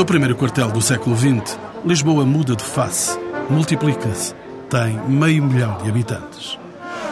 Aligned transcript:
No 0.00 0.06
primeiro 0.06 0.34
quartel 0.34 0.70
do 0.70 0.80
século 0.80 1.14
XX, 1.14 1.58
Lisboa 1.84 2.24
muda 2.24 2.56
de 2.56 2.64
face, 2.64 3.20
multiplica-se, 3.50 4.34
tem 4.70 4.98
meio 5.06 5.44
milhão 5.44 5.76
de 5.76 5.90
habitantes. 5.90 6.58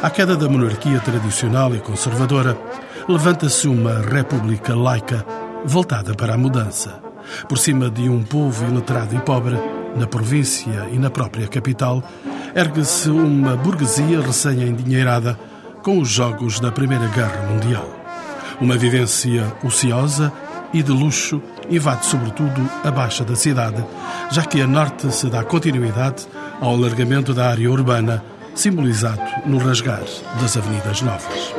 À 0.03 0.09
queda 0.09 0.34
da 0.34 0.48
monarquia 0.48 0.98
tradicional 0.98 1.75
e 1.75 1.80
conservadora, 1.80 2.59
levanta-se 3.07 3.68
uma 3.68 4.00
república 4.00 4.75
laica 4.75 5.22
voltada 5.66 6.14
para 6.14 6.32
a 6.32 6.39
mudança. 6.39 6.98
Por 7.46 7.59
cima 7.59 7.90
de 7.90 8.09
um 8.09 8.22
povo 8.22 8.64
iletrado 8.64 9.14
e 9.14 9.20
pobre, 9.20 9.59
na 9.95 10.07
província 10.07 10.89
e 10.91 10.98
na 10.98 11.11
própria 11.11 11.46
capital, 11.46 12.02
ergue-se 12.57 13.11
uma 13.11 13.55
burguesia 13.55 14.23
recém-endinheirada 14.23 15.39
com 15.82 16.00
os 16.00 16.09
jogos 16.09 16.59
da 16.59 16.73
Primeira 16.73 17.07
Guerra 17.09 17.48
Mundial. 17.50 17.86
Uma 18.59 18.79
vivência 18.79 19.45
ociosa 19.62 20.32
e 20.73 20.82
de 20.82 20.90
luxo 20.90 21.43
invade 21.71 22.07
sobretudo 22.07 22.68
a 22.85 22.90
baixa 22.90 23.25
da 23.25 23.36
cidade, 23.36 23.85
já 24.31 24.45
que 24.45 24.61
a 24.61 24.67
norte 24.67 25.13
se 25.13 25.29
dá 25.29 25.45
continuidade 25.45 26.26
ao 26.61 26.75
alargamento 26.75 27.35
da 27.35 27.49
área 27.50 27.71
urbana, 27.71 28.22
simbolizado 28.54 29.22
no 29.46 29.59
rasgar 29.59 30.04
das 30.40 30.57
avenidas 30.57 31.03
novas. 31.03 31.54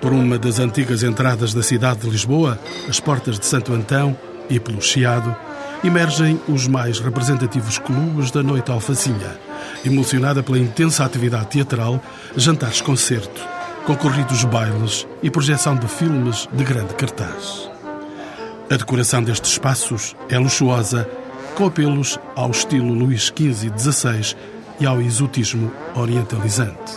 Por 0.00 0.12
uma 0.12 0.38
das 0.38 0.58
antigas 0.58 1.02
entradas 1.02 1.52
da 1.52 1.62
cidade 1.62 2.00
de 2.00 2.10
Lisboa, 2.10 2.58
as 2.88 3.00
portas 3.00 3.38
de 3.38 3.46
Santo 3.46 3.72
Antão 3.72 4.16
e 4.48 4.60
pelo 4.60 4.80
Chiado, 4.80 5.34
emergem 5.82 6.40
os 6.48 6.66
mais 6.66 7.00
representativos 7.00 7.78
clubes 7.78 8.30
da 8.30 8.42
noite 8.42 8.70
alfacinha, 8.70 9.38
emulsionada 9.84 10.42
pela 10.42 10.58
intensa 10.58 11.04
atividade 11.04 11.46
teatral, 11.46 12.00
jantares-concerto, 12.36 13.40
concorridos 13.84 14.44
bailes 14.44 15.06
e 15.22 15.30
projeção 15.30 15.76
de 15.76 15.86
filmes 15.88 16.48
de 16.52 16.64
grande 16.64 16.94
cartaz. 16.94 17.75
A 18.68 18.76
decoração 18.76 19.22
destes 19.22 19.52
espaços 19.52 20.16
é 20.28 20.36
luxuosa, 20.36 21.08
com 21.54 21.66
apelos 21.66 22.18
ao 22.34 22.50
estilo 22.50 22.92
Luís 22.92 23.26
XV 23.26 23.68
e 23.68 23.78
XVI 23.78 24.36
e 24.80 24.86
ao 24.86 25.00
exotismo 25.00 25.70
orientalizante. 25.94 26.92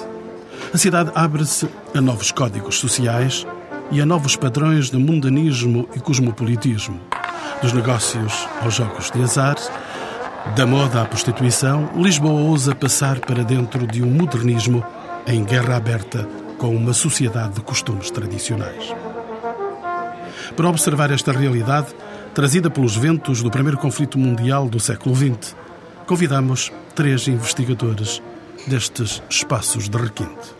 A 0.73 0.77
cidade 0.79 1.11
abre-se 1.13 1.69
a 1.93 2.01
novos 2.01 2.31
códigos 2.31 2.79
sociais 2.79 3.45
e 3.91 4.01
a 4.01 4.05
novos 4.05 4.35
padrões 4.35 4.89
de 4.89 4.97
mundanismo 4.97 5.87
e 5.95 5.99
cosmopolitismo. 5.99 6.99
Dos 7.61 7.71
negócios 7.71 8.47
aos 8.63 8.73
jogos 8.73 9.11
de 9.11 9.21
azar, 9.21 9.57
da 10.55 10.65
moda 10.65 11.03
à 11.03 11.05
prostituição, 11.05 11.87
Lisboa 11.95 12.41
ousa 12.41 12.73
passar 12.73 13.19
para 13.19 13.43
dentro 13.43 13.85
de 13.85 14.01
um 14.01 14.09
modernismo 14.09 14.83
em 15.27 15.43
guerra 15.43 15.75
aberta 15.75 16.27
com 16.57 16.75
uma 16.75 16.93
sociedade 16.93 17.53
de 17.53 17.61
costumes 17.61 18.09
tradicionais. 18.09 18.91
Para 20.59 20.67
observar 20.67 21.09
esta 21.09 21.31
realidade, 21.31 21.87
trazida 22.33 22.69
pelos 22.69 22.93
ventos 22.93 23.41
do 23.41 23.49
primeiro 23.49 23.77
conflito 23.77 24.19
mundial 24.19 24.67
do 24.67 24.77
século 24.77 25.15
XX, 25.15 25.55
convidamos 26.05 26.69
três 26.93 27.29
investigadores 27.29 28.21
destes 28.67 29.23
espaços 29.29 29.87
de 29.87 29.97
requinte. 29.97 30.53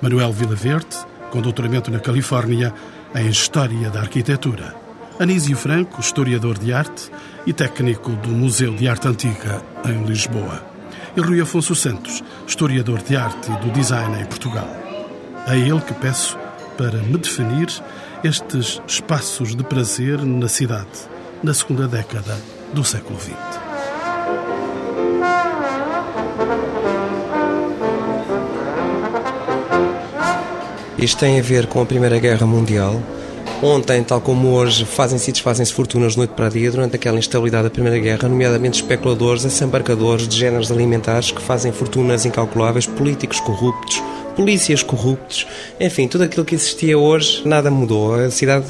Manuel 0.00 0.32
Vilaverde, 0.32 0.96
com 1.30 1.42
doutoramento 1.42 1.90
na 1.90 2.00
Califórnia 2.00 2.72
em 3.14 3.28
História 3.28 3.90
da 3.90 4.00
Arquitetura. 4.00 4.74
Anísio 5.20 5.58
Franco, 5.58 6.00
historiador 6.00 6.56
de 6.58 6.72
arte 6.72 7.10
e 7.46 7.52
técnico 7.52 8.12
do 8.12 8.30
Museu 8.30 8.74
de 8.74 8.88
Arte 8.88 9.08
Antiga 9.08 9.60
em 9.84 10.06
Lisboa. 10.06 10.64
E 11.14 11.20
Rui 11.20 11.38
Afonso 11.42 11.74
Santos, 11.74 12.24
historiador 12.46 13.02
de 13.02 13.14
arte 13.14 13.52
e 13.52 13.56
do 13.58 13.70
design 13.72 14.22
em 14.22 14.24
Portugal. 14.24 14.74
É 15.46 15.58
ele 15.58 15.82
que 15.82 15.92
peço 15.92 16.38
para 16.78 16.96
me 17.02 17.18
definir 17.18 17.68
estes 18.24 18.80
espaços 18.88 19.54
de 19.54 19.62
prazer 19.62 20.24
na 20.24 20.48
cidade, 20.48 20.88
na 21.42 21.52
segunda 21.52 21.86
década 21.86 22.34
do 22.72 22.82
século 22.82 23.20
XX. 23.20 23.34
Isto 30.96 31.18
tem 31.18 31.38
a 31.38 31.42
ver 31.42 31.66
com 31.66 31.82
a 31.82 31.84
Primeira 31.84 32.18
Guerra 32.18 32.46
Mundial. 32.46 32.98
Ontem, 33.62 34.02
tal 34.02 34.22
como 34.22 34.54
hoje, 34.54 34.86
fazem-se 34.86 35.28
e 35.28 35.32
desfazem-se 35.34 35.74
fortunas 35.74 36.12
de 36.12 36.18
noite 36.18 36.30
para 36.30 36.48
dia 36.48 36.70
durante 36.70 36.96
aquela 36.96 37.18
instabilidade 37.18 37.64
da 37.64 37.70
Primeira 37.70 37.98
Guerra, 37.98 38.26
nomeadamente 38.26 38.80
especuladores, 38.80 39.44
assambarcadores 39.44 40.26
de 40.26 40.38
géneros 40.38 40.72
alimentares 40.72 41.30
que 41.30 41.42
fazem 41.42 41.72
fortunas 41.72 42.24
incalculáveis, 42.24 42.86
políticos 42.86 43.38
corruptos, 43.40 44.02
polícias 44.36 44.82
corruptos, 44.82 45.46
enfim, 45.80 46.08
tudo 46.08 46.24
aquilo 46.24 46.44
que 46.44 46.54
existia 46.54 46.98
hoje, 46.98 47.42
nada 47.44 47.70
mudou. 47.70 48.14
A 48.14 48.30
cidade, 48.30 48.66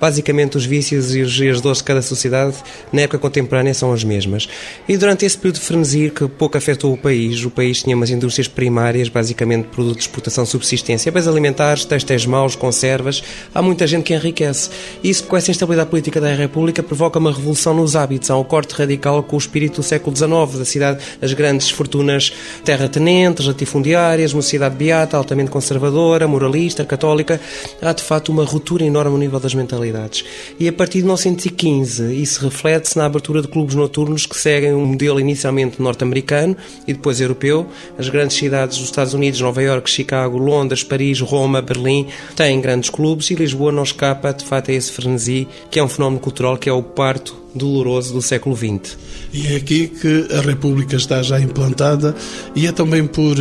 basicamente, 0.00 0.56
os 0.56 0.64
vícios 0.64 1.14
e 1.14 1.48
as 1.48 1.60
dores 1.60 1.78
de 1.78 1.84
cada 1.84 2.02
sociedade, 2.02 2.56
na 2.92 3.02
época 3.02 3.18
contemporânea, 3.18 3.74
são 3.74 3.92
as 3.92 4.04
mesmas. 4.04 4.48
E 4.88 4.96
durante 4.96 5.24
esse 5.24 5.36
período 5.36 5.56
de 5.56 5.60
frenesi, 5.60 6.10
que 6.14 6.26
pouco 6.28 6.56
afetou 6.56 6.92
o 6.92 6.96
país, 6.96 7.44
o 7.44 7.50
país 7.50 7.82
tinha 7.82 7.96
umas 7.96 8.10
indústrias 8.10 8.48
primárias, 8.48 9.08
basicamente 9.08 9.66
produtos 9.66 9.98
de 9.98 10.02
exportação 10.08 10.46
subsistência, 10.46 11.10
bens 11.10 11.26
alimentares, 11.26 11.84
textos 11.84 12.26
maus, 12.26 12.54
conservas, 12.54 13.22
há 13.54 13.60
muita 13.60 13.86
gente 13.86 14.04
que 14.04 14.14
enriquece. 14.14 14.70
Isso, 15.02 15.24
com 15.24 15.36
essa 15.36 15.50
instabilidade 15.50 15.90
política 15.90 16.20
da 16.20 16.32
República, 16.34 16.82
provoca 16.82 17.18
uma 17.18 17.32
revolução 17.32 17.74
nos 17.74 17.96
hábitos, 17.96 18.30
há 18.30 18.36
um 18.36 18.44
corte 18.44 18.74
radical 18.74 19.22
com 19.22 19.36
o 19.36 19.38
espírito 19.38 19.76
do 19.76 19.82
século 19.82 20.16
XIX, 20.16 20.58
da 20.58 20.64
cidade, 20.64 21.04
as 21.20 21.32
grandes 21.32 21.70
fortunas 21.70 22.32
terratenentes, 22.64 23.46
latifundiárias, 23.46 24.32
uma 24.32 24.42
cidade 24.42 24.76
beata, 24.76 25.07
altamente 25.16 25.50
conservadora, 25.50 26.28
moralista, 26.28 26.84
católica, 26.84 27.40
há 27.80 27.92
de 27.92 28.02
facto 28.02 28.30
uma 28.30 28.44
ruptura 28.44 28.84
enorme 28.84 29.12
no 29.12 29.18
nível 29.18 29.40
das 29.40 29.54
mentalidades. 29.54 30.24
E 30.58 30.68
a 30.68 30.72
partir 30.72 30.98
de 30.98 31.04
1915, 31.04 32.14
isso 32.14 32.44
reflete-se 32.44 32.96
na 32.98 33.06
abertura 33.06 33.42
de 33.42 33.48
clubes 33.48 33.74
noturnos 33.74 34.26
que 34.26 34.36
seguem 34.36 34.74
um 34.74 34.86
modelo 34.86 35.20
inicialmente 35.20 35.80
norte-americano 35.80 36.56
e 36.86 36.92
depois 36.92 37.20
europeu. 37.20 37.66
As 37.98 38.08
grandes 38.08 38.36
cidades 38.36 38.78
dos 38.78 38.86
Estados 38.86 39.14
Unidos, 39.14 39.40
Nova 39.40 39.62
Iorque, 39.62 39.90
Chicago, 39.90 40.38
Londres, 40.38 40.82
Paris, 40.82 41.20
Roma, 41.20 41.62
Berlim, 41.62 42.06
têm 42.36 42.60
grandes 42.60 42.90
clubes 42.90 43.30
e 43.30 43.34
Lisboa 43.34 43.72
não 43.72 43.82
escapa 43.82 44.32
de 44.32 44.44
facto 44.44 44.70
a 44.70 44.74
esse 44.74 44.92
frenesi, 44.92 45.48
que 45.70 45.78
é 45.78 45.84
um 45.84 45.88
fenómeno 45.88 46.20
cultural 46.20 46.56
que 46.56 46.68
é 46.68 46.72
o 46.72 46.82
parto 46.82 47.48
doloroso 47.54 48.12
do 48.12 48.22
século 48.22 48.56
XX. 48.56 48.96
E 49.32 49.46
é 49.48 49.56
aqui 49.56 49.88
que 49.88 50.28
a 50.32 50.40
República 50.40 50.96
está 50.96 51.22
já 51.22 51.40
implantada 51.40 52.14
e 52.54 52.66
é 52.66 52.72
também 52.72 53.06
por 53.06 53.36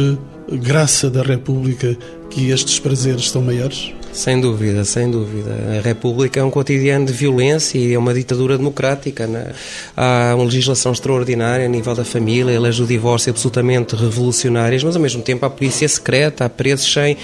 graça 0.51 1.09
da 1.09 1.21
República 1.21 1.97
que 2.29 2.49
estes 2.49 2.79
prazeres 2.79 3.29
são 3.29 3.41
maiores? 3.41 3.93
Sem 4.13 4.41
dúvida, 4.41 4.83
sem 4.83 5.11
dúvida. 5.11 5.51
A 5.77 5.81
República 5.81 6.39
é 6.39 6.43
um 6.43 6.49
cotidiano 6.49 7.05
de 7.05 7.13
violência 7.13 7.77
e 7.77 7.93
é 7.93 7.99
uma 7.99 8.13
ditadura 8.13 8.57
democrática. 8.57 9.27
Né? 9.27 9.51
Há 9.95 10.33
uma 10.35 10.45
legislação 10.45 10.91
extraordinária 10.91 11.65
a 11.65 11.69
nível 11.69 11.93
da 11.93 12.03
família, 12.03 12.59
leis 12.59 12.77
do 12.77 12.87
divórcio 12.87 13.29
absolutamente 13.29 13.95
revolucionárias, 13.95 14.83
mas 14.83 14.95
ao 14.95 15.01
mesmo 15.01 15.21
tempo 15.21 15.45
há 15.45 15.49
polícia 15.49 15.87
secreta, 15.87 16.45
há 16.45 16.49
presos 16.49 16.91
sem 16.91 17.15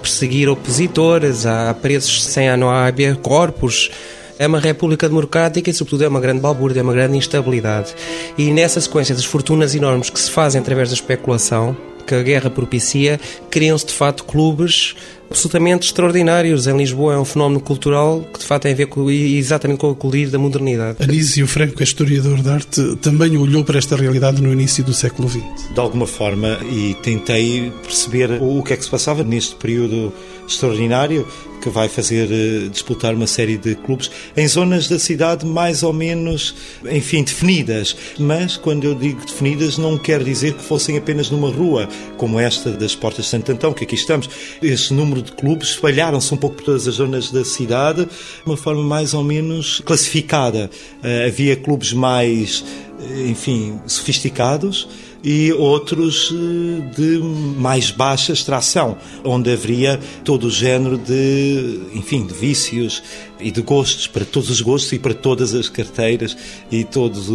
perseguir 0.00 0.48
opositores, 0.48 1.44
há 1.44 1.74
presos 1.74 2.24
sem 2.24 2.56
não 2.56 2.70
há 2.70 2.90
corpus. 3.22 3.90
É 4.38 4.46
uma 4.46 4.60
república 4.60 5.08
democrática 5.08 5.68
e, 5.68 5.74
sobretudo, 5.74 6.04
é 6.04 6.08
uma 6.08 6.20
grande 6.20 6.40
balbúrdia, 6.40 6.80
é 6.80 6.82
uma 6.82 6.92
grande 6.92 7.18
instabilidade. 7.18 7.92
E 8.38 8.52
nessa 8.52 8.80
sequência 8.80 9.14
das 9.14 9.24
fortunas 9.24 9.74
enormes 9.74 10.08
que 10.10 10.18
se 10.18 10.30
fazem 10.30 10.60
através 10.60 10.88
da 10.90 10.94
especulação, 10.94 11.76
que 12.08 12.14
a 12.14 12.22
guerra 12.22 12.48
propicia, 12.48 13.20
criam-se 13.50 13.86
de 13.86 13.92
facto 13.92 14.24
clubes 14.24 14.96
absolutamente 15.30 15.86
extraordinários. 15.86 16.66
Em 16.66 16.76
Lisboa 16.76 17.14
é 17.14 17.18
um 17.18 17.24
fenómeno 17.24 17.60
cultural 17.60 18.20
que 18.32 18.38
de 18.40 18.44
facto 18.44 18.62
tem 18.62 18.72
a 18.72 18.76
ver 18.76 18.86
com, 18.86 19.10
exatamente 19.10 19.78
com 19.78 19.90
o 19.90 19.94
colir 19.94 20.30
da 20.30 20.38
modernidade. 20.38 21.02
Anísio 21.02 21.46
Franco, 21.46 21.82
historiador 21.82 22.42
de 22.42 22.48
arte, 22.48 22.96
também 22.96 23.36
olhou 23.36 23.64
para 23.64 23.78
esta 23.78 23.96
realidade 23.96 24.42
no 24.42 24.52
início 24.52 24.82
do 24.84 24.92
século 24.92 25.28
XX. 25.28 25.42
De 25.72 25.80
alguma 25.80 26.06
forma, 26.06 26.58
e 26.70 26.94
tentei 27.02 27.72
perceber 27.82 28.38
o 28.40 28.62
que 28.62 28.72
é 28.72 28.76
que 28.76 28.84
se 28.84 28.90
passava 28.90 29.22
neste 29.22 29.54
período 29.56 30.12
extraordinário 30.46 31.26
que 31.60 31.68
vai 31.68 31.88
fazer 31.88 32.28
uh, 32.30 32.68
disputar 32.70 33.14
uma 33.14 33.26
série 33.26 33.56
de 33.56 33.74
clubes 33.74 34.10
em 34.36 34.46
zonas 34.46 34.88
da 34.88 34.98
cidade 34.98 35.44
mais 35.44 35.82
ou 35.82 35.92
menos, 35.92 36.54
enfim, 36.90 37.22
definidas. 37.22 37.96
Mas 38.18 38.56
quando 38.56 38.84
eu 38.84 38.94
digo 38.94 39.24
definidas, 39.24 39.76
não 39.76 39.98
quer 39.98 40.22
dizer 40.22 40.54
que 40.54 40.62
fossem 40.62 40.96
apenas 40.96 41.30
numa 41.30 41.50
rua, 41.50 41.88
como 42.16 42.38
esta 42.38 42.70
das 42.70 42.94
Portas 42.94 43.24
de 43.24 43.30
Santo 43.30 43.52
Antão, 43.52 43.72
que 43.72 43.84
aqui 43.84 43.94
estamos. 43.94 44.30
Esse 44.62 44.94
número 44.94 45.17
de 45.22 45.32
clubes 45.32 45.70
espalharam-se 45.70 46.32
um 46.32 46.36
pouco 46.36 46.56
por 46.56 46.64
todas 46.64 46.86
as 46.86 46.94
zonas 46.94 47.30
da 47.30 47.44
cidade, 47.44 48.04
de 48.04 48.10
uma 48.46 48.56
forma 48.56 48.82
mais 48.82 49.14
ou 49.14 49.22
menos 49.22 49.80
classificada. 49.84 50.70
Uh, 51.02 51.26
havia 51.26 51.56
clubes 51.56 51.92
mais, 51.92 52.64
eh, 53.00 53.28
enfim, 53.28 53.80
sofisticados 53.86 54.88
e 55.22 55.52
outros 55.52 56.32
eh, 56.32 56.94
de 56.94 57.18
mais 57.58 57.90
baixa 57.90 58.32
extração, 58.32 58.96
onde 59.24 59.52
haveria 59.52 59.98
todo 60.24 60.46
o 60.46 60.50
género 60.50 60.96
de, 60.96 61.80
enfim, 61.94 62.26
de 62.26 62.34
vícios 62.34 63.02
e 63.40 63.50
de 63.50 63.62
gostos, 63.62 64.06
para 64.06 64.24
todos 64.24 64.50
os 64.50 64.60
gostos 64.60 64.92
e 64.92 64.98
para 64.98 65.14
todas 65.14 65.54
as 65.54 65.68
carteiras 65.68 66.36
e 66.70 66.84
todas 66.84 67.26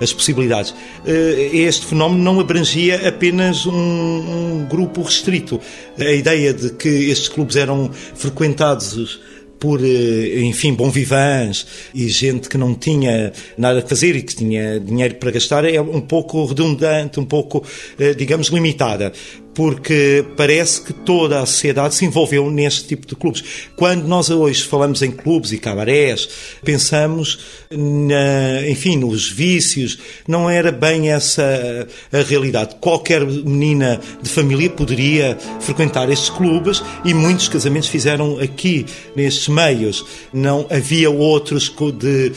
as 0.00 0.12
possibilidades. 0.12 0.74
Eh, 1.06 1.50
este 1.52 1.86
fenómeno 1.86 2.22
não 2.22 2.40
abrangia 2.40 3.08
apenas 3.08 3.66
um, 3.66 3.72
um 3.72 4.66
grupo 4.68 5.02
restrito. 5.02 5.60
A 5.98 6.12
ideia 6.12 6.52
de 6.52 6.70
que 6.70 6.88
estes 6.88 7.28
clubes 7.28 7.56
eram 7.56 7.90
frequentados 8.14 9.20
por, 9.58 9.80
eh, 9.82 10.40
enfim, 10.40 10.74
bom 10.74 10.90
vivans 10.90 11.66
e 11.94 12.08
gente 12.08 12.48
que 12.48 12.58
não 12.58 12.74
tinha 12.74 13.32
nada 13.56 13.80
a 13.80 13.82
fazer 13.82 14.16
e 14.16 14.22
que 14.22 14.34
tinha 14.34 14.80
dinheiro 14.80 15.16
para 15.16 15.30
gastar 15.30 15.64
é 15.64 15.80
um 15.80 16.00
pouco 16.00 16.44
redundante, 16.44 17.18
um 17.18 17.24
pouco, 17.24 17.64
eh, 17.98 18.14
digamos, 18.14 18.48
limitada 18.48 19.12
porque 19.54 20.24
parece 20.36 20.82
que 20.82 20.92
toda 20.92 21.40
a 21.40 21.46
sociedade 21.46 21.94
se 21.94 22.04
envolveu 22.04 22.50
neste 22.50 22.88
tipo 22.88 23.06
de 23.06 23.14
clubes. 23.14 23.44
Quando 23.76 24.06
nós 24.06 24.28
hoje 24.28 24.64
falamos 24.64 25.00
em 25.02 25.10
clubes 25.10 25.52
e 25.52 25.58
cabarés, 25.58 26.28
pensamos, 26.64 27.38
na, 27.70 28.68
enfim, 28.68 28.96
nos 28.96 29.30
vícios, 29.30 29.98
não 30.26 30.50
era 30.50 30.72
bem 30.72 31.10
essa 31.10 31.86
a 32.12 32.22
realidade. 32.22 32.76
Qualquer 32.80 33.24
menina 33.24 34.00
de 34.20 34.28
família 34.28 34.68
poderia 34.70 35.38
frequentar 35.60 36.10
estes 36.10 36.30
clubes 36.30 36.82
e 37.04 37.14
muitos 37.14 37.48
casamentos 37.48 37.88
fizeram 37.88 38.38
aqui, 38.40 38.84
nestes 39.14 39.48
meios. 39.48 40.04
Não 40.32 40.66
havia 40.68 41.10
outros 41.10 41.72
de, 41.98 42.32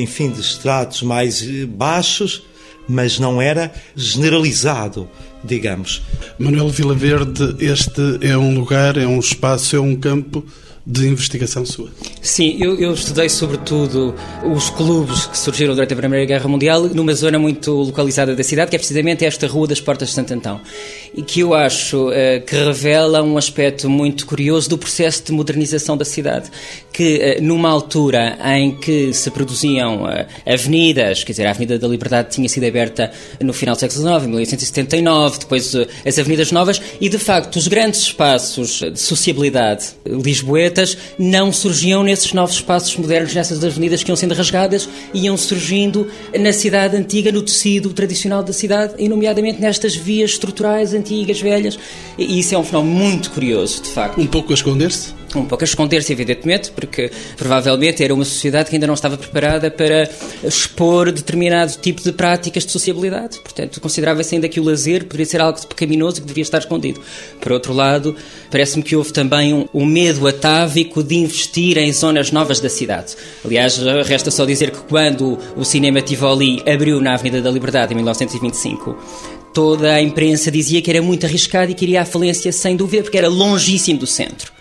enfim, 0.00 0.30
de 0.30 0.40
estratos 0.40 1.02
mais 1.02 1.42
baixos, 1.66 2.42
mas 2.88 3.18
não 3.18 3.40
era 3.40 3.72
generalizado 3.96 5.08
digamos. 5.44 6.02
Manuel 6.38 6.70
Vilaverde, 6.70 7.56
este 7.58 8.00
é 8.22 8.36
um 8.36 8.54
lugar, 8.54 8.96
é 8.96 9.06
um 9.06 9.18
espaço, 9.18 9.76
é 9.76 9.80
um 9.80 9.94
campo 9.94 10.42
de 10.86 11.08
investigação 11.08 11.64
sua. 11.64 11.88
Sim, 12.20 12.58
eu, 12.60 12.78
eu, 12.78 12.92
estudei 12.92 13.28
sobretudo 13.28 14.14
os 14.54 14.68
clubes 14.68 15.26
que 15.26 15.38
surgiram 15.38 15.74
durante 15.74 15.94
a 15.94 15.96
Primeira 15.96 16.26
Guerra 16.26 16.46
Mundial 16.46 16.82
numa 16.88 17.14
zona 17.14 17.38
muito 17.38 17.70
localizada 17.72 18.36
da 18.36 18.42
cidade, 18.42 18.70
que 18.70 18.76
é 18.76 18.78
precisamente 18.78 19.24
esta 19.24 19.46
Rua 19.46 19.66
das 19.66 19.80
Portas 19.80 20.08
de 20.08 20.14
Santo 20.14 20.34
Antão, 20.34 20.60
e 21.14 21.22
que 21.22 21.40
eu 21.40 21.54
acho 21.54 22.08
uh, 22.08 22.12
que 22.46 22.54
revela 22.54 23.22
um 23.22 23.38
aspecto 23.38 23.88
muito 23.88 24.26
curioso 24.26 24.68
do 24.68 24.76
processo 24.76 25.24
de 25.24 25.32
modernização 25.32 25.96
da 25.96 26.04
cidade, 26.04 26.50
que 26.92 27.38
uh, 27.38 27.42
numa 27.42 27.70
altura 27.70 28.38
em 28.56 28.76
que 28.76 29.12
se 29.14 29.30
produziam 29.30 30.04
uh, 30.04 30.26
avenidas, 30.46 31.24
quer 31.24 31.32
dizer, 31.32 31.46
a 31.46 31.50
Avenida 31.50 31.78
da 31.78 31.88
Liberdade 31.88 32.30
tinha 32.30 32.48
sido 32.48 32.66
aberta 32.66 33.10
no 33.40 33.54
final 33.54 33.74
do 33.74 33.78
século 33.78 34.00
XIX, 34.00 34.24
em 34.24 34.28
1879, 34.28 35.38
depois 35.38 35.74
as 36.06 36.18
avenidas 36.18 36.52
novas, 36.52 36.80
e 37.00 37.08
de 37.08 37.18
facto 37.18 37.56
os 37.56 37.68
grandes 37.68 38.00
espaços 38.00 38.80
de 38.80 39.00
sociabilidade 39.00 39.94
lisboeta 40.04 40.73
não 41.18 41.52
surgiam 41.52 42.02
nesses 42.02 42.32
novos 42.32 42.56
espaços 42.56 42.96
modernos, 42.96 43.34
nessas 43.34 43.62
avenidas 43.64 44.02
que 44.02 44.10
iam 44.10 44.16
sendo 44.16 44.34
rasgadas, 44.34 44.88
iam 45.12 45.36
surgindo 45.36 46.10
na 46.38 46.52
cidade 46.52 46.96
antiga, 46.96 47.30
no 47.30 47.42
tecido 47.42 47.92
tradicional 47.92 48.42
da 48.42 48.52
cidade, 48.52 48.94
e 48.98 49.08
nomeadamente 49.08 49.60
nestas 49.60 49.94
vias 49.94 50.32
estruturais 50.32 50.92
antigas, 50.92 51.40
velhas. 51.40 51.78
E 52.18 52.38
isso 52.38 52.54
é 52.54 52.58
um 52.58 52.64
fenómeno 52.64 52.96
muito 52.96 53.30
curioso, 53.30 53.82
de 53.82 53.90
facto. 53.90 54.20
Um 54.20 54.26
pouco 54.26 54.52
a 54.52 54.54
esconder-se? 54.54 55.23
Um 55.40 55.46
pouco 55.46 55.64
a 55.64 55.66
esconder-se, 55.66 56.12
evidentemente, 56.12 56.70
porque 56.70 57.10
provavelmente 57.36 58.02
era 58.02 58.14
uma 58.14 58.24
sociedade 58.24 58.70
que 58.70 58.76
ainda 58.76 58.86
não 58.86 58.94
estava 58.94 59.16
preparada 59.16 59.70
para 59.70 60.08
expor 60.42 61.10
determinado 61.12 61.72
tipo 61.80 62.02
de 62.02 62.12
práticas 62.12 62.64
de 62.64 62.72
sociabilidade. 62.72 63.40
Portanto, 63.40 63.80
considerava-se 63.80 64.34
ainda 64.34 64.48
que 64.48 64.60
o 64.60 64.64
lazer 64.64 65.04
poderia 65.04 65.26
ser 65.26 65.40
algo 65.40 65.58
pecaminoso 65.66 66.20
que 66.20 66.26
devia 66.26 66.42
estar 66.42 66.58
escondido. 66.58 67.00
Por 67.40 67.52
outro 67.52 67.72
lado, 67.72 68.16
parece-me 68.50 68.82
que 68.82 68.96
houve 68.96 69.12
também 69.12 69.52
um, 69.52 69.66
um 69.72 69.84
medo 69.84 70.26
atávico 70.26 71.02
de 71.02 71.16
investir 71.16 71.78
em 71.78 71.92
zonas 71.92 72.30
novas 72.30 72.60
da 72.60 72.68
cidade. 72.68 73.14
Aliás, 73.44 73.78
resta 74.06 74.30
só 74.30 74.44
dizer 74.44 74.70
que 74.70 74.80
quando 74.80 75.38
o 75.56 75.64
cinema 75.64 76.00
Tivoli 76.00 76.62
abriu 76.68 77.00
na 77.00 77.14
Avenida 77.14 77.40
da 77.40 77.50
Liberdade 77.50 77.92
em 77.92 77.96
1925, 77.96 78.96
toda 79.54 79.94
a 79.94 80.02
imprensa 80.02 80.50
dizia 80.50 80.82
que 80.82 80.90
era 80.90 81.00
muito 81.00 81.24
arriscado 81.24 81.70
e 81.70 81.74
que 81.74 81.84
iria 81.84 82.02
à 82.02 82.04
falência 82.04 82.50
sem 82.52 82.76
dúvida, 82.76 83.04
porque 83.04 83.16
era 83.16 83.28
longíssimo 83.28 84.00
do 84.00 84.06
centro. 84.06 84.52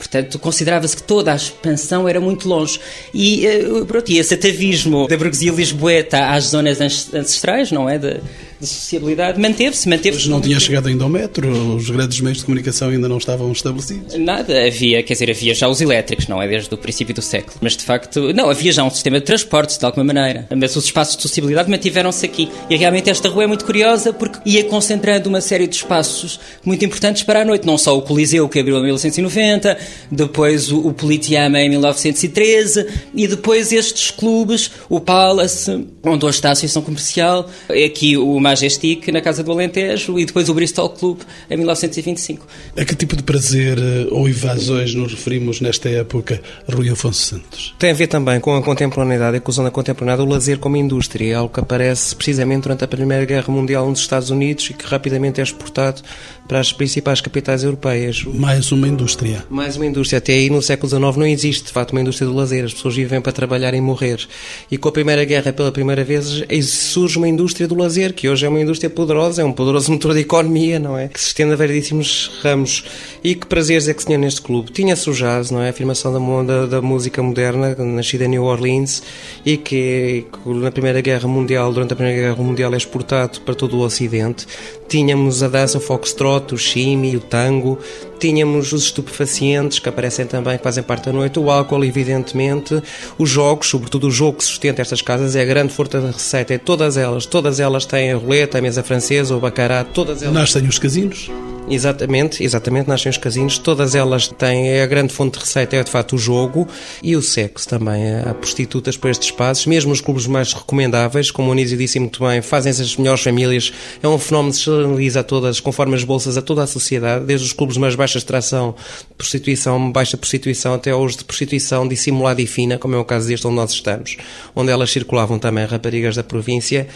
Portanto, 0.00 0.38
considerava-se 0.38 0.96
que 0.96 1.02
toda 1.02 1.30
a 1.30 1.36
expansão 1.36 2.08
era 2.08 2.18
muito 2.18 2.48
longe. 2.48 2.80
E, 3.12 3.46
eh, 3.46 3.84
pronto, 3.86 4.10
e 4.10 4.16
esse 4.16 4.32
atavismo 4.32 5.06
da 5.06 5.14
burguesia 5.14 5.52
lisboeta 5.52 6.30
às 6.30 6.44
zonas 6.44 6.80
ancestrais, 6.80 7.70
não 7.70 7.86
é? 7.86 7.98
De, 7.98 8.18
de 8.60 8.66
sociabilidade 8.66 9.40
manteve-se. 9.40 9.88
Manteve 9.88 10.16
Mas 10.16 10.26
não 10.26 10.40
tinha 10.40 10.60
chegado 10.60 10.88
ainda 10.88 11.04
ao 11.04 11.10
metro, 11.10 11.50
os 11.76 11.88
grandes 11.88 12.20
meios 12.20 12.38
de 12.38 12.44
comunicação 12.44 12.90
ainda 12.90 13.08
não 13.08 13.18
estavam 13.18 13.50
estabelecidos. 13.50 14.14
Nada, 14.18 14.66
havia, 14.66 15.02
quer 15.02 15.14
dizer, 15.14 15.30
havia 15.30 15.54
já 15.54 15.68
os 15.68 15.80
elétricos, 15.80 16.28
não 16.28 16.42
é? 16.42 16.46
Desde 16.46 16.72
o 16.72 16.76
princípio 16.76 17.14
do 17.14 17.22
século. 17.22 17.56
Mas 17.60 17.76
de 17.76 17.84
facto, 17.84 18.32
não, 18.32 18.50
havia 18.50 18.72
já 18.72 18.84
um 18.84 18.90
sistema 18.90 19.18
de 19.18 19.26
transportes, 19.26 19.78
de 19.78 19.84
alguma 19.84 20.04
maneira. 20.04 20.46
Mas 20.54 20.76
os 20.76 20.84
espaços 20.84 21.16
de 21.16 21.22
sociabilidade 21.22 21.70
mantiveram-se 21.70 22.24
aqui. 22.24 22.48
E 22.68 22.76
realmente 22.76 23.08
esta 23.08 23.28
rua 23.28 23.44
é 23.44 23.46
muito 23.46 23.64
curiosa 23.64 24.12
porque 24.12 24.38
ia 24.44 24.64
concentrando 24.64 25.28
uma 25.28 25.40
série 25.40 25.66
de 25.66 25.76
espaços 25.76 26.38
muito 26.64 26.84
importantes 26.84 27.22
para 27.22 27.42
a 27.42 27.44
noite. 27.44 27.66
Não 27.66 27.78
só 27.78 27.96
o 27.96 28.02
Coliseu, 28.02 28.48
que 28.48 28.58
abriu 28.58 28.76
em 28.78 28.82
1990, 28.82 29.78
depois 30.10 30.70
o, 30.70 30.88
o 30.88 30.92
Politeama 30.92 31.60
em 31.60 31.68
1913 31.70 32.86
e 33.14 33.26
depois 33.26 33.72
estes 33.72 34.10
clubes, 34.10 34.70
o 34.88 35.00
Palace, 35.00 35.86
onde 36.04 36.24
hoje 36.24 36.36
está 36.36 36.50
a 36.50 36.52
Associação 36.52 36.82
Comercial, 36.82 37.48
aqui 37.68 38.16
o 38.16 38.38
Majestic 38.50 39.06
na 39.12 39.20
Casa 39.20 39.44
do 39.44 39.52
Alentejo 39.52 40.18
e 40.18 40.24
depois 40.24 40.48
o 40.48 40.54
Bristol 40.54 40.90
Club 40.90 41.20
em 41.48 41.56
1925. 41.56 42.46
A 42.76 42.84
que 42.84 42.96
tipo 42.96 43.14
de 43.14 43.22
prazer 43.22 43.78
eh, 43.78 44.08
ou 44.10 44.28
invasões 44.28 44.92
nos 44.92 45.12
referimos 45.12 45.60
nesta 45.60 45.88
época, 45.88 46.42
Rui 46.68 46.88
Afonso 46.90 47.20
Santos? 47.20 47.74
Tem 47.78 47.90
a 47.90 47.94
ver 47.94 48.08
também 48.08 48.40
com 48.40 48.56
a 48.56 48.62
contemporaneidade, 48.62 49.36
a 49.36 49.38
inclusão 49.38 49.62
da 49.64 49.70
contemporaneidade, 49.70 50.28
o 50.28 50.32
lazer 50.32 50.58
como 50.58 50.76
indústria, 50.76 51.32
é 51.32 51.34
algo 51.34 51.52
que 51.54 51.60
aparece 51.60 52.16
precisamente 52.16 52.62
durante 52.62 52.82
a 52.82 52.88
Primeira 52.88 53.24
Guerra 53.24 53.52
Mundial 53.52 53.88
nos 53.88 54.00
Estados 54.00 54.30
Unidos 54.30 54.68
e 54.70 54.74
que 54.74 54.84
rapidamente 54.84 55.40
é 55.40 55.44
exportado 55.44 56.02
para 56.48 56.58
as 56.58 56.72
principais 56.72 57.20
capitais 57.20 57.62
europeias. 57.62 58.24
Mais 58.24 58.72
uma 58.72 58.88
indústria. 58.88 59.44
Mais 59.48 59.76
uma 59.76 59.86
indústria. 59.86 60.18
Até 60.18 60.32
aí 60.32 60.50
no 60.50 60.60
século 60.60 60.88
XIX 60.88 61.16
não 61.16 61.26
existe, 61.26 61.66
de 61.66 61.72
facto, 61.72 61.92
uma 61.92 62.00
indústria 62.00 62.26
do 62.26 62.34
lazer. 62.34 62.64
As 62.64 62.74
pessoas 62.74 62.96
vivem 62.96 63.20
para 63.20 63.30
trabalhar 63.30 63.72
e 63.72 63.80
morrer. 63.80 64.26
E 64.68 64.76
com 64.76 64.88
a 64.88 64.92
Primeira 64.92 65.24
Guerra, 65.24 65.52
pela 65.52 65.70
primeira 65.70 66.02
vez, 66.02 66.42
surge 66.64 67.18
uma 67.18 67.28
indústria 67.28 67.68
do 67.68 67.76
lazer, 67.76 68.12
que 68.12 68.28
hoje 68.28 68.39
é 68.42 68.48
uma 68.48 68.60
indústria 68.60 68.90
poderosa, 68.90 69.42
é 69.42 69.44
um 69.44 69.52
poderoso 69.52 69.90
motor 69.92 70.14
da 70.14 70.20
economia, 70.20 70.78
não 70.78 70.96
é? 70.96 71.08
Que 71.08 71.20
se 71.20 71.28
estende 71.28 71.52
a 71.52 71.56
variedíssimos 71.56 72.30
ramos. 72.42 72.84
E 73.22 73.34
que 73.34 73.46
prazeres 73.46 73.88
é 73.88 73.94
que 73.94 74.04
tinha 74.04 74.18
neste 74.18 74.42
clube? 74.42 74.72
Tinha-se 74.72 75.08
o 75.08 75.12
jazz, 75.12 75.50
não 75.50 75.60
é? 75.62 75.66
A 75.66 75.70
afirmação 75.70 76.12
da, 76.12 76.42
da, 76.42 76.66
da 76.66 76.82
música 76.82 77.22
moderna, 77.22 77.74
nascida 77.74 78.24
em 78.24 78.28
New 78.28 78.44
Orleans, 78.44 79.02
e 79.44 79.56
que 79.56 80.26
na 80.46 80.70
Primeira 80.70 81.00
Guerra 81.00 81.28
Mundial, 81.28 81.72
durante 81.72 81.92
a 81.92 81.96
Primeira 81.96 82.20
Guerra 82.20 82.42
Mundial, 82.42 82.72
é 82.74 82.76
exportado 82.76 83.40
para 83.40 83.54
todo 83.54 83.76
o 83.76 83.80
Ocidente. 83.80 84.46
Tínhamos 84.90 85.40
a 85.40 85.46
dança 85.46 85.78
foxtrot, 85.78 86.52
o 86.52 86.58
shimi, 86.58 87.16
o 87.16 87.20
tango, 87.20 87.78
tínhamos 88.18 88.72
os 88.72 88.82
estupefacientes 88.82 89.78
que 89.78 89.88
aparecem 89.88 90.26
também, 90.26 90.58
que 90.58 90.64
fazem 90.64 90.82
parte 90.82 91.04
da 91.04 91.12
noite, 91.12 91.38
o 91.38 91.48
álcool, 91.48 91.84
evidentemente, 91.84 92.82
os 93.16 93.30
jogos, 93.30 93.68
sobretudo 93.68 94.08
o 94.08 94.10
jogo 94.10 94.38
que 94.38 94.44
sustenta 94.44 94.82
estas 94.82 95.00
casas, 95.00 95.36
é 95.36 95.42
a 95.42 95.44
grande 95.44 95.72
força 95.72 96.00
da 96.00 96.10
receita, 96.10 96.54
é 96.54 96.58
todas 96.58 96.96
elas, 96.96 97.24
todas 97.24 97.60
elas 97.60 97.86
têm 97.86 98.10
a 98.10 98.16
roleta, 98.16 98.58
a 98.58 98.60
mesa 98.60 98.82
francesa, 98.82 99.36
o 99.36 99.38
bacará, 99.38 99.84
todas 99.84 100.24
elas. 100.24 100.34
Nascem 100.34 100.66
os 100.66 100.80
casinos? 100.80 101.30
Exatamente, 101.70 102.42
exatamente, 102.42 102.88
nascem 102.88 103.10
os 103.10 103.16
casinos, 103.16 103.56
todas 103.56 103.94
elas 103.94 104.26
têm, 104.26 104.70
é 104.70 104.82
a 104.82 104.86
grande 104.86 105.12
fonte 105.12 105.38
de 105.38 105.44
receita 105.44 105.76
é 105.76 105.84
de 105.84 105.90
facto 105.90 106.16
o 106.16 106.18
jogo 106.18 106.66
e 107.00 107.14
o 107.14 107.22
sexo 107.22 107.68
também. 107.68 108.02
Há 108.26 108.34
prostitutas 108.34 108.96
por 108.96 109.08
estes 109.08 109.28
espaços, 109.28 109.66
mesmo 109.66 109.92
os 109.92 110.00
clubes 110.00 110.26
mais 110.26 110.52
recomendáveis, 110.52 111.30
como 111.30 111.48
o 111.48 111.52
Anísio 111.52 111.78
disse 111.78 112.00
muito 112.00 112.26
bem, 112.26 112.42
fazem-se 112.42 112.82
as 112.82 112.96
melhores 112.96 113.22
famílias, 113.22 113.72
é 114.02 114.08
um 114.08 114.18
fenómeno 114.18 114.52
generaliza 114.82 115.20
a 115.20 115.22
todas, 115.22 115.60
conforme 115.60 115.94
as 115.94 116.04
bolsas, 116.04 116.36
a 116.36 116.42
toda 116.42 116.62
a 116.62 116.66
sociedade, 116.66 117.24
desde 117.24 117.46
os 117.46 117.52
clubes 117.52 117.76
mais 117.76 117.94
baixa 117.94 118.18
extração, 118.18 118.74
prostituição, 119.16 119.90
baixa 119.92 120.16
prostituição, 120.16 120.74
até 120.74 120.94
os 120.94 121.16
de 121.16 121.24
prostituição 121.24 121.86
dissimulada 121.86 122.40
e 122.42 122.46
fina, 122.46 122.78
como 122.78 122.94
é 122.94 122.98
o 122.98 123.04
caso 123.04 123.28
deste 123.28 123.46
onde 123.46 123.56
nós 123.56 123.72
estamos, 123.72 124.16
onde 124.54 124.70
elas 124.70 124.90
circulavam 124.90 125.38
também, 125.38 125.64
raparigas 125.64 126.16
da 126.16 126.22
província, 126.22 126.88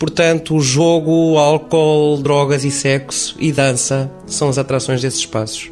Portanto, 0.00 0.56
o 0.56 0.62
jogo, 0.62 1.36
álcool, 1.36 2.22
drogas 2.22 2.64
e 2.64 2.70
sexo 2.70 3.36
e 3.38 3.52
dança 3.52 4.10
são 4.26 4.48
as 4.48 4.56
atrações 4.56 5.02
desses 5.02 5.20
espaços. 5.20 5.70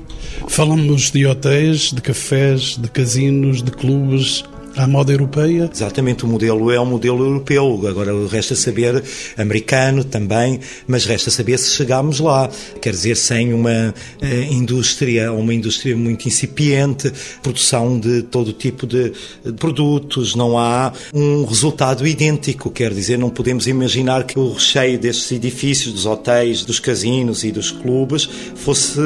Falamos 0.49 1.11
de 1.11 1.25
hotéis, 1.25 1.91
de 1.93 2.03
cafés, 2.03 2.77
de 2.77 2.91
casinos, 2.91 3.63
de 3.63 3.71
clubes, 3.71 4.45
à 4.81 4.87
moda 4.87 5.13
europeia? 5.13 5.69
Exatamente, 5.73 6.25
o 6.25 6.29
modelo 6.29 6.71
é 6.71 6.81
um 6.81 6.87
modelo 6.87 7.25
europeu. 7.25 7.81
Agora 7.89 8.13
resta 8.29 8.55
saber, 8.55 9.03
americano 9.37 10.05
também, 10.05 10.61
mas 10.87 11.05
resta 11.05 11.31
saber 11.31 11.59
se 11.59 11.71
chegámos 11.71 12.21
lá. 12.21 12.49
Quer 12.81 12.93
dizer, 12.93 13.17
sem 13.17 13.53
uma 13.53 13.95
eh, 14.21 14.49
indústria, 14.51 15.33
uma 15.33 15.53
indústria 15.53 15.97
muito 15.97 16.27
incipiente, 16.29 17.13
produção 17.43 17.99
de 17.99 18.23
todo 18.23 18.53
tipo 18.53 18.87
de, 18.87 19.13
de 19.45 19.53
produtos, 19.55 20.35
não 20.35 20.57
há 20.59 20.93
um 21.13 21.45
resultado 21.45 22.07
idêntico. 22.07 22.71
Quer 22.71 22.95
dizer, 22.95 23.19
não 23.19 23.31
podemos 23.31 23.67
imaginar 23.67 24.25
que 24.25 24.39
o 24.39 24.53
recheio 24.53 24.99
destes 24.99 25.33
edifícios, 25.33 25.93
dos 25.93 26.07
hotéis, 26.07 26.65
dos 26.65 26.79
casinos 26.79 27.43
e 27.43 27.51
dos 27.51 27.71
clubes 27.71 28.29
fosse 28.55 29.01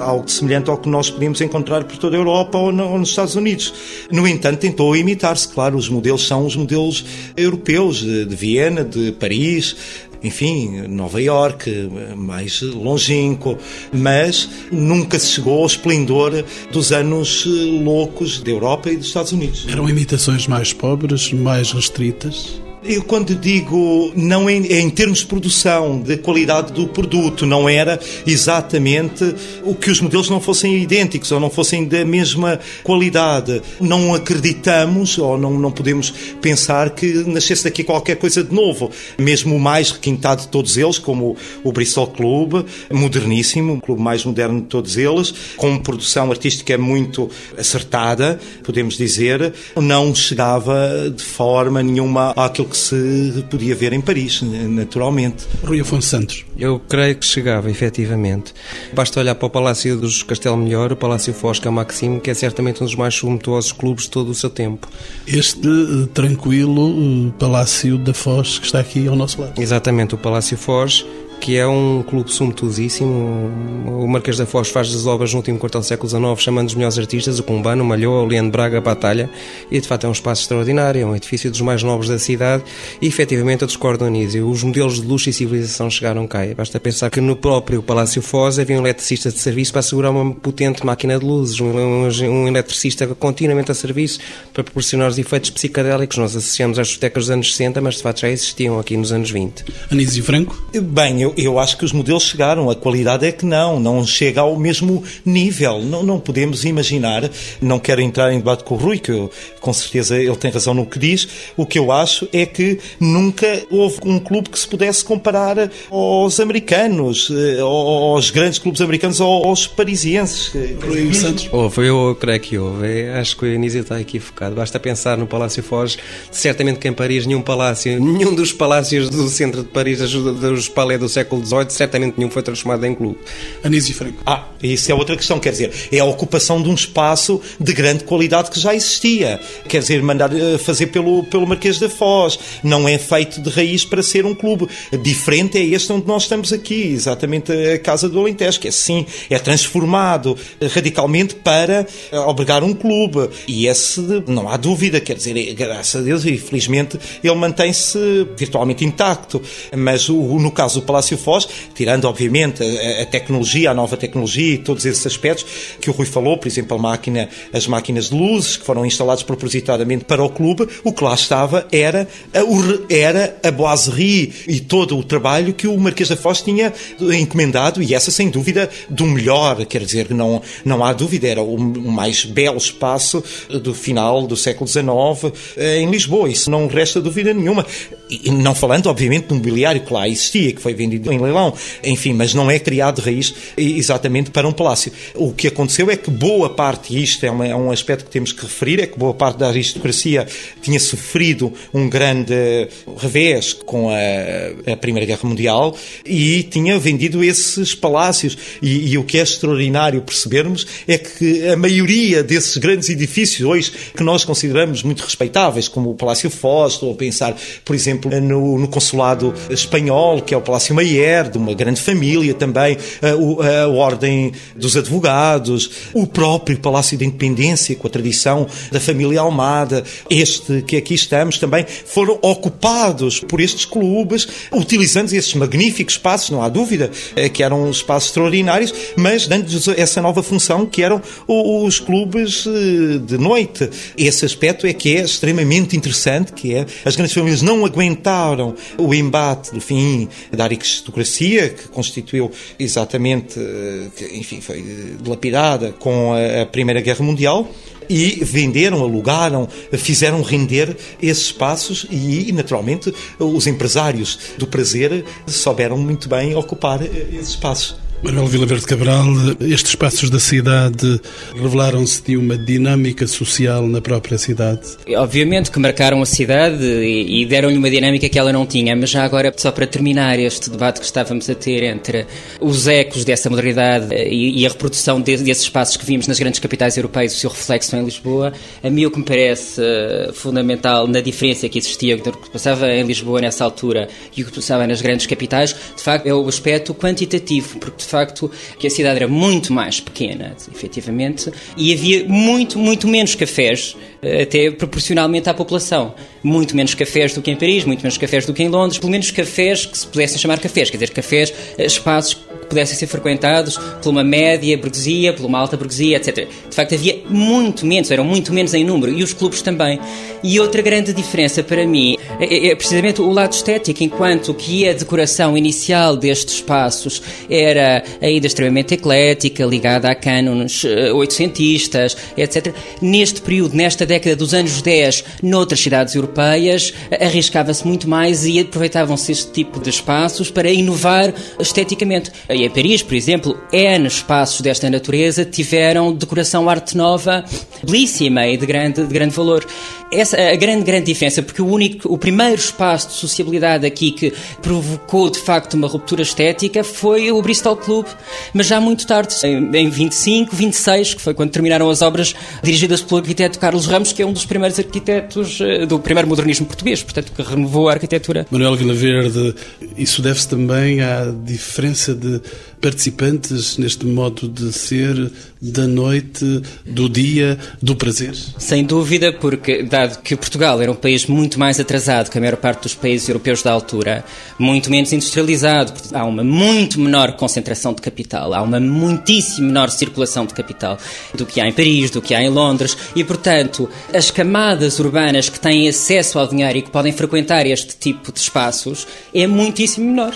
algo 0.00 0.30
semelhante 0.30 0.70
ao 0.70 0.78
que 0.78 0.88
nós 0.88 1.10
podíamos 1.10 1.40
encontrar 1.40 1.84
por 1.84 1.96
toda 1.96 2.16
a 2.16 2.20
Europa 2.20 2.56
ou, 2.58 2.66
ou 2.66 2.98
nos 2.98 3.08
Estados 3.10 3.34
Unidos. 3.34 3.74
No 4.10 4.26
entanto, 4.26 4.60
tentou 4.60 4.94
imitar 4.94 5.15
limitar-se. 5.16 5.48
Claro, 5.48 5.76
os 5.76 5.88
modelos 5.88 6.26
são 6.26 6.46
os 6.46 6.54
modelos 6.54 7.04
europeus, 7.36 7.98
de, 7.98 8.26
de 8.26 8.36
Viena, 8.36 8.84
de 8.84 9.12
Paris, 9.12 9.76
enfim, 10.22 10.82
Nova 10.88 11.20
York, 11.20 11.70
mais 12.16 12.60
longínquo, 12.62 13.56
mas 13.92 14.48
nunca 14.70 15.18
chegou 15.18 15.60
ao 15.60 15.66
esplendor 15.66 16.44
dos 16.70 16.92
anos 16.92 17.44
loucos 17.46 18.40
da 18.40 18.50
Europa 18.50 18.90
e 18.90 18.96
dos 18.96 19.06
Estados 19.06 19.32
Unidos. 19.32 19.66
Eram 19.68 19.88
imitações 19.88 20.46
mais 20.46 20.72
pobres, 20.72 21.32
mais 21.32 21.72
restritas? 21.72 22.65
Eu, 22.88 23.02
quando 23.02 23.34
digo 23.34 24.12
não 24.14 24.48
em, 24.48 24.64
em, 24.66 24.88
termos 24.88 25.18
de 25.18 25.26
produção, 25.26 26.00
de 26.00 26.16
qualidade 26.16 26.72
do 26.72 26.86
produto, 26.86 27.44
não 27.44 27.68
era 27.68 27.98
exatamente 28.24 29.34
o 29.64 29.74
que 29.74 29.90
os 29.90 30.00
modelos 30.00 30.30
não 30.30 30.40
fossem 30.40 30.80
idênticos 30.80 31.32
ou 31.32 31.40
não 31.40 31.50
fossem 31.50 31.84
da 31.84 32.04
mesma 32.04 32.60
qualidade. 32.84 33.60
Não 33.80 34.14
acreditamos 34.14 35.18
ou 35.18 35.36
não, 35.36 35.58
não 35.58 35.72
podemos 35.72 36.12
pensar 36.40 36.90
que 36.90 37.06
nascesse 37.26 37.64
daqui 37.64 37.82
qualquer 37.82 38.16
coisa 38.16 38.44
de 38.44 38.54
novo. 38.54 38.90
Mesmo 39.18 39.56
o 39.56 39.60
mais 39.60 39.90
requintado 39.90 40.42
de 40.42 40.48
todos 40.48 40.76
eles, 40.76 40.98
como 40.98 41.36
o 41.64 41.72
Bristol 41.72 42.06
Club, 42.06 42.64
moderníssimo, 42.92 43.74
o 43.74 43.80
clube 43.80 44.00
mais 44.00 44.24
moderno 44.24 44.60
de 44.60 44.68
todos 44.68 44.96
eles, 44.96 45.34
com 45.56 45.76
produção 45.78 46.30
artística 46.30 46.78
muito 46.78 47.28
acertada, 47.58 48.38
podemos 48.62 48.96
dizer, 48.96 49.52
não 49.74 50.14
chegava 50.14 51.10
de 51.14 51.24
forma 51.24 51.82
nenhuma 51.82 52.30
àquilo 52.36 52.68
que 52.68 52.75
que 52.76 53.34
se 53.34 53.44
podia 53.50 53.74
ver 53.74 53.92
em 53.92 54.00
Paris, 54.00 54.42
naturalmente. 54.42 55.46
Rui 55.64 55.80
Afonso 55.80 56.08
Santos. 56.08 56.44
Eu 56.58 56.78
creio 56.78 57.16
que 57.16 57.24
chegava, 57.24 57.70
efetivamente. 57.70 58.52
Basta 58.92 59.18
olhar 59.18 59.34
para 59.34 59.46
o 59.46 59.50
Palácio 59.50 59.96
dos 59.96 60.22
Castelo 60.22 60.56
Melhor, 60.56 60.92
o 60.92 60.96
Palácio 60.96 61.32
Fosca 61.32 61.70
Maxime, 61.70 62.20
que 62.20 62.30
é 62.30 62.34
certamente 62.34 62.82
um 62.82 62.86
dos 62.86 62.94
mais 62.94 63.14
sumptuosos 63.14 63.72
clubes 63.72 64.04
de 64.04 64.10
todo 64.10 64.28
o 64.28 64.34
seu 64.34 64.50
tempo. 64.50 64.88
Este 65.26 65.66
uh, 65.66 66.06
tranquilo 66.08 66.90
uh, 66.90 67.32
Palácio 67.38 67.96
da 67.96 68.12
Foz 68.12 68.58
que 68.58 68.66
está 68.66 68.80
aqui 68.80 69.08
ao 69.08 69.16
nosso 69.16 69.40
lado. 69.40 69.60
Exatamente, 69.60 70.14
o 70.14 70.18
Palácio 70.18 70.56
Foz 70.56 71.04
que 71.46 71.56
é 71.56 71.64
um 71.64 72.02
clube 72.02 72.32
sumptuosíssimo. 72.32 73.52
O 73.86 74.08
Marquês 74.08 74.36
da 74.36 74.44
Foz 74.44 74.68
faz 74.68 74.92
as 74.92 75.06
obras 75.06 75.32
no 75.32 75.36
último 75.36 75.60
quarto 75.60 75.78
do 75.78 75.84
século 75.84 76.08
XIX, 76.08 76.42
chamando 76.42 76.66
os 76.66 76.74
melhores 76.74 76.98
artistas, 76.98 77.38
o 77.38 77.44
Cumbano, 77.44 77.84
o 77.84 77.86
Malhou, 77.86 78.24
o 78.24 78.26
Leandro 78.26 78.50
Braga, 78.50 78.78
a 78.78 78.80
Batalha, 78.80 79.30
e 79.70 79.80
de 79.80 79.86
facto 79.86 80.06
é 80.06 80.08
um 80.08 80.12
espaço 80.12 80.42
extraordinário, 80.42 81.02
é 81.02 81.06
um 81.06 81.14
edifício 81.14 81.48
dos 81.48 81.60
mais 81.60 81.84
nobres 81.84 82.10
da 82.10 82.18
cidade, 82.18 82.64
e 83.00 83.06
efetivamente 83.06 83.62
eu 83.62 83.68
discordo 83.68 84.04
Anísio. 84.04 84.50
Os 84.50 84.64
modelos 84.64 85.00
de 85.00 85.06
luxo 85.06 85.30
e 85.30 85.32
civilização 85.32 85.88
chegaram 85.88 86.26
cá. 86.26 86.40
Basta 86.56 86.80
pensar 86.80 87.10
que 87.10 87.20
no 87.20 87.36
próprio 87.36 87.80
Palácio 87.80 88.20
Foz 88.20 88.58
havia 88.58 88.74
um 88.74 88.80
eletricista 88.80 89.30
de 89.30 89.38
serviço 89.38 89.70
para 89.70 89.78
assegurar 89.78 90.10
uma 90.10 90.34
potente 90.34 90.84
máquina 90.84 91.16
de 91.16 91.24
luzes, 91.24 91.60
um, 91.60 91.66
um, 91.66 92.08
um 92.08 92.48
eletricista 92.48 93.06
continuamente 93.14 93.70
a 93.70 93.74
serviço 93.74 94.18
para 94.52 94.64
proporcionar 94.64 95.08
os 95.08 95.16
efeitos 95.16 95.50
psicadélicos. 95.50 96.18
Nós 96.18 96.34
associamos 96.34 96.76
às 96.76 96.88
discotecas 96.88 97.26
dos 97.26 97.30
anos 97.30 97.54
60, 97.54 97.80
mas 97.80 97.94
de 97.94 98.02
facto 98.02 98.22
já 98.22 98.30
existiam 98.30 98.80
aqui 98.80 98.96
nos 98.96 99.12
anos 99.12 99.30
20. 99.30 99.64
Anísio 99.92 100.24
Franco? 100.24 100.60
Bem, 100.82 101.22
eu, 101.22 101.35
eu 101.36 101.58
acho 101.58 101.76
que 101.76 101.84
os 101.84 101.92
modelos 101.92 102.24
chegaram, 102.24 102.70
a 102.70 102.74
qualidade 102.74 103.26
é 103.26 103.32
que 103.32 103.44
não, 103.44 103.78
não 103.78 104.06
chega 104.06 104.40
ao 104.40 104.56
mesmo 104.58 105.02
nível. 105.24 105.80
Não, 105.82 106.02
não 106.02 106.18
podemos 106.18 106.64
imaginar, 106.64 107.28
não 107.60 107.78
quero 107.78 108.00
entrar 108.00 108.32
em 108.32 108.38
debate 108.38 108.64
com 108.64 108.74
o 108.74 108.78
Rui, 108.78 108.98
que 108.98 109.10
eu, 109.10 109.30
com 109.60 109.72
certeza 109.72 110.16
ele 110.16 110.36
tem 110.36 110.50
razão 110.50 110.74
no 110.74 110.86
que 110.86 110.98
diz. 110.98 111.28
O 111.56 111.66
que 111.66 111.78
eu 111.78 111.92
acho 111.92 112.28
é 112.32 112.46
que 112.46 112.78
nunca 112.98 113.46
houve 113.70 113.98
um 114.04 114.18
clube 114.18 114.48
que 114.48 114.58
se 114.58 114.66
pudesse 114.66 115.04
comparar 115.04 115.70
aos 115.90 116.40
americanos, 116.40 117.30
eh, 117.30 117.60
aos 117.60 118.30
grandes 118.30 118.58
clubes 118.58 118.80
americanos, 118.80 119.20
aos 119.20 119.66
parisienses. 119.66 120.52
Rui 120.82 121.12
Santos? 121.12 121.48
Houve, 121.52 121.86
eu 121.86 122.16
creio 122.18 122.40
que 122.40 122.58
houve. 122.58 123.08
Acho 123.10 123.36
que 123.36 123.46
o 123.46 123.54
Anísio 123.54 123.80
está 123.80 124.00
equivocado. 124.00 124.54
Basta 124.54 124.78
pensar 124.78 125.18
no 125.18 125.26
Palácio 125.26 125.62
Foz. 125.62 125.98
Certamente 126.30 126.78
que 126.78 126.88
em 126.88 126.92
Paris 126.92 127.26
nenhum 127.26 127.42
palácio, 127.42 128.00
nenhum 128.00 128.34
dos 128.34 128.52
palácios 128.52 129.10
do 129.10 129.28
centro 129.28 129.62
de 129.62 129.68
Paris, 129.68 129.98
dos 129.98 130.68
palais 130.68 130.98
do 130.98 131.08
século 131.08 131.25
XVIII, 131.28 131.70
certamente 131.70 132.14
nenhum 132.16 132.30
foi 132.30 132.42
transformado 132.42 132.84
em 132.84 132.94
clube. 132.94 133.18
Anísio 133.62 133.94
Franco. 133.94 134.18
Ah, 134.26 134.46
isso 134.62 134.90
é 134.90 134.94
outra 134.94 135.16
questão, 135.16 135.38
quer 135.38 135.50
dizer, 135.50 135.72
é 135.92 135.98
a 135.98 136.04
ocupação 136.04 136.62
de 136.62 136.68
um 136.68 136.74
espaço 136.74 137.40
de 137.60 137.72
grande 137.72 138.04
qualidade 138.04 138.50
que 138.50 138.60
já 138.60 138.74
existia. 138.74 139.40
Quer 139.68 139.80
dizer, 139.80 140.02
mandar 140.02 140.30
eh, 140.32 140.58
fazer 140.58 140.86
pelo, 140.88 141.24
pelo 141.24 141.46
Marquês 141.46 141.78
da 141.78 141.88
Foz. 141.88 142.38
Não 142.62 142.88
é 142.88 142.98
feito 142.98 143.40
de 143.40 143.50
raiz 143.50 143.84
para 143.84 144.02
ser 144.02 144.24
um 144.24 144.34
clube. 144.34 144.68
Diferente 145.02 145.58
é 145.58 145.62
este 145.62 145.92
onde 145.92 146.06
nós 146.06 146.22
estamos 146.22 146.52
aqui, 146.52 146.92
exatamente 146.92 147.52
a 147.52 147.78
Casa 147.78 148.08
do 148.08 148.18
Alentejo, 148.18 148.60
que 148.60 148.68
é 148.68 148.70
sim, 148.70 149.06
é 149.30 149.38
transformado 149.38 150.36
radicalmente 150.74 151.34
para 151.34 151.86
obrigar 152.26 152.62
um 152.62 152.72
clube. 152.72 153.28
E 153.46 153.66
esse, 153.66 154.00
não 154.26 154.48
há 154.48 154.56
dúvida, 154.56 155.00
quer 155.00 155.14
dizer, 155.14 155.54
graças 155.54 156.00
a 156.00 156.04
Deus 156.04 156.24
e 156.24 156.36
felizmente 156.36 156.98
ele 157.22 157.34
mantém-se 157.34 158.26
virtualmente 158.36 158.84
intacto. 158.84 159.40
Mas 159.76 160.08
o, 160.08 160.38
no 160.38 160.50
caso 160.50 160.80
do 160.80 160.86
Palácio 160.86 161.05
Foz, 161.14 161.46
tirando 161.74 162.06
obviamente 162.06 162.62
a, 162.62 163.02
a, 163.02 163.06
tecnologia, 163.06 163.70
a 163.70 163.74
nova 163.74 163.96
tecnologia 163.96 164.54
e 164.54 164.58
todos 164.58 164.84
esses 164.84 165.06
aspectos 165.06 165.46
que 165.80 165.90
o 165.90 165.92
Rui 165.92 166.06
falou, 166.06 166.38
por 166.38 166.48
exemplo, 166.48 166.76
a 166.76 166.80
máquina, 166.80 167.28
as 167.52 167.66
máquinas 167.66 168.10
de 168.10 168.16
luzes 168.16 168.56
que 168.56 168.64
foram 168.64 168.84
instaladas 168.84 169.22
propositadamente 169.22 170.04
para 170.04 170.24
o 170.24 170.30
clube, 170.30 170.66
o 170.82 170.92
que 170.92 171.04
lá 171.04 171.14
estava 171.14 171.66
era 171.70 172.08
a, 172.34 172.92
era 172.92 173.36
a 173.42 173.50
boiserie 173.50 174.32
e 174.48 174.60
todo 174.60 174.98
o 174.98 175.04
trabalho 175.04 175.54
que 175.54 175.68
o 175.68 175.78
Marquês 175.78 176.08
da 176.08 176.16
Foz 176.16 176.40
tinha 176.40 176.72
encomendado 177.00 177.82
e 177.82 177.94
essa 177.94 178.10
sem 178.10 178.30
dúvida 178.30 178.68
do 178.88 179.04
melhor, 179.04 179.64
quer 179.66 179.84
dizer, 179.84 180.10
não, 180.10 180.42
não 180.64 180.84
há 180.84 180.92
dúvida, 180.92 181.28
era 181.28 181.42
o, 181.42 181.54
o 181.54 181.92
mais 181.92 182.24
belo 182.24 182.58
espaço 182.58 183.22
do 183.62 183.74
final 183.74 184.26
do 184.26 184.36
século 184.36 184.68
XIX 184.68 185.32
eh, 185.56 185.80
em 185.80 185.90
Lisboa, 185.90 186.28
isso 186.28 186.50
não 186.50 186.66
resta 186.66 187.00
dúvida 187.00 187.32
nenhuma. 187.32 187.66
E 188.08 188.30
não 188.30 188.54
falando, 188.54 188.86
obviamente, 188.86 189.26
do 189.26 189.34
mobiliário 189.34 189.80
que 189.80 189.92
lá 189.92 190.08
existia, 190.08 190.52
que 190.52 190.60
foi 190.60 190.74
vendido 190.74 190.95
em 190.96 191.18
leilão, 191.18 191.52
enfim, 191.82 192.12
mas 192.12 192.34
não 192.34 192.50
é 192.50 192.58
criado 192.58 193.00
de 193.00 193.02
raiz 193.02 193.34
exatamente 193.56 194.30
para 194.30 194.46
um 194.46 194.52
palácio. 194.52 194.92
O 195.14 195.32
que 195.32 195.48
aconteceu 195.48 195.90
é 195.90 195.96
que 195.96 196.10
boa 196.10 196.50
parte, 196.50 196.94
e 196.94 197.02
isto 197.02 197.24
é, 197.24 197.30
uma, 197.30 197.46
é 197.46 197.54
um 197.54 197.70
aspecto 197.70 198.04
que 198.04 198.10
temos 198.10 198.32
que 198.32 198.42
referir, 198.42 198.80
é 198.80 198.86
que 198.86 198.98
boa 198.98 199.14
parte 199.14 199.38
da 199.38 199.48
aristocracia 199.48 200.26
tinha 200.62 200.80
sofrido 200.80 201.52
um 201.72 201.88
grande 201.88 202.68
revés 202.96 203.52
com 203.52 203.90
a, 203.90 204.72
a 204.72 204.76
Primeira 204.76 205.06
Guerra 205.06 205.28
Mundial 205.28 205.76
e 206.04 206.42
tinha 206.44 206.78
vendido 206.78 207.22
esses 207.22 207.74
palácios. 207.74 208.36
E, 208.62 208.92
e, 208.92 208.98
o 208.98 209.04
que 209.04 209.18
é 209.18 209.22
extraordinário 209.22 210.00
percebermos 210.02 210.66
é 210.86 210.98
que 210.98 211.48
a 211.48 211.56
maioria 211.56 212.22
desses 212.22 212.56
grandes 212.56 212.88
edifícios, 212.88 213.46
hoje, 213.46 213.72
que 213.96 214.02
nós 214.02 214.24
consideramos 214.24 214.82
muito 214.82 215.02
respeitáveis, 215.02 215.68
como 215.68 215.90
o 215.90 215.94
Palácio 215.94 216.30
Foz, 216.30 216.80
a 216.82 216.94
pensar, 216.94 217.36
por 217.64 217.74
exemplo, 217.74 218.10
no, 218.20 218.58
no 218.58 218.68
Consulado 218.68 219.34
Espanhol, 219.50 220.22
que 220.22 220.34
é 220.34 220.36
o 220.36 220.40
Palácio 220.40 220.74
De 220.86 221.38
uma 221.38 221.52
grande 221.52 221.80
família 221.80 222.32
também, 222.32 222.76
a, 223.02 223.64
a 223.64 223.68
Ordem 223.68 224.32
dos 224.54 224.76
Advogados, 224.76 225.70
o 225.92 226.06
próprio 226.06 226.58
Palácio 226.58 226.96
da 226.96 227.04
Independência, 227.04 227.74
com 227.74 227.86
a 227.88 227.90
tradição 227.90 228.46
da 228.70 228.78
família 228.78 229.20
Almada, 229.20 229.82
este 230.08 230.62
que 230.62 230.76
aqui 230.76 230.94
estamos 230.94 231.38
também, 231.38 231.66
foram 231.86 232.18
ocupados 232.22 233.20
por 233.20 233.40
estes 233.40 233.64
clubes, 233.64 234.28
utilizando 234.52 235.12
esses 235.12 235.34
magníficos 235.34 235.94
espaços, 235.94 236.30
não 236.30 236.42
há 236.42 236.48
dúvida, 236.48 236.90
eh, 237.16 237.28
que 237.28 237.42
eram 237.42 237.68
espaços 237.70 238.10
extraordinários, 238.10 238.72
mas 238.96 239.26
dando-lhes 239.26 239.66
essa 239.68 240.00
nova 240.00 240.22
função 240.22 240.66
que 240.66 240.82
eram 240.82 241.02
os 241.26 241.80
clubes 241.80 242.46
eh, 242.46 242.98
de 242.98 243.18
noite. 243.18 243.68
Esse 243.96 244.24
aspecto 244.24 244.66
é 244.66 244.72
que 244.72 244.96
é 244.96 245.00
extremamente 245.00 245.76
interessante, 245.76 246.32
que 246.32 246.54
é 246.54 246.66
as 246.84 246.94
grandes 246.94 247.14
famílias 247.14 247.42
não 247.42 247.64
aguentaram 247.64 248.54
o 248.78 248.94
embate 248.94 249.52
do 249.52 249.60
fim 249.60 250.08
da 250.30 250.44
aristocracia, 250.76 251.50
que 251.50 251.68
constituiu 251.68 252.30
exatamente, 252.58 253.38
eh, 253.38 253.88
que, 253.96 254.16
enfim, 254.16 254.40
foi 254.40 254.62
dilapidada 255.02 255.72
com 255.72 256.12
a 256.14 256.46
Primeira 256.46 256.80
Guerra 256.80 257.04
Mundial 257.04 257.48
e 257.88 258.24
venderam, 258.24 258.82
alugaram, 258.82 259.48
fizeram 259.74 260.22
render 260.22 260.76
esses 261.00 261.26
espaços 261.26 261.86
e, 261.90 262.32
naturalmente, 262.32 262.92
os 263.18 263.46
empresários 263.46 264.18
do 264.36 264.46
prazer 264.46 265.04
souberam 265.26 265.78
muito 265.78 266.08
bem 266.08 266.34
ocupar 266.34 266.82
esses 266.82 267.30
espaços. 267.30 267.85
Manuel 268.02 268.26
Vilaverde 268.26 268.66
Cabral, 268.66 269.06
estes 269.40 269.70
espaços 269.70 270.10
da 270.10 270.20
cidade 270.20 271.00
revelaram-se 271.34 272.02
de 272.02 272.16
uma 272.16 272.36
dinâmica 272.36 273.06
social 273.06 273.66
na 273.66 273.80
própria 273.80 274.18
cidade? 274.18 274.60
Obviamente 274.96 275.50
que 275.50 275.58
marcaram 275.58 276.02
a 276.02 276.06
cidade 276.06 276.62
e, 276.62 277.24
deram-lhe 277.24 277.56
uma 277.56 277.70
dinâmica 277.70 278.06
que 278.08 278.18
ela 278.18 278.32
não 278.32 278.44
tinha, 278.46 278.76
mas 278.76 278.90
já 278.90 279.02
agora, 279.02 279.32
só 279.36 279.50
para 279.50 279.66
terminar 279.66 280.18
este 280.18 280.50
debate 280.50 280.78
que 280.78 280.86
estávamos 280.86 281.28
a 281.30 281.34
ter 281.34 281.62
entre 281.62 282.06
os 282.38 282.68
ecos 282.68 283.02
dessa 283.04 283.30
modernidade 283.30 283.94
e, 283.94 284.40
e 284.40 284.46
a 284.46 284.50
reprodução 284.50 285.00
de, 285.00 285.16
desses 285.16 285.44
espaços 285.44 285.76
que 285.78 285.86
vimos 285.86 286.06
nas 286.06 286.18
grandes 286.18 286.38
capitais 286.38 286.76
europeias, 286.76 287.14
o 287.14 287.18
seu 287.18 287.30
reflexo 287.30 287.74
em 287.76 287.84
Lisboa, 287.84 288.32
a 288.62 288.68
mim 288.68 288.84
o 288.84 288.90
que 288.90 288.98
me 288.98 289.04
parece 289.04 289.60
uh, 289.60 290.12
fundamental 290.12 290.86
na 290.86 291.00
diferença 291.00 291.48
que 291.48 291.58
existia 291.58 291.94
entre 291.94 292.10
o 292.10 292.16
que 292.16 292.30
passava 292.30 292.70
em 292.70 292.84
Lisboa 292.84 293.22
nessa 293.22 293.42
altura 293.42 293.88
e 294.14 294.22
o 294.22 294.26
que 294.26 294.32
passava 294.32 294.66
nas 294.66 294.82
grandes 294.82 295.06
capitais, 295.06 295.56
de 295.76 295.82
facto, 295.82 296.06
é 296.06 296.14
o 296.14 296.28
aspecto 296.28 296.74
quantitativo, 296.74 297.58
porque 297.58 297.85
facto, 297.86 298.30
que 298.58 298.66
a 298.66 298.70
cidade 298.70 298.96
era 298.96 299.08
muito 299.08 299.52
mais 299.52 299.80
pequena, 299.80 300.36
efetivamente, 300.54 301.30
e 301.56 301.72
havia 301.72 302.04
muito, 302.06 302.58
muito 302.58 302.86
menos 302.86 303.14
cafés, 303.14 303.76
eh, 304.02 304.22
até 304.22 304.50
proporcionalmente 304.50 305.28
à 305.28 305.34
população. 305.34 305.94
Muito 306.22 306.56
menos 306.56 306.74
cafés 306.74 307.14
do 307.14 307.22
que 307.22 307.30
em 307.30 307.36
Paris, 307.36 307.64
muito 307.64 307.82
menos 307.82 307.96
cafés 307.98 308.26
do 308.26 308.34
que 308.34 308.42
em 308.42 308.48
Londres, 308.48 308.78
pelo 308.78 308.90
menos 308.90 309.10
cafés 309.10 309.66
que 309.66 309.78
se 309.78 309.86
pudessem 309.86 310.18
chamar 310.18 310.38
cafés, 310.40 310.70
quer 310.70 310.76
dizer, 310.76 310.90
cafés, 310.90 311.32
eh, 311.56 311.66
espaços 311.66 312.25
pudessem 312.48 312.76
ser 312.76 312.86
frequentados 312.86 313.58
por 313.82 313.90
uma 313.90 314.04
média 314.04 314.56
burguesia, 314.56 315.12
por 315.12 315.26
uma 315.26 315.38
alta 315.38 315.56
burguesia, 315.56 315.96
etc. 315.96 316.28
De 316.48 316.54
facto, 316.54 316.74
havia 316.74 317.02
muito 317.08 317.66
menos, 317.66 317.90
eram 317.90 318.04
muito 318.04 318.32
menos 318.32 318.54
em 318.54 318.64
número, 318.64 318.92
e 318.92 319.02
os 319.02 319.12
clubes 319.12 319.42
também. 319.42 319.78
E 320.22 320.40
outra 320.40 320.62
grande 320.62 320.92
diferença 320.92 321.42
para 321.42 321.66
mim 321.66 321.96
é, 322.18 322.48
é 322.48 322.54
precisamente 322.54 323.00
o 323.00 323.10
lado 323.10 323.32
estético, 323.32 323.82
enquanto 323.82 324.32
que 324.34 324.68
a 324.68 324.72
decoração 324.72 325.36
inicial 325.36 325.96
destes 325.96 326.36
espaços 326.36 327.02
era 327.28 327.82
ainda 328.00 328.26
extremamente 328.26 328.74
eclética, 328.74 329.44
ligada 329.44 329.90
a 329.90 329.94
cânones 329.94 330.64
uh, 330.64 330.94
oitocentistas, 330.94 331.96
etc. 332.16 332.54
Neste 332.80 333.20
período, 333.20 333.54
nesta 333.54 333.84
década 333.84 334.16
dos 334.16 334.34
anos 334.34 334.62
10, 334.62 335.04
noutras 335.22 335.60
cidades 335.60 335.94
europeias, 335.94 336.72
arriscava-se 337.00 337.66
muito 337.66 337.88
mais 337.88 338.24
e 338.24 338.40
aproveitavam-se 338.40 339.12
este 339.12 339.30
tipo 339.32 339.60
de 339.60 339.70
espaços 339.70 340.30
para 340.30 340.50
inovar 340.50 341.12
esteticamente. 341.38 342.10
Em 342.44 342.50
Paris, 342.50 342.82
por 342.82 342.94
exemplo, 342.94 343.38
N 343.52 343.86
espaços 343.86 344.40
desta 344.40 344.68
natureza 344.68 345.24
tiveram 345.24 345.94
decoração 345.94 346.48
arte 346.50 346.76
nova 346.76 347.24
belíssima 347.64 348.26
e 348.26 348.36
de 348.36 348.46
grande, 348.46 348.86
de 348.86 348.92
grande 348.92 349.14
valor. 349.14 349.46
Essa 349.90 350.16
é 350.16 350.32
a 350.32 350.36
grande, 350.36 350.64
grande 350.64 350.86
diferença, 350.86 351.22
porque 351.22 351.40
o 351.40 351.46
único, 351.46 351.92
o 351.92 351.96
primeiro 351.96 352.34
espaço 352.34 352.88
de 352.88 352.94
sociabilidade 352.94 353.64
aqui 353.64 353.92
que 353.92 354.12
provocou 354.42 355.08
de 355.08 355.18
facto 355.18 355.54
uma 355.54 355.68
ruptura 355.68 356.02
estética 356.02 356.64
foi 356.64 357.12
o 357.12 357.22
Bristol 357.22 357.56
Club, 357.56 357.86
mas 358.34 358.46
já 358.46 358.60
muito 358.60 358.84
tarde, 358.84 359.14
em 359.24 359.70
25, 359.70 360.34
26, 360.34 360.94
que 360.94 361.00
foi 361.00 361.14
quando 361.14 361.30
terminaram 361.30 361.70
as 361.70 361.82
obras 361.82 362.14
dirigidas 362.42 362.82
pelo 362.82 363.00
arquiteto 363.00 363.38
Carlos 363.38 363.66
Ramos, 363.66 363.92
que 363.92 364.02
é 364.02 364.06
um 364.06 364.12
dos 364.12 364.26
primeiros 364.26 364.58
arquitetos 364.58 365.40
eh, 365.40 365.66
do 365.66 365.78
primeiro 365.78 366.08
modernismo 366.08 366.46
português, 366.46 366.82
portanto, 366.82 367.12
que 367.14 367.22
renovou 367.22 367.68
a 367.68 367.74
arquitetura. 367.74 368.26
Manuel 368.28 368.56
Vilaverde, 368.56 369.36
isso 369.78 370.02
deve-se 370.02 370.28
também 370.28 370.80
à 370.80 371.12
diferença 371.24 371.94
de 371.94 372.20
participantes 372.60 373.58
neste 373.58 373.86
modo 373.86 374.28
de 374.28 374.52
ser 374.52 375.10
da 375.40 375.66
noite, 375.66 376.42
do 376.64 376.88
dia, 376.88 377.38
do 377.62 377.76
prazer? 377.76 378.14
Sem 378.38 378.64
dúvida, 378.64 379.12
porque 379.12 379.62
dado 379.62 380.00
que 380.02 380.16
Portugal 380.16 380.60
era 380.60 380.72
um 380.72 380.74
país 380.74 381.06
muito 381.06 381.38
mais 381.38 381.60
atrasado 381.60 382.10
que 382.10 382.18
a 382.18 382.20
maior 382.20 382.36
parte 382.36 382.62
dos 382.62 382.74
países 382.74 383.08
europeus 383.08 383.42
da 383.42 383.52
altura, 383.52 384.04
muito 384.38 384.70
menos 384.70 384.92
industrializado, 384.92 385.72
há 385.92 386.04
uma 386.04 386.24
muito 386.24 386.80
menor 386.80 387.12
concentração 387.12 387.74
de 387.74 387.82
capital, 387.82 388.32
há 388.34 388.42
uma 388.42 388.58
muitíssimo 388.58 389.46
menor 389.46 389.70
circulação 389.70 390.26
de 390.26 390.34
capital 390.34 390.78
do 391.14 391.26
que 391.26 391.40
há 391.40 391.46
em 391.46 391.52
Paris, 391.52 391.90
do 391.90 392.02
que 392.02 392.14
há 392.14 392.22
em 392.22 392.30
Londres, 392.30 392.76
e 392.96 393.04
portanto, 393.04 393.68
as 393.92 394.10
camadas 394.10 394.78
urbanas 394.78 395.28
que 395.28 395.38
têm 395.38 395.68
acesso 395.68 396.18
ao 396.18 396.26
dinheiro 396.26 396.58
e 396.58 396.62
que 396.62 396.70
podem 396.70 396.92
frequentar 396.92 397.46
este 397.46 397.76
tipo 397.76 398.10
de 398.10 398.18
espaços 398.18 398.86
é 399.14 399.26
muitíssimo 399.26 399.86
menor. 399.86 400.14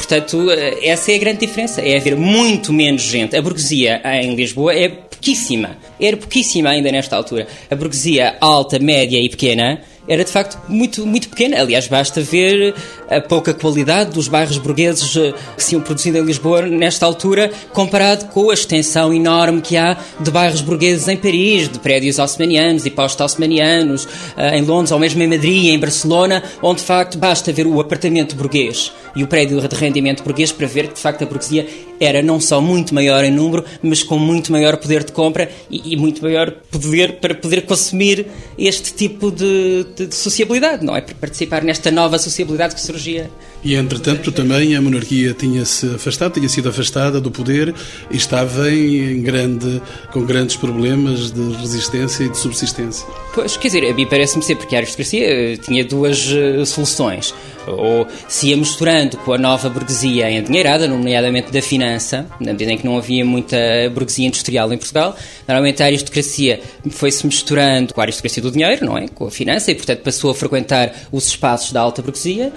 Portanto, 0.00 0.50
eh, 0.50 0.88
essa 0.88 1.12
é 1.12 1.16
a 1.16 1.18
grande 1.18 1.40
diferença, 1.40 1.82
é 1.82 1.98
haver 1.98 2.16
muito 2.16 2.72
menos 2.72 3.02
gente. 3.02 3.36
A 3.36 3.42
burguesia 3.42 4.00
em 4.22 4.34
Lisboa 4.34 4.74
é 4.74 4.88
pouquíssima, 4.88 5.76
era 6.00 6.16
pouquíssima 6.16 6.70
ainda 6.70 6.90
nesta 6.90 7.14
altura. 7.14 7.46
A 7.70 7.76
burguesia 7.76 8.34
alta, 8.40 8.78
média 8.78 9.20
e 9.20 9.28
pequena 9.28 9.82
era 10.08 10.24
de 10.24 10.30
facto 10.32 10.58
muito, 10.68 11.06
muito 11.06 11.28
pequena. 11.28 11.60
Aliás, 11.60 11.86
basta 11.86 12.22
ver 12.22 12.74
a 13.08 13.20
pouca 13.20 13.52
qualidade 13.52 14.10
dos 14.10 14.26
bairros 14.26 14.56
burgueses 14.56 15.14
eh, 15.14 15.34
que 15.54 15.62
se 15.62 15.74
iam 15.74 15.82
produzindo 15.82 16.16
em 16.16 16.22
Lisboa 16.22 16.62
nesta 16.62 17.04
altura, 17.04 17.52
comparado 17.74 18.24
com 18.28 18.50
a 18.50 18.54
extensão 18.54 19.12
enorme 19.12 19.60
que 19.60 19.76
há 19.76 19.98
de 20.18 20.30
bairros 20.30 20.62
burgueses 20.62 21.06
em 21.08 21.16
Paris, 21.16 21.68
de 21.68 21.78
prédios 21.78 22.18
osmanianos 22.18 22.86
e 22.86 22.90
pós-osmanianos, 22.90 24.08
eh, 24.36 24.58
em 24.58 24.62
Londres, 24.62 24.90
ou 24.92 24.98
mesmo 24.98 25.22
em 25.22 25.28
Madrid, 25.28 25.66
em 25.66 25.78
Barcelona, 25.78 26.42
onde 26.62 26.80
de 26.80 26.86
facto 26.86 27.18
basta 27.18 27.52
ver 27.52 27.66
o 27.66 27.78
apartamento 27.78 28.34
burguês 28.34 28.90
e 29.14 29.22
o 29.22 29.26
prédio 29.26 29.60
de 29.60 29.76
rendimento 29.76 30.22
burguês 30.22 30.52
para 30.52 30.66
ver 30.66 30.88
que 30.88 30.94
de 30.94 31.00
facto 31.00 31.22
a 31.22 31.26
burguesia 31.26 31.66
era 32.00 32.22
não 32.22 32.40
só 32.40 32.60
muito 32.60 32.94
maior 32.94 33.22
em 33.24 33.30
número, 33.30 33.64
mas 33.82 34.02
com 34.02 34.18
muito 34.18 34.50
maior 34.50 34.76
poder 34.76 35.04
de 35.04 35.12
compra 35.12 35.50
e, 35.70 35.92
e 35.92 35.96
muito 35.96 36.22
maior 36.22 36.50
poder 36.70 37.20
para 37.20 37.34
poder 37.34 37.62
consumir 37.66 38.26
este 38.58 38.94
tipo 38.94 39.30
de, 39.30 39.84
de, 39.94 40.06
de, 40.06 40.14
sociabilidade, 40.14 40.84
não 40.84 40.96
é? 40.96 41.00
Para 41.00 41.14
participar 41.14 41.62
nesta 41.62 41.90
nova 41.90 42.18
sociabilidade 42.18 42.74
que 42.74 42.80
surgia. 42.80 43.30
E 43.62 43.74
entretanto 43.74 44.32
também 44.32 44.74
a 44.74 44.80
monarquia 44.80 45.34
tinha-se 45.34 45.94
afastado, 45.94 46.34
tinha 46.34 46.48
sido 46.48 46.70
afastada 46.70 47.20
do 47.20 47.30
poder 47.30 47.74
e 48.10 48.16
estava 48.16 48.70
em 48.70 49.20
grande, 49.20 49.82
com 50.12 50.24
grandes 50.24 50.56
problemas 50.56 51.30
de 51.30 51.52
resistência 51.56 52.24
e 52.24 52.30
de 52.30 52.38
subsistência. 52.38 53.06
Pois, 53.34 53.56
quer 53.58 53.68
dizer, 53.68 53.90
a 53.90 53.94
mim 53.94 54.06
parece-me 54.06 54.42
ser 54.42 54.56
porque 54.56 54.74
a 54.74 54.78
aristocracia 54.78 55.24
eh, 55.24 55.56
tinha 55.58 55.84
duas 55.84 56.26
uh, 56.32 56.64
soluções. 56.64 57.34
Ou 57.66 58.06
se 58.26 58.48
ia 58.48 58.56
misturando 58.56 59.18
com 59.18 59.34
a 59.34 59.38
nova 59.38 59.68
burguesia 59.68 60.30
endinheirada, 60.30 60.88
nomeadamente 60.88 61.52
da 61.52 61.60
finança, 61.60 62.26
na 62.40 62.52
medida 62.52 62.72
em 62.72 62.78
que 62.78 62.86
não 62.86 62.96
havia 62.96 63.24
muita 63.24 63.56
burguesia 63.92 64.26
industrial 64.26 64.72
em 64.72 64.78
Portugal, 64.78 65.14
normalmente 65.46 65.82
a 65.82 65.86
aristocracia 65.86 66.60
foi-se 66.90 67.26
misturando 67.26 67.92
com 67.92 68.00
a 68.00 68.04
aristocracia 68.04 68.42
do 68.42 68.50
dinheiro, 68.50 68.86
não 68.86 68.96
é? 68.96 69.06
Com 69.08 69.26
a 69.26 69.30
finança, 69.30 69.70
e 69.70 69.74
portanto 69.74 70.00
passou 70.00 70.30
a 70.30 70.34
frequentar 70.34 70.92
os 71.12 71.28
espaços 71.28 71.72
da 71.72 71.80
alta 71.80 72.00
burguesia 72.00 72.50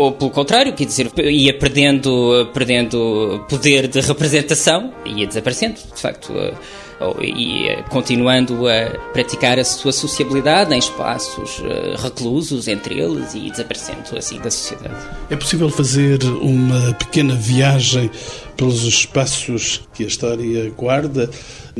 ou 0.00 0.12
pelo 0.12 0.30
contrário, 0.30 0.72
quer 0.72 0.86
dizer, 0.86 1.12
ia 1.18 1.52
perdendo, 1.58 2.48
perdendo 2.54 3.44
poder 3.50 3.86
de 3.86 4.00
representação, 4.00 4.94
ia 5.04 5.26
desaparecendo, 5.26 5.74
de 5.74 6.00
facto, 6.00 6.32
eh, 6.32 6.54
e 7.20 7.68
eh, 7.68 7.82
continuando 7.90 8.66
a 8.66 8.98
praticar 9.12 9.58
a 9.58 9.64
sua 9.64 9.92
sociabilidade 9.92 10.74
em 10.74 10.78
espaços 10.78 11.62
eh, 11.62 11.96
reclusos 11.98 12.66
entre 12.66 12.98
eles 12.98 13.34
e 13.34 13.50
desaparecendo 13.50 14.16
assim 14.16 14.38
da 14.38 14.50
sociedade. 14.50 14.94
É 15.28 15.36
possível 15.36 15.68
fazer 15.68 16.24
uma 16.24 16.94
pequena 16.94 17.34
viagem 17.34 18.10
pelos 18.56 18.84
espaços 18.84 19.82
que 19.92 20.04
a 20.04 20.06
história 20.06 20.70
guarda? 20.70 21.28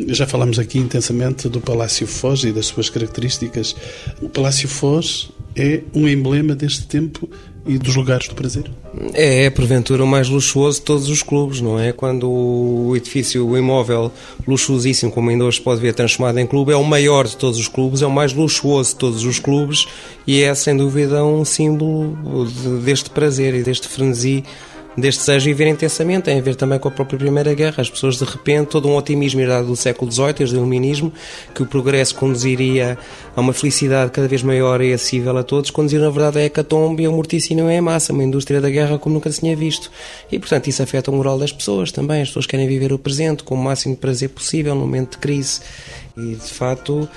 Já 0.09 0.27
falamos 0.27 0.59
aqui 0.59 0.79
intensamente 0.79 1.49
do 1.49 1.59
Palácio 1.59 2.07
Foz 2.07 2.45
e 2.45 2.53
das 2.53 2.67
suas 2.67 2.91
características. 2.91 3.75
O 4.21 4.29
Palácio 4.29 4.69
Foz 4.69 5.31
é 5.57 5.83
um 5.95 6.07
emblema 6.07 6.55
deste 6.55 6.87
tempo 6.87 7.29
e 7.67 7.79
dos 7.79 7.95
lugares 7.95 8.29
do 8.29 8.35
prazer. 8.35 8.71
É, 9.15 9.45
é, 9.45 9.51
porventura, 9.51 10.03
o 10.03 10.07
mais 10.07 10.29
luxuoso 10.29 10.81
de 10.81 10.85
todos 10.85 11.09
os 11.09 11.23
clubes, 11.23 11.61
não 11.61 11.79
é? 11.79 11.93
Quando 11.93 12.29
o 12.29 12.97
edifício, 12.97 13.47
o 13.47 13.57
imóvel 13.57 14.11
luxuosíssimo, 14.47 15.13
como 15.13 15.31
ainda 15.31 15.45
hoje 15.45 15.61
pode 15.61 15.81
ver, 15.81 15.95
transformado 15.95 16.39
em 16.39 16.47
clube, 16.47 16.73
é 16.73 16.77
o 16.77 16.85
maior 16.85 17.27
de 17.27 17.37
todos 17.37 17.59
os 17.59 17.69
clubes, 17.69 18.03
é 18.03 18.07
o 18.07 18.11
mais 18.11 18.33
luxuoso 18.33 18.91
de 18.91 18.97
todos 18.97 19.25
os 19.25 19.39
clubes 19.39 19.87
e 20.27 20.43
é, 20.43 20.55
sem 20.55 20.77
dúvida, 20.77 21.25
um 21.25 21.45
símbolo 21.45 22.17
deste 22.85 23.11
prazer 23.11 23.55
e 23.55 23.63
deste 23.63 23.89
frenesi 23.89 24.45
deste 25.01 25.21
desejo 25.21 25.45
de 25.45 25.53
viver 25.53 25.69
intensamente, 25.69 26.25
tem 26.25 26.39
a 26.39 26.43
ver 26.43 26.55
também 26.55 26.79
com 26.79 26.89
a 26.89 26.91
própria 26.91 27.19
Primeira 27.19 27.55
Guerra. 27.55 27.77
As 27.79 27.91
pessoas, 27.91 28.19
de 28.19 28.25
repente, 28.25 28.69
todo 28.69 28.89
um 28.89 28.97
otimismo 28.97 29.41
herdado 29.41 29.67
do 29.67 29.77
século 29.77 30.11
XVIII, 30.11 30.33
desde 30.35 30.57
o 30.57 30.59
Iluminismo, 30.59 31.13
que 31.55 31.63
o 31.63 31.67
progresso 31.67 32.15
conduziria 32.15 32.99
a 33.35 33.41
uma 33.41 33.53
felicidade 33.53 34.11
cada 34.11 34.29
vez 34.29 34.43
maior 34.43 34.81
e 34.81 34.93
acessível 34.93 35.37
a 35.37 35.43
todos, 35.43 35.71
conduziram, 35.71 36.05
na 36.05 36.11
verdade, 36.11 36.39
a 36.39 36.45
hecatombe 36.45 37.03
e 37.03 37.07
ao 37.07 37.13
morticínio 37.13 37.71
em 37.71 37.81
massa, 37.81 38.13
uma 38.13 38.23
indústria 38.23 38.61
da 38.61 38.71
guerra 38.71 38.99
como 38.99 39.15
nunca 39.15 39.31
se 39.33 39.41
tinha 39.41 39.57
visto. 39.57 39.91
E, 40.31 40.39
portanto, 40.39 40.69
isso 40.69 40.83
afeta 40.83 41.11
o 41.11 41.15
moral 41.15 41.39
das 41.39 41.53
pessoas 41.53 41.91
também. 41.91 42.23
As 42.23 42.29
pessoas 42.29 42.47
querem 42.47 42.69
viver 42.69 42.93
o 42.93 42.99
presente 42.99 43.43
com 43.43 43.55
o 43.55 43.59
máximo 43.59 43.95
de 43.95 44.01
prazer 44.01 44.29
possível 44.29 44.75
no 44.75 44.83
momento 44.83 45.13
de 45.13 45.19
crise. 45.19 45.61
E, 46.21 46.35
de 46.35 46.53
facto, 46.53 47.09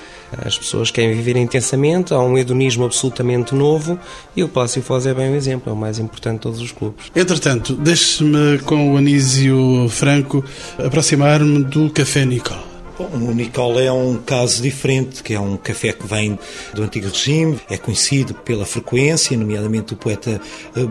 as 0.45 0.57
pessoas 0.57 0.91
querem 0.91 1.13
viver 1.15 1.35
intensamente, 1.35 2.13
há 2.13 2.19
um 2.19 2.37
hedonismo 2.37 2.85
absolutamente 2.85 3.53
novo 3.53 3.99
e 4.35 4.43
o 4.43 4.47
Palácio 4.47 4.81
Foz 4.81 5.05
é 5.05 5.13
bem 5.13 5.31
um 5.31 5.35
exemplo, 5.35 5.69
é 5.69 5.73
o 5.73 5.77
mais 5.77 5.99
importante 5.99 6.35
de 6.35 6.41
todos 6.41 6.61
os 6.61 6.71
clubes. 6.71 7.05
Entretanto, 7.15 7.75
deixe-me, 7.75 8.59
com 8.59 8.93
o 8.93 8.97
Anísio 8.97 9.87
Franco, 9.89 10.43
aproximar-me 10.77 11.63
do 11.63 11.89
Café 11.89 12.25
Nicole. 12.25 12.73
Bom, 12.97 13.09
o 13.11 13.33
Nicole 13.33 13.83
é 13.83 13.91
um 13.91 14.17
caso 14.17 14.61
diferente, 14.61 15.23
que 15.23 15.33
é 15.33 15.39
um 15.39 15.57
café 15.57 15.93
que 15.93 16.05
vem 16.05 16.37
do 16.75 16.83
antigo 16.83 17.07
regime, 17.07 17.59
é 17.67 17.75
conhecido 17.75 18.35
pela 18.35 18.67
frequência, 18.67 19.35
nomeadamente 19.35 19.93
o 19.93 19.97
poeta 19.97 20.39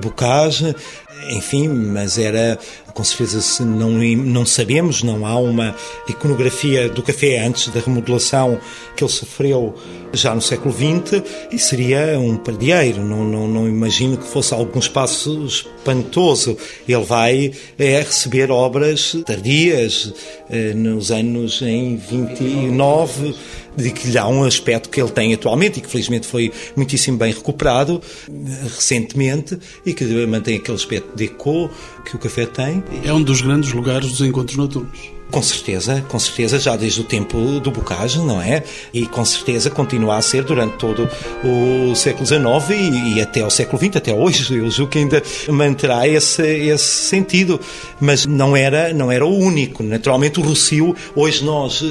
Bocage, 0.01 0.75
enfim, 1.31 1.69
mas 1.69 2.19
era 2.19 2.59
com 2.93 3.05
certeza 3.05 3.65
não, 3.65 3.91
não 3.91 4.47
sabemos, 4.47 5.03
não 5.03 5.27
há 5.27 5.39
uma 5.39 5.75
iconografia 6.09 6.89
do 6.89 7.03
café 7.03 7.45
antes 7.45 7.69
da 7.69 7.81
remodelação 7.81 8.59
que 8.97 9.03
ele 9.03 9.11
sofreu 9.11 9.75
já 10.13 10.35
no 10.35 10.43
século 10.43 10.75
XX 10.75 11.23
e 11.51 11.59
seria 11.59 12.19
um 12.19 12.37
pardieiro, 12.37 13.03
não, 13.03 13.25
não, 13.25 13.49
não 13.49 13.69
imagino 13.69 14.17
que 14.17 14.27
fosse 14.27 14.53
algum 14.53 14.79
espaço 14.79 15.47
espantoso. 15.47 16.57
Ele 16.87 17.05
vai 17.05 17.53
é, 17.79 18.01
receber 18.01 18.51
obras 18.51 19.17
tardias, 19.25 20.13
eh, 20.51 20.75
nos 20.75 21.11
anos 21.11 21.63
em 21.63 21.97
29, 21.97 23.35
de 23.77 23.91
que 23.91 24.09
lhe 24.09 24.13
dá 24.13 24.29
um 24.29 24.45
aspecto 24.45 24.91
que 24.91 25.01
ele 25.01 25.11
tem 25.11 25.33
atualmente 25.33 25.79
e 25.79 25.83
que 25.83 25.89
felizmente 25.89 26.27
foi 26.27 26.53
muitíssimo 26.77 27.17
bem 27.17 27.33
recuperado 27.33 28.03
recentemente 28.63 29.59
e 29.85 29.95
que 29.95 30.05
mantém 30.27 30.57
aquele 30.57 30.77
aspecto 30.77 31.17
de 31.17 31.25
eco 31.25 31.71
que 32.05 32.17
o 32.17 32.19
café 32.19 32.47
tem. 32.47 32.82
É 33.05 33.13
um 33.13 33.23
dos 33.23 33.41
grandes 33.41 33.73
lugares 33.73 34.11
dos 34.11 34.21
encontros 34.21 34.57
noturnos. 34.57 35.22
Com 35.33 35.41
certeza, 35.41 36.05
com 36.09 36.19
certeza, 36.19 36.61
já 36.61 36.77
desde 36.77 37.01
o 37.01 37.05
tempo 37.05 37.59
do 37.59 37.71
Bocage, 37.71 38.19
não 38.19 38.41
é? 38.41 38.63
E 38.93 39.07
com 39.07 39.25
certeza 39.25 39.71
continua 39.71 40.19
a 40.19 40.23
ser 40.23 40.45
durante 40.45 40.77
todo 40.77 41.09
o 41.43 41.95
século 41.95 42.27
XIX 42.27 42.43
e, 42.79 43.15
e 43.15 43.21
até 43.23 43.43
o 43.43 43.49
século 43.49 43.83
XX, 43.83 43.97
até 43.97 44.13
hoje, 44.13 44.55
eu 44.55 44.71
julgo 44.71 44.93
que 44.93 44.99
ainda 44.99 45.23
manterá 45.49 46.07
esse, 46.07 46.43
esse 46.43 46.85
sentido. 46.85 47.59
Mas 47.99 48.27
não 48.27 48.55
era, 48.55 48.93
não 48.93 49.11
era 49.11 49.25
o 49.25 49.35
único. 49.35 49.83
Naturalmente, 49.83 50.39
o 50.39 50.43
Rocio, 50.43 50.95
hoje 51.17 51.43
nós 51.43 51.81
uh, 51.81 51.87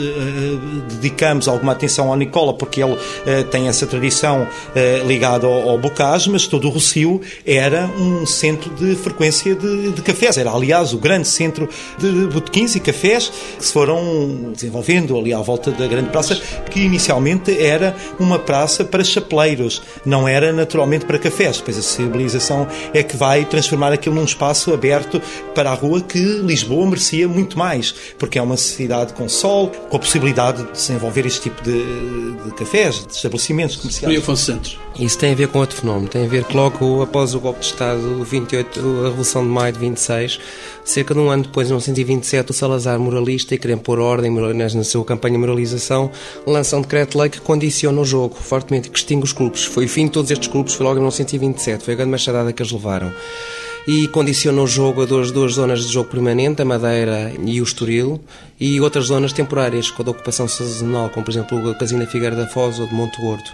dedicamos 0.92 1.48
alguma 1.48 1.72
atenção 1.72 2.10
ao 2.10 2.16
Nicola, 2.16 2.54
porque 2.54 2.84
ele 2.84 2.94
uh, 2.94 3.44
tem 3.50 3.68
essa 3.68 3.88
tradição 3.88 4.44
uh, 4.44 5.08
ligada 5.08 5.48
ao, 5.48 5.70
ao 5.70 5.80
Bocage, 5.80 6.30
mas 6.30 6.46
todo 6.46 6.68
o 6.68 6.70
Rocio 6.70 7.20
era 7.44 7.88
um 7.98 8.24
centro 8.24 8.70
de 8.76 8.94
frequência 8.94 9.56
de, 9.56 9.94
de 9.94 10.02
cafés. 10.04 10.38
Era, 10.38 10.52
aliás, 10.52 10.94
o 10.94 11.00
grande 11.00 11.28
centro 11.28 11.68
de 11.98 12.28
botequins 12.28 12.76
e 12.76 12.80
cafés 12.80 13.31
que 13.58 13.66
se 13.66 13.72
foram 13.72 14.52
desenvolvendo 14.54 15.18
ali 15.18 15.34
à 15.34 15.40
volta 15.40 15.72
da 15.72 15.88
grande 15.88 16.10
praça, 16.10 16.36
que 16.70 16.82
inicialmente 16.82 17.58
era 17.60 17.96
uma 18.20 18.40
praça 18.40 18.84
para 18.84 19.04
chapeleiros, 19.04 19.82
não 20.06 20.28
era 20.28 20.52
naturalmente 20.52 21.06
para 21.06 21.18
cafés. 21.18 21.58
Depois 21.58 21.78
a 21.78 21.82
civilização 21.82 22.68
é 22.94 23.04
que 23.04 23.16
vai 23.16 23.46
transformar 23.46 23.92
aquilo 23.92 24.16
num 24.16 24.24
espaço 24.24 24.74
aberto 24.74 25.22
para 25.54 25.72
a 25.72 25.74
rua 25.74 26.02
que 26.02 26.20
Lisboa 26.20 26.86
merecia 26.86 27.28
muito 27.28 27.58
mais, 27.58 27.94
porque 28.18 28.38
é 28.38 28.42
uma 28.42 28.58
cidade 28.58 29.14
com 29.14 29.28
sol, 29.28 29.70
com 29.90 29.96
a 29.96 30.00
possibilidade 30.00 30.64
de 30.64 30.72
desenvolver 30.72 31.26
este 31.26 31.42
tipo 31.42 31.62
de, 31.64 31.82
de 32.46 32.52
cafés, 32.56 33.06
de 33.06 33.14
estabelecimentos 33.14 33.76
comerciais. 33.76 34.16
E 34.16 34.18
Afonso 34.18 34.46
Santos. 34.46 34.80
Isso 35.00 35.18
tem 35.18 35.32
a 35.32 35.36
ver 35.36 35.48
com 35.48 35.60
outro 35.60 35.78
fenómeno. 35.78 36.08
Tem 36.08 36.26
a 36.26 36.28
ver 36.28 36.44
que 36.44 36.56
logo 36.56 37.02
após 37.02 37.34
o 37.34 37.40
golpe 37.40 37.62
de 37.62 37.68
Estado, 37.68 38.24
28, 38.24 38.80
a 38.80 39.04
Revolução 39.06 39.44
de 39.44 39.50
Maio 39.50 39.74
de 39.74 39.80
26, 39.80 40.40
cerca 40.84 41.14
de 41.14 41.20
um 41.20 41.30
ano 41.30 41.44
depois, 41.44 41.68
em 41.68 41.72
1927, 41.72 42.52
o 42.52 42.54
Salazar, 42.54 43.00
moralista 43.00 43.56
e 43.56 43.58
querendo 43.58 43.80
pôr 43.80 44.00
ordem 44.00 44.32
na 44.32 44.84
sua 44.84 45.04
campanha 45.06 45.34
de 45.34 45.40
moralização, 45.40 46.12
lança 46.46 46.78
um 46.78 46.82
decreto-lei 46.82 47.30
que 47.30 47.40
condiciona 47.40 48.00
o 48.00 48.06
jogo 48.06 48.36
fortemente 48.36 48.90
que 48.90 48.98
extingue 48.98 49.24
os 49.24 49.34
clubes. 49.34 49.64
Foi 49.64 49.86
o 49.86 49.90
fim 49.90 50.06
de 50.06 50.12
todos 50.12 50.30
estes 50.30 50.50
clubes, 50.50 50.74
foi 50.74 50.86
logo 50.86 50.98
em 50.98 51.02
1927. 51.02 51.84
Foi 51.84 51.94
a 51.94 51.98
grande 51.98 52.12
machadada 52.12 52.52
que 52.52 52.62
eles 52.62 52.72
levaram 52.72 53.12
e 53.88 54.08
condiciona 54.10 54.62
o 54.62 54.68
jogo 54.68 55.02
a 55.02 55.06
duas, 55.06 55.32
duas 55.32 55.54
zonas 55.54 55.86
de 55.86 55.92
jogo 55.92 56.10
permanente, 56.10 56.62
a 56.62 56.66
Madeira 56.66 57.34
e 57.44 57.60
o 57.60 57.64
Estoril, 57.64 58.22
e 58.62 58.80
outras 58.80 59.06
zonas 59.08 59.34
temporárias, 59.34 59.90
com 59.90 60.04
a 60.04 60.12
ocupação 60.12 60.48
sazonal, 60.48 61.10
como 61.10 61.26
por 61.26 61.32
exemplo 61.32 61.72
o 61.72 61.76
Casino 61.76 62.06
Figueira 62.06 62.36
da 62.36 62.46
Foz 62.46 62.78
ou 62.78 62.86
de 62.86 62.94
Monte 62.94 63.20
Gordo. 63.20 63.50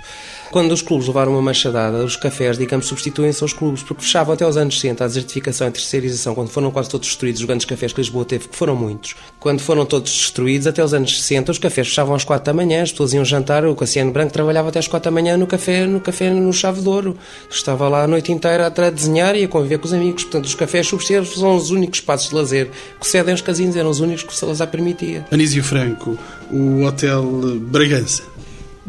Quando 0.52 0.72
os 0.72 0.82
clubes 0.82 1.08
levaram 1.08 1.34
uma 1.34 1.42
machadada, 1.42 2.04
os 2.06 2.16
cafés, 2.16 2.58
digamos, 2.58 2.86
substituem-se 2.86 3.44
aos 3.44 3.52
clubes, 3.52 3.84
porque 3.84 4.04
fechavam 4.04 4.34
até 4.34 4.48
os 4.48 4.56
anos 4.56 4.80
60 4.80 5.04
a 5.04 5.08
desertificação 5.08 5.68
e 5.68 5.70
a 5.70 5.72
terceirização, 5.72 6.34
quando 6.34 6.50
foram 6.50 6.72
quase 6.72 6.90
todos 6.90 7.08
destruídos, 7.08 7.42
os 7.42 7.46
grandes 7.46 7.66
cafés 7.66 7.92
que 7.92 8.00
Lisboa 8.00 8.24
teve, 8.24 8.48
que 8.48 8.56
foram 8.56 8.74
muitos. 8.74 9.16
Quando 9.42 9.60
foram 9.60 9.86
todos 9.86 10.10
destruídos, 10.10 10.66
até 10.66 10.82
os 10.82 10.94
anos 10.94 11.22
60, 11.22 11.52
os 11.52 11.58
cafés 11.58 11.88
fechavam 11.88 12.16
às 12.16 12.24
4 12.24 12.46
da 12.46 12.54
manhã, 12.54 12.82
as 12.82 12.92
pessoas 12.92 13.14
iam 13.14 13.26
jantar, 13.26 13.66
o 13.66 13.76
Cassiano 13.76 14.12
Branco 14.12 14.32
trabalhava 14.32 14.70
até 14.70 14.80
às 14.80 14.88
4 14.88 15.12
da 15.12 15.14
manhã 15.14 15.36
no 15.36 15.48
café, 15.48 15.86
no 15.86 16.00
café 16.00 16.30
no 16.30 16.54
Chave 16.54 16.82
de 16.82 16.88
Ouro. 16.88 17.18
Estava 17.50 17.90
lá 17.90 18.04
a 18.04 18.08
noite 18.08 18.32
inteira 18.32 18.68
a 18.68 18.90
desenhar 18.90 19.36
e 19.36 19.44
a 19.44 19.48
conviver 19.50 19.80
com 19.80 19.86
os 19.86 19.94
amigos. 19.94 20.24
Portanto, 20.24 20.46
os 20.46 20.56
cafés 20.56 20.88
substituídos 20.88 21.34
são 21.34 21.58
os 21.58 21.72
únicos 21.72 22.00
espaços 22.00 22.30
de 22.30 22.36
lazer 22.36 22.70
que 23.00 23.08
cedem 23.08 23.34
aos 23.34 23.42
casinos, 23.42 23.76
eram 23.76 23.90
os 23.90 24.00
únicos 24.00 24.24
que 24.24 24.32
o 24.32 24.36
Salazar 24.36 24.70
permitia. 24.70 24.97
Anísio 25.32 25.64
Franco, 25.64 26.18
o 26.52 26.84
Hotel 26.84 27.24
Bragança. 27.60 28.24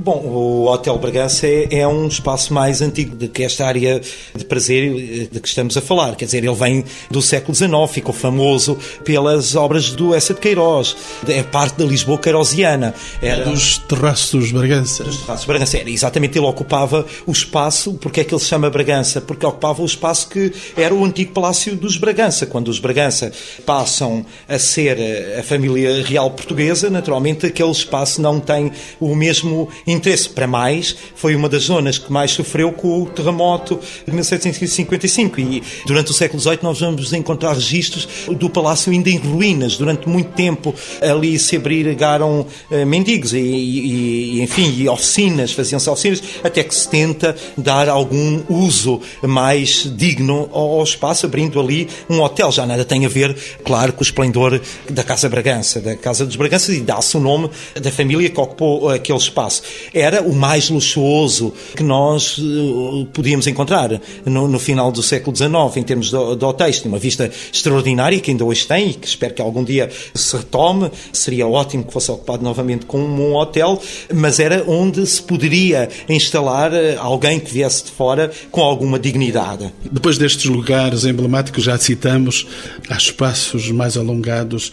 Bom, 0.01 0.23
o 0.25 0.67
Hotel 0.69 0.97
Bragança 0.97 1.45
é, 1.45 1.81
é, 1.81 1.89
um 1.89 2.07
espaço 2.07 2.55
mais 2.55 2.81
antigo 2.81 3.17
do 3.17 3.29
que 3.29 3.43
esta 3.43 3.67
área 3.67 4.01
de 4.33 4.45
prazer 4.45 5.29
de 5.29 5.41
que 5.41 5.49
estamos 5.49 5.77
a 5.77 5.81
falar. 5.81 6.15
Quer 6.15 6.27
dizer, 6.27 6.45
ele 6.45 6.55
vem 6.55 6.85
do 7.11 7.21
século 7.21 7.53
XIX, 7.53 7.73
ficou 7.91 8.15
famoso 8.15 8.79
pelas 9.05 9.57
obras 9.57 9.91
do 9.91 10.15
Essa 10.15 10.35
de 10.35 10.39
Queiroz. 10.39 10.97
É 11.27 11.43
parte 11.43 11.79
da 11.79 11.85
Lisboa 11.85 12.17
queirosiana. 12.17 12.95
Era... 13.21 13.47
Dos 13.47 13.79
terraços 13.79 14.53
Bragança. 14.53 15.03
Dos 15.03 15.17
terraços 15.17 15.45
Bragança. 15.45 15.77
Era, 15.79 15.91
exatamente, 15.91 16.39
ele 16.39 16.47
ocupava 16.47 17.05
o 17.27 17.33
espaço, 17.33 17.95
porque 17.95 18.21
é 18.21 18.25
que 18.25 18.33
ele 18.33 18.41
se 18.41 18.47
chama 18.47 18.71
Bragança? 18.71 19.21
Porque 19.21 19.45
ocupava 19.45 19.83
o 19.83 19.87
espaço 19.87 20.29
que 20.29 20.53
era 20.77 20.95
o 20.95 21.05
antigo 21.05 21.33
Palácio 21.33 21.75
dos 21.75 21.97
Bragança. 21.97 22.47
Quando 22.47 22.69
os 22.69 22.79
Bragança 22.79 23.33
passam 23.67 24.25
a 24.49 24.61
ser 24.61 24.97
a 25.37 25.43
família 25.43 26.05
real 26.05 26.31
portuguesa, 26.31 26.89
naturalmente 26.89 27.47
aquele 27.47 27.73
espaço 27.73 28.23
não 28.23 28.39
tem 28.39 28.71
o 29.01 29.17
mesmo 29.17 29.69
interesse 29.93 30.29
para 30.29 30.47
mais, 30.47 30.95
foi 31.15 31.35
uma 31.35 31.49
das 31.49 31.65
zonas 31.65 31.99
que 31.99 32.13
mais 32.13 32.31
sofreu 32.31 32.73
com 32.73 33.03
o 33.03 33.07
terremoto 33.07 33.81
de 34.07 34.13
1755 34.13 35.41
e 35.41 35.63
durante 35.87 36.11
o 36.11 36.15
século 36.15 36.41
XVIII 36.41 36.59
nós 36.63 36.81
vamos 36.81 37.13
encontrar 37.13 37.55
registros 37.55 38.09
do 38.29 38.51
palácio 38.51 38.93
ainda 38.93 39.11
em 39.11 39.17
ruínas. 39.17 39.77
Durante 39.77 40.09
muito 40.09 40.33
tempo 40.33 40.75
ali 41.01 41.39
se 41.39 41.57
abrigaram 41.57 42.41
uh, 42.71 42.87
mendigos 42.87 43.33
e, 43.33 43.39
e, 43.39 44.43
enfim, 44.43 44.75
e 44.77 44.89
oficinas, 44.89 45.53
faziam-se 45.53 45.89
oficinas, 45.89 46.23
até 46.43 46.63
que 46.63 46.75
se 46.75 46.89
tenta 46.89 47.35
dar 47.57 47.89
algum 47.89 48.43
uso 48.49 49.01
mais 49.23 49.91
digno 49.97 50.49
ao 50.53 50.83
espaço, 50.83 51.27
abrindo 51.27 51.61
ali 51.61 51.89
um 52.09 52.21
hotel. 52.21 52.53
Já 52.53 52.67
nada 52.67 52.85
tem 52.85 53.05
a 53.05 53.09
ver, 53.09 53.37
claro, 53.65 53.93
com 53.93 54.01
o 54.01 54.03
esplendor 54.03 54.61
da 54.89 55.03
Casa 55.03 55.29
Bragança, 55.29 55.81
da 55.81 55.97
Casa 55.97 56.27
dos 56.27 56.37
Braganças, 56.37 56.77
e 56.77 56.81
dá-se 56.81 57.17
o 57.17 57.21
nome 57.21 57.51
da 57.81 57.91
família 57.91 58.29
que 58.29 58.41
ocupou 58.41 58.89
aquele 58.91 59.19
espaço 59.19 59.63
era 59.93 60.23
o 60.23 60.35
mais 60.35 60.71
luxuoso 60.71 61.53
que 61.75 61.83
nós 61.83 62.39
uh, 62.39 63.07
podíamos 63.13 63.47
encontrar 63.47 64.01
no, 64.25 64.49
no, 64.49 64.59
final 64.59 64.91
do 64.91 65.03
século 65.03 65.37
XIX, 65.37 65.77
em 65.77 65.83
termos 65.83 66.11
de, 66.11 66.37
de 66.37 66.45
hotéis. 66.45 66.81
Tinha 66.81 66.93
uma 66.93 66.99
vista 66.99 67.31
extraordinária 67.53 68.19
que 68.21 68.31
ainda 68.31 68.45
hoje 68.45 68.67
tem 68.67 68.91
e 68.91 68.95
que 68.95 69.07
espero 69.07 69.35
que 69.35 69.43
algum 69.43 69.65
dia 69.65 69.89
se 70.15 70.37
retome. 70.37 70.91
Seria 71.13 71.47
ótimo 71.47 71.85
que 71.85 71.93
fosse 71.93 72.11
ocupado 72.11 72.43
novamente 72.43 72.87
com 72.87 72.99
um 72.99 73.35
hotel, 73.35 73.81
mas 74.15 74.39
era 74.39 74.65
onde 74.67 75.07
se 75.07 75.23
poderia 75.23 75.89
instalar 76.09 76.73
uh, 76.73 76.77
alguém 76.99 77.41
que 77.41 77.53
viesse 77.53 77.85
de 77.85 77.91
fora 77.91 78.31
com 78.51 78.63
alguma 78.63 78.99
dignidade. 78.99 79.73
Depois 79.91 80.19
destes 80.19 80.47
lugares 80.47 81.05
emblemáticos, 81.05 81.65
já 81.65 81.79
citamos, 81.79 82.47
há 82.89 82.97
espaços 82.97 83.71
mais 83.71 83.97
alongados 83.97 84.73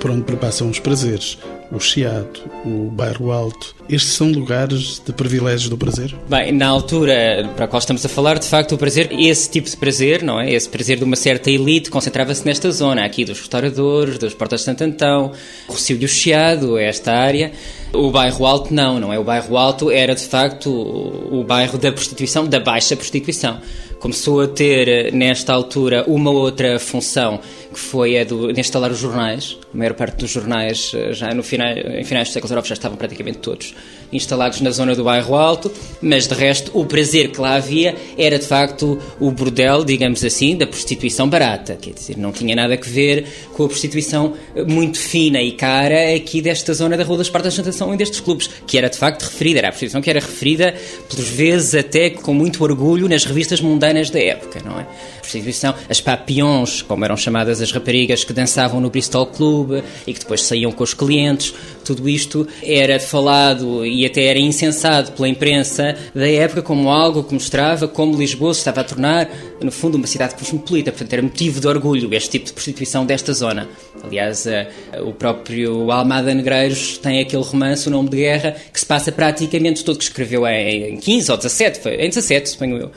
por 0.00 0.10
onde 0.10 0.22
perpassam 0.22 0.68
os 0.68 0.80
prazeres 0.80 1.38
o 1.72 1.78
Chiado, 1.78 2.40
o 2.64 2.90
Bairro 2.90 3.30
Alto. 3.30 3.74
Estes 3.88 4.14
são 4.14 4.28
lugares 4.28 5.00
de 5.04 5.12
privilégios 5.12 5.68
do 5.68 5.78
prazer? 5.78 6.14
Bem, 6.28 6.52
na 6.52 6.68
altura 6.68 7.48
para 7.54 7.64
a 7.64 7.68
qual 7.68 7.78
estamos 7.78 8.04
a 8.04 8.08
falar, 8.08 8.38
de 8.38 8.46
facto, 8.46 8.74
o 8.74 8.78
prazer, 8.78 9.08
esse 9.12 9.48
tipo 9.50 9.68
de 9.68 9.76
prazer, 9.76 10.22
não 10.22 10.40
é? 10.40 10.52
Esse 10.52 10.68
prazer 10.68 10.98
de 10.98 11.04
uma 11.04 11.16
certa 11.16 11.50
elite 11.50 11.90
concentrava-se 11.90 12.44
nesta 12.44 12.70
zona, 12.70 13.04
aqui 13.04 13.24
dos 13.24 13.38
restauradores, 13.38 14.18
das 14.18 14.34
Portas 14.34 14.60
de 14.60 14.66
Santo 14.66 14.84
Antão, 14.84 15.32
Rocio 15.68 15.96
e 16.00 16.04
o 16.04 16.08
Chiado, 16.08 16.76
esta 16.76 17.12
área. 17.12 17.52
O 17.92 18.10
bairro 18.10 18.46
Alto 18.46 18.72
não, 18.72 18.98
não 18.98 19.12
é? 19.12 19.18
O 19.18 19.24
bairro 19.24 19.56
Alto 19.56 19.90
era, 19.90 20.14
de 20.14 20.24
facto, 20.24 20.70
o 20.70 21.44
bairro 21.44 21.78
da 21.78 21.92
prostituição, 21.92 22.46
da 22.46 22.60
baixa 22.60 22.96
prostituição 22.96 23.60
começou 24.00 24.40
a 24.40 24.48
ter, 24.48 25.12
nesta 25.12 25.52
altura, 25.52 26.04
uma 26.08 26.30
outra 26.30 26.78
função, 26.80 27.38
que 27.72 27.78
foi 27.78 28.18
a 28.18 28.24
de 28.24 28.58
instalar 28.58 28.90
os 28.90 28.98
jornais. 28.98 29.58
A 29.72 29.76
maior 29.76 29.94
parte 29.94 30.16
dos 30.16 30.30
jornais, 30.30 30.90
eh, 30.94 31.12
já 31.12 31.32
no 31.32 31.42
final, 31.42 31.68
em 31.68 32.02
finais 32.02 32.28
do 32.28 32.32
século 32.32 32.48
XIX, 32.48 32.66
já 32.66 32.74
estavam 32.74 32.96
praticamente 32.96 33.38
todos 33.38 33.74
instalados 34.12 34.60
na 34.60 34.70
zona 34.70 34.94
do 34.94 35.04
bairro 35.04 35.34
Alto, 35.34 35.72
mas 36.00 36.26
de 36.26 36.34
resto, 36.34 36.70
o 36.74 36.84
prazer 36.84 37.30
que 37.30 37.40
lá 37.40 37.54
havia 37.54 37.94
era, 38.16 38.38
de 38.38 38.46
facto, 38.46 38.98
o 39.18 39.30
bordel, 39.30 39.84
digamos 39.84 40.24
assim, 40.24 40.56
da 40.56 40.66
prostituição 40.66 41.28
barata. 41.28 41.76
Quer 41.80 41.92
dizer, 41.92 42.16
não 42.16 42.32
tinha 42.32 42.54
nada 42.54 42.74
a 42.74 42.78
ver 42.80 43.26
com 43.52 43.64
a 43.64 43.68
prostituição 43.68 44.34
muito 44.66 44.98
fina 44.98 45.40
e 45.40 45.52
cara 45.52 46.14
aqui 46.14 46.40
desta 46.40 46.72
zona 46.74 46.96
da 46.96 47.04
Rua 47.04 47.18
das 47.18 47.28
Portas 47.28 47.52
de 47.52 47.56
Santação 47.58 47.92
e 47.94 47.96
destes 47.96 48.20
clubes, 48.20 48.48
que 48.66 48.78
era, 48.78 48.88
de 48.88 48.96
facto, 48.96 49.22
referida. 49.22 49.58
Era 49.60 49.68
a 49.68 49.70
prostituição 49.70 50.00
que 50.00 50.10
era 50.10 50.20
referida, 50.20 50.74
pelos 51.08 51.28
vezes, 51.28 51.74
até 51.74 52.10
com 52.10 52.34
muito 52.34 52.62
orgulho, 52.62 53.08
nas 53.08 53.24
revistas 53.24 53.60
mundanas 53.60 54.10
da 54.10 54.20
época, 54.20 54.60
não 54.64 54.78
é? 54.78 54.86
Prostituição, 55.20 55.74
as 55.88 56.00
papillons, 56.00 56.82
como 56.82 57.04
eram 57.04 57.16
chamadas 57.16 57.60
as 57.60 57.70
raparigas 57.70 58.24
que 58.24 58.32
dançavam 58.32 58.80
no 58.80 58.90
Bristol 58.90 59.26
Club 59.26 59.82
e 60.06 60.12
que 60.12 60.20
depois 60.20 60.42
saíam 60.42 60.72
com 60.72 60.82
os 60.82 60.94
clientes, 60.94 61.54
tudo 61.84 62.08
isto 62.08 62.46
era 62.62 62.98
falado 62.98 63.84
e 63.86 63.99
até 64.06 64.24
era 64.24 64.38
incensado 64.38 65.12
pela 65.12 65.28
imprensa 65.28 65.96
da 66.14 66.28
época 66.28 66.62
como 66.62 66.90
algo 66.90 67.24
que 67.24 67.34
mostrava 67.34 67.88
como 67.88 68.16
Lisboa 68.16 68.54
se 68.54 68.60
estava 68.60 68.80
a 68.80 68.84
tornar, 68.84 69.28
no 69.60 69.70
fundo, 69.70 69.96
uma 69.96 70.06
cidade 70.06 70.34
cosmopolita. 70.34 70.90
Portanto, 70.90 71.12
era 71.12 71.22
motivo 71.22 71.60
de 71.60 71.66
orgulho 71.66 72.12
este 72.14 72.30
tipo 72.30 72.46
de 72.46 72.52
prostituição 72.52 73.04
desta 73.04 73.32
zona. 73.32 73.68
Aliás, 74.02 74.46
eh, 74.46 74.68
o 75.02 75.12
próprio 75.12 75.90
Almada 75.90 76.32
Negreiros 76.34 76.98
tem 76.98 77.20
aquele 77.20 77.42
romance, 77.42 77.88
O 77.88 77.90
Nome 77.90 78.08
de 78.08 78.16
Guerra, 78.16 78.56
que 78.72 78.80
se 78.80 78.86
passa 78.86 79.12
praticamente 79.12 79.84
todo, 79.84 79.98
que 79.98 80.04
escreveu 80.04 80.46
em 80.46 80.96
15 80.96 81.30
ou 81.30 81.36
17, 81.36 81.80
foi, 81.80 81.94
em 81.96 82.08
17, 82.08 82.48
suponho 82.50 82.78
eu. 82.78 82.90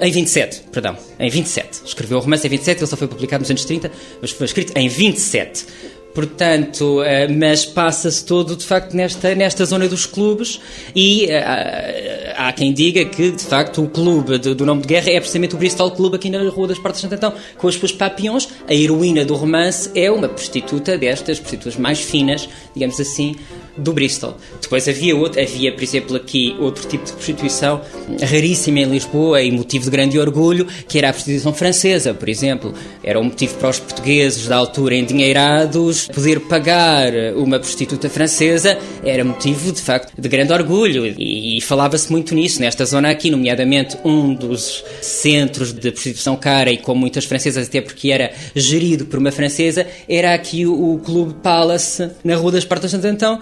Em 0.00 0.10
27, 0.10 0.62
perdão, 0.72 0.96
em 1.18 1.28
27. 1.28 1.82
Escreveu 1.84 2.18
o 2.18 2.20
romance 2.20 2.46
em 2.46 2.50
27, 2.50 2.80
ele 2.80 2.86
só 2.86 2.96
foi 2.96 3.08
publicado 3.08 3.42
nos 3.42 3.50
anos 3.50 3.64
30, 3.64 3.90
mas 4.20 4.30
foi 4.30 4.46
escrito 4.46 4.72
em 4.76 4.88
27 4.88 5.66
Portanto, 6.14 7.02
eh, 7.02 7.28
mas 7.28 7.64
passa-se 7.64 8.24
todo 8.24 8.56
de 8.56 8.66
facto 8.66 8.94
nesta, 8.94 9.32
nesta 9.34 9.64
zona 9.64 9.86
dos 9.86 10.06
clubes 10.06 10.60
e 10.94 11.26
uh, 11.26 12.34
há 12.36 12.52
quem 12.52 12.72
diga 12.72 13.04
que 13.04 13.30
de 13.30 13.44
facto 13.44 13.84
o 13.84 13.88
clube 13.88 14.38
do, 14.38 14.66
nome 14.66 14.82
de 14.82 14.88
guerra 14.88 15.10
é 15.10 15.20
precisamente 15.20 15.54
o 15.54 15.58
Bristol 15.58 15.92
Club 15.92 16.14
aqui 16.14 16.28
na 16.28 16.42
Rua 16.48 16.66
das 16.66 16.78
Portas 16.78 17.00
de 17.00 17.02
Santo 17.02 17.14
Antão, 17.14 17.34
com 17.56 17.68
as 17.68 17.76
suas 17.76 17.92
papiões. 17.92 18.48
A 18.66 18.74
heroína 18.74 19.24
do 19.24 19.34
romance 19.34 19.90
é 19.94 20.10
uma 20.10 20.28
prostituta 20.28 20.98
destas, 20.98 21.38
prostitutas 21.38 21.76
mais 21.76 22.00
finas, 22.00 22.48
digamos 22.74 22.98
assim, 22.98 23.36
do 23.76 23.92
Bristol. 23.92 24.36
Depois 24.60 24.88
havia 24.88 25.16
outro, 25.16 25.40
havia, 25.40 25.72
por 25.72 25.82
exemplo, 25.82 26.16
aqui 26.16 26.56
outro 26.58 26.88
tipo 26.88 27.04
de 27.04 27.12
prostituição 27.12 27.80
raríssima 28.20 28.80
em 28.80 28.84
Lisboa 28.84 29.42
e 29.42 29.50
motivo 29.52 29.84
de 29.84 29.90
grande 29.90 30.18
orgulho, 30.18 30.66
que 30.88 30.98
era 30.98 31.10
a 31.10 31.12
prostituição 31.12 31.54
francesa, 31.54 32.12
por 32.12 32.28
exemplo. 32.28 32.74
Era 33.02 33.20
um 33.20 33.24
motivo 33.24 33.54
para 33.58 33.68
os 33.68 33.78
portugueses 33.78 34.48
da 34.48 34.56
altura 34.56 34.96
endinheirados 34.96 35.99
poder 36.06 36.40
pagar 36.40 37.12
uma 37.36 37.58
prostituta 37.58 38.08
francesa 38.08 38.78
era 39.04 39.24
motivo, 39.24 39.72
de 39.72 39.80
facto, 39.80 40.12
de 40.18 40.28
grande 40.28 40.52
orgulho. 40.52 41.06
E, 41.06 41.58
e 41.58 41.60
falava-se 41.60 42.10
muito 42.10 42.34
nisso, 42.34 42.60
nesta 42.60 42.84
zona 42.84 43.10
aqui, 43.10 43.30
nomeadamente 43.30 43.96
um 44.04 44.34
dos 44.34 44.84
centros 45.00 45.72
de 45.72 45.90
prostituição 45.90 46.36
cara 46.36 46.70
e 46.70 46.78
com 46.78 46.94
muitas 46.94 47.24
francesas, 47.24 47.68
até 47.68 47.80
porque 47.80 48.10
era 48.10 48.32
gerido 48.54 49.06
por 49.06 49.18
uma 49.18 49.32
francesa, 49.32 49.86
era 50.08 50.34
aqui 50.34 50.66
o, 50.66 50.94
o 50.94 50.98
Clube 50.98 51.34
Palace, 51.42 52.10
na 52.22 52.36
Rua 52.36 52.52
das 52.52 52.64
Portas 52.64 52.92
de 52.92 53.06
Antão, 53.06 53.40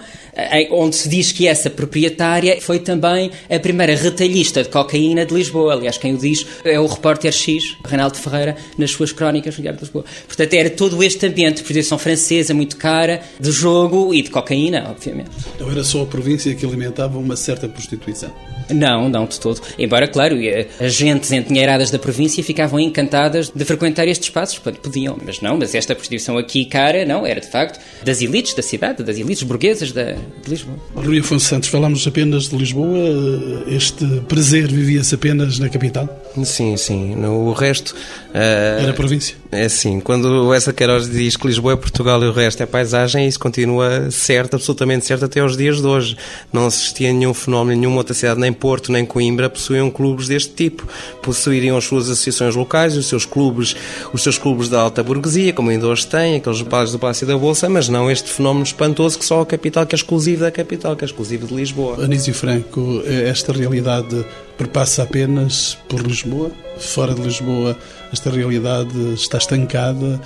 onde 0.71 0.95
se 0.95 1.09
diz 1.09 1.31
que 1.31 1.47
essa 1.47 1.69
proprietária 1.69 2.59
foi 2.61 2.79
também 2.79 3.31
a 3.49 3.59
primeira 3.59 3.95
retalhista 3.95 4.63
de 4.63 4.69
cocaína 4.69 5.25
de 5.25 5.33
Lisboa. 5.33 5.73
Aliás, 5.73 5.97
quem 5.97 6.15
o 6.15 6.17
diz 6.17 6.45
é 6.63 6.79
o 6.79 6.87
repórter 6.87 7.31
X, 7.31 7.75
Reinaldo 7.85 8.17
Ferreira, 8.17 8.55
nas 8.77 8.91
suas 8.91 9.11
crónicas 9.11 9.55
Diário 9.55 9.77
de 9.77 9.85
Lisboa. 9.85 10.05
Portanto, 10.27 10.53
era 10.53 10.69
todo 10.69 11.03
este 11.03 11.25
ambiente 11.25 11.57
de 11.57 11.63
proteção 11.63 11.97
francesa 11.97 12.48
muito 12.53 12.77
cara, 12.77 13.21
de 13.39 13.51
jogo 13.51 14.13
e 14.13 14.21
de 14.21 14.29
cocaína, 14.29 14.87
obviamente. 14.89 15.31
Então 15.55 15.69
era 15.69 15.83
só 15.83 16.03
a 16.03 16.05
província 16.05 16.53
que 16.55 16.65
alimentava 16.65 17.17
uma 17.17 17.35
certa 17.35 17.67
prostituição? 17.67 18.31
Não, 18.69 19.09
não 19.09 19.25
de 19.25 19.39
todo. 19.39 19.61
Embora, 19.77 20.07
claro, 20.07 20.35
as 20.79 20.93
gentes 20.93 21.31
endinheiradas 21.31 21.89
da 21.89 21.97
província 21.97 22.43
ficavam 22.43 22.79
encantadas 22.79 23.49
de 23.49 23.65
frequentar 23.65 24.07
estes 24.07 24.27
espaços, 24.27 24.59
quando 24.59 24.77
podiam, 24.77 25.17
mas 25.25 25.41
não, 25.41 25.57
mas 25.57 25.73
esta 25.73 25.95
prostituição 25.95 26.37
aqui 26.37 26.65
cara, 26.65 27.05
não, 27.05 27.25
era 27.25 27.41
de 27.41 27.47
facto 27.47 27.79
das 28.03 28.21
elites 28.21 28.53
da 28.53 28.61
cidade, 28.61 29.03
das 29.03 29.17
elites 29.17 29.43
burguesas 29.43 29.91
da, 29.91 30.11
de 30.11 30.49
Lisboa. 30.49 30.77
Rui 30.95 31.19
Afonso 31.19 31.45
Santos, 31.45 31.69
falamos 31.69 32.05
apenas 32.05 32.49
de 32.49 32.55
Lisboa, 32.55 33.63
este 33.67 34.05
prazer 34.27 34.67
vivia-se 34.67 35.15
apenas 35.15 35.57
na 35.57 35.67
capital? 35.69 36.07
Sim, 36.43 36.77
sim, 36.77 37.15
o 37.25 37.51
resto... 37.53 37.95
Uh, 38.29 38.83
Era 38.83 38.93
província? 38.93 39.35
É 39.51 39.63
assim, 39.63 39.99
quando 39.99 40.53
Essa 40.53 40.71
Queiroz 40.71 41.09
diz 41.09 41.35
que 41.35 41.47
Lisboa 41.47 41.73
é 41.73 41.75
Portugal 41.75 42.23
e 42.23 42.27
o 42.27 42.31
resto 42.39 42.63
é 42.63 42.65
paisagem, 42.65 43.27
isso 43.27 43.39
continua 43.39 44.09
certo, 44.11 44.55
absolutamente 44.55 45.05
certo 45.05 45.25
até 45.25 45.39
aos 45.39 45.55
dias 45.55 45.81
de 45.81 45.87
hoje. 45.87 46.17
Não 46.51 46.67
existia 46.67 47.11
nenhum 47.13 47.33
fenómeno, 47.33 47.79
nenhuma 47.79 47.97
outra 47.97 48.13
cidade, 48.13 48.39
nem 48.39 48.51
Porto, 48.51 48.91
nem 48.91 49.05
Coimbra, 49.05 49.49
possuíam 49.49 49.89
clubes 49.91 50.27
deste 50.27 50.53
tipo. 50.53 50.87
Possuiriam 51.21 51.77
as 51.77 51.85
suas 51.85 52.09
associações 52.09 52.55
locais, 52.55 52.95
os 52.97 53.05
seus 53.07 53.25
clubes, 53.25 53.75
os 54.13 54.23
seus 54.23 54.37
clubes 54.37 54.69
da 54.69 54.79
alta 54.79 55.03
burguesia, 55.03 55.53
como 55.53 55.69
ainda 55.69 55.87
hoje 55.87 56.07
têm, 56.07 56.37
aqueles 56.37 56.61
bares 56.61 56.91
do 56.91 56.99
Palácio 56.99 57.27
da 57.27 57.37
Bolsa, 57.37 57.69
mas 57.69 57.89
não 57.89 58.09
este 58.09 58.29
fenómeno 58.29 58.63
espantoso 58.63 59.19
que 59.19 59.25
só 59.25 59.41
a 59.41 59.45
capital, 59.45 59.85
que 59.85 59.95
é 59.95 59.97
exclusivo 59.97 60.41
da 60.41 60.51
capital, 60.51 60.95
que 60.95 61.03
é 61.03 61.07
exclusivo 61.07 61.47
de 61.47 61.53
Lisboa. 61.53 62.03
Anísio 62.03 62.33
Franco, 62.33 63.03
esta 63.05 63.51
realidade 63.53 64.25
perpassa 64.57 65.03
apenas 65.03 65.77
por 65.87 66.01
Lisboa? 66.01 66.51
Fora 66.77 67.13
de 67.13 67.21
Lisboa, 67.21 67.77
esta 68.11 68.29
realidade 68.29 69.13
está 69.13 69.37
estancada? 69.37 70.19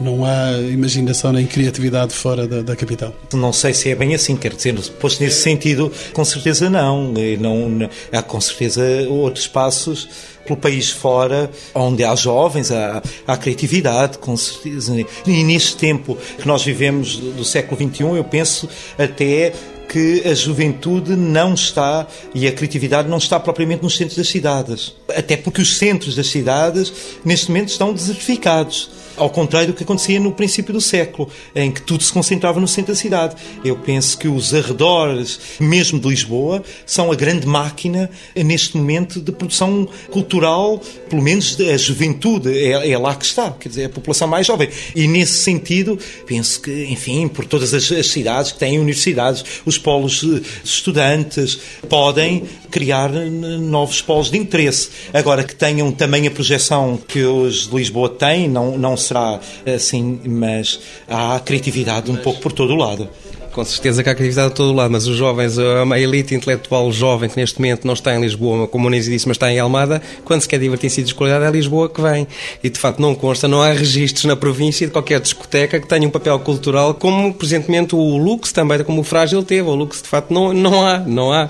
Não 0.00 0.24
há 0.24 0.52
imaginação 0.52 1.32
nem 1.32 1.46
criatividade 1.46 2.14
fora 2.14 2.46
da, 2.46 2.62
da, 2.62 2.76
capital. 2.76 3.12
Não 3.32 3.52
sei 3.52 3.74
se 3.74 3.90
é 3.90 3.94
bem 3.94 4.14
assim, 4.14 4.36
quer 4.36 4.54
dizer, 4.54 4.74
posto 5.00 5.22
nesse 5.22 5.40
sentido, 5.40 5.92
com 6.12 6.24
certeza 6.24 6.70
não. 6.70 7.12
não 7.40 7.90
há 8.12 8.22
com 8.22 8.40
certeza 8.40 8.82
outros 9.08 9.44
espaços 9.44 10.08
pelo 10.46 10.58
país 10.58 10.90
fora, 10.90 11.50
onde 11.74 12.04
há 12.04 12.14
jovens, 12.14 12.70
há, 12.70 13.02
há 13.26 13.36
criatividade, 13.36 14.18
com 14.18 14.36
certeza. 14.36 14.94
E 15.26 15.44
neste 15.44 15.76
tempo 15.76 16.16
que 16.38 16.46
nós 16.46 16.64
vivemos 16.64 17.16
do 17.16 17.44
século 17.44 17.76
XXI, 17.76 18.04
eu 18.16 18.24
penso 18.24 18.68
até 18.96 19.52
que 19.88 20.22
a 20.26 20.34
juventude 20.34 21.16
não 21.16 21.54
está 21.54 22.06
e 22.34 22.46
a 22.46 22.52
criatividade 22.52 23.08
não 23.08 23.18
está 23.18 23.40
propriamente 23.40 23.82
nos 23.82 23.96
centros 23.96 24.16
das 24.16 24.28
cidades. 24.28 24.94
Até 25.08 25.36
porque 25.36 25.62
os 25.62 25.76
centros 25.76 26.14
das 26.14 26.28
cidades, 26.28 26.92
neste 27.24 27.48
momento, 27.48 27.70
estão 27.70 27.92
desertificados. 27.92 28.90
Ao 29.18 29.30
contrário 29.30 29.68
do 29.68 29.74
que 29.74 29.82
acontecia 29.82 30.20
no 30.20 30.32
princípio 30.32 30.72
do 30.72 30.80
século, 30.80 31.28
em 31.54 31.70
que 31.70 31.82
tudo 31.82 32.02
se 32.02 32.12
concentrava 32.12 32.60
no 32.60 32.68
centro 32.68 32.92
da 32.92 32.98
cidade. 32.98 33.36
Eu 33.64 33.76
penso 33.76 34.16
que 34.16 34.28
os 34.28 34.54
arredores, 34.54 35.40
mesmo 35.60 35.98
de 35.98 36.08
Lisboa, 36.08 36.62
são 36.86 37.10
a 37.10 37.14
grande 37.14 37.46
máquina 37.46 38.10
neste 38.36 38.76
momento 38.76 39.20
de 39.20 39.32
produção 39.32 39.88
cultural, 40.10 40.80
pelo 41.08 41.22
menos 41.22 41.58
a 41.60 41.76
juventude, 41.76 42.56
é, 42.56 42.90
é 42.90 42.98
lá 42.98 43.14
que 43.14 43.24
está, 43.24 43.50
quer 43.50 43.68
dizer, 43.68 43.82
é 43.82 43.84
a 43.86 43.90
população 43.90 44.28
mais 44.28 44.46
jovem. 44.46 44.68
E 44.94 45.06
nesse 45.06 45.34
sentido, 45.38 45.98
penso 46.26 46.60
que, 46.60 46.84
enfim, 46.84 47.28
por 47.28 47.44
todas 47.44 47.74
as, 47.74 47.90
as 47.90 48.08
cidades 48.08 48.52
que 48.52 48.58
têm 48.58 48.78
universidades, 48.78 49.44
os 49.64 49.78
polos 49.78 50.20
de 50.20 50.42
estudantes 50.64 51.58
podem 51.88 52.44
criar 52.70 53.10
novos 53.10 54.02
polos 54.02 54.30
de 54.30 54.38
interesse. 54.38 54.90
Agora, 55.12 55.42
que 55.42 55.54
tenham 55.54 55.90
também 55.90 56.26
a 56.26 56.30
projeção 56.30 56.96
que 56.96 57.22
os 57.22 57.68
de 57.68 57.76
Lisboa 57.76 58.08
têm, 58.08 58.48
não, 58.48 58.76
não 58.76 58.96
será 59.08 59.40
assim, 59.66 60.20
mas 60.24 60.80
há 61.08 61.40
criatividade 61.40 62.10
um 62.10 62.16
pouco 62.16 62.40
por 62.40 62.52
todo 62.52 62.72
o 62.72 62.76
lado. 62.76 63.08
Com 63.52 63.64
certeza 63.64 64.04
que 64.04 64.08
há 64.08 64.14
criatividade 64.14 64.50
de 64.50 64.54
todo 64.54 64.70
o 64.70 64.74
lado, 64.74 64.90
mas 64.92 65.06
os 65.06 65.16
jovens, 65.16 65.58
a 65.58 65.98
elite 65.98 66.34
intelectual 66.34 66.92
jovem 66.92 67.28
que 67.28 67.36
neste 67.36 67.58
momento 67.58 67.86
não 67.86 67.94
está 67.94 68.14
em 68.14 68.20
Lisboa, 68.20 68.68
como 68.68 68.86
o 68.86 68.90
Nise 68.90 69.10
disse, 69.10 69.26
mas 69.26 69.36
está 69.36 69.50
em 69.50 69.58
Almada, 69.58 70.00
quando 70.24 70.42
se 70.42 70.48
quer 70.48 70.60
divertir-se 70.60 71.00
e 71.00 71.04
desqualidade 71.04 71.44
é 71.44 71.50
Lisboa 71.50 71.88
que 71.88 72.00
vem. 72.00 72.26
E 72.62 72.70
de 72.70 72.78
facto 72.78 73.00
não 73.00 73.14
consta, 73.14 73.48
não 73.48 73.62
há 73.62 73.72
registros 73.72 74.26
na 74.26 74.36
província 74.36 74.86
de 74.86 74.92
qualquer 74.92 75.18
discoteca 75.20 75.80
que 75.80 75.88
tenha 75.88 76.06
um 76.06 76.10
papel 76.10 76.38
cultural 76.40 76.94
como, 76.94 77.34
presentemente, 77.34 77.96
o 77.96 78.16
Lux 78.16 78.52
também, 78.52 78.84
como 78.84 79.00
o 79.00 79.04
Frágil 79.04 79.42
teve. 79.42 79.68
O 79.68 79.74
Lux, 79.74 80.02
de 80.02 80.08
facto, 80.08 80.32
não, 80.32 80.52
não 80.52 80.86
há, 80.86 80.98
não 80.98 81.32
há. 81.32 81.48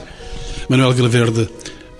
Manuel 0.68 0.92
Vilaverde, 0.92 1.48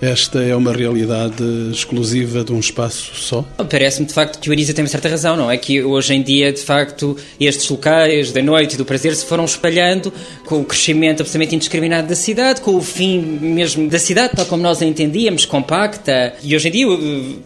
esta 0.01 0.41
é 0.41 0.55
uma 0.55 0.71
realidade 0.71 1.43
exclusiva 1.71 2.43
de 2.43 2.53
um 2.53 2.59
espaço 2.59 3.15
só? 3.15 3.45
Parece-me 3.69 4.07
de 4.07 4.13
facto 4.13 4.39
que 4.39 4.49
o 4.49 4.53
Arisa 4.53 4.73
tem 4.73 4.83
uma 4.83 4.89
certa 4.89 5.09
razão, 5.09 5.35
não 5.35 5.51
é? 5.51 5.57
Que 5.57 5.83
hoje 5.83 6.13
em 6.13 6.21
dia, 6.21 6.53
de 6.53 6.61
facto, 6.61 7.17
estes 7.39 7.69
locais 7.69 8.31
da 8.31 8.41
noite 8.41 8.75
e 8.75 8.77
do 8.77 8.85
prazer 8.85 9.13
se 9.15 9.25
foram 9.25 9.43
espalhando 9.43 10.13
com 10.45 10.61
o 10.61 10.63
crescimento 10.63 11.21
absolutamente 11.21 11.55
indiscriminado 11.55 12.07
da 12.07 12.15
cidade, 12.15 12.61
com 12.61 12.75
o 12.75 12.81
fim 12.81 13.19
mesmo 13.19 13.89
da 13.89 13.99
cidade, 13.99 14.33
tal 14.35 14.45
como 14.45 14.63
nós 14.63 14.81
a 14.81 14.85
entendíamos, 14.85 15.45
compacta. 15.45 16.33
E 16.41 16.55
hoje 16.55 16.69
em 16.69 16.71
dia, 16.71 16.85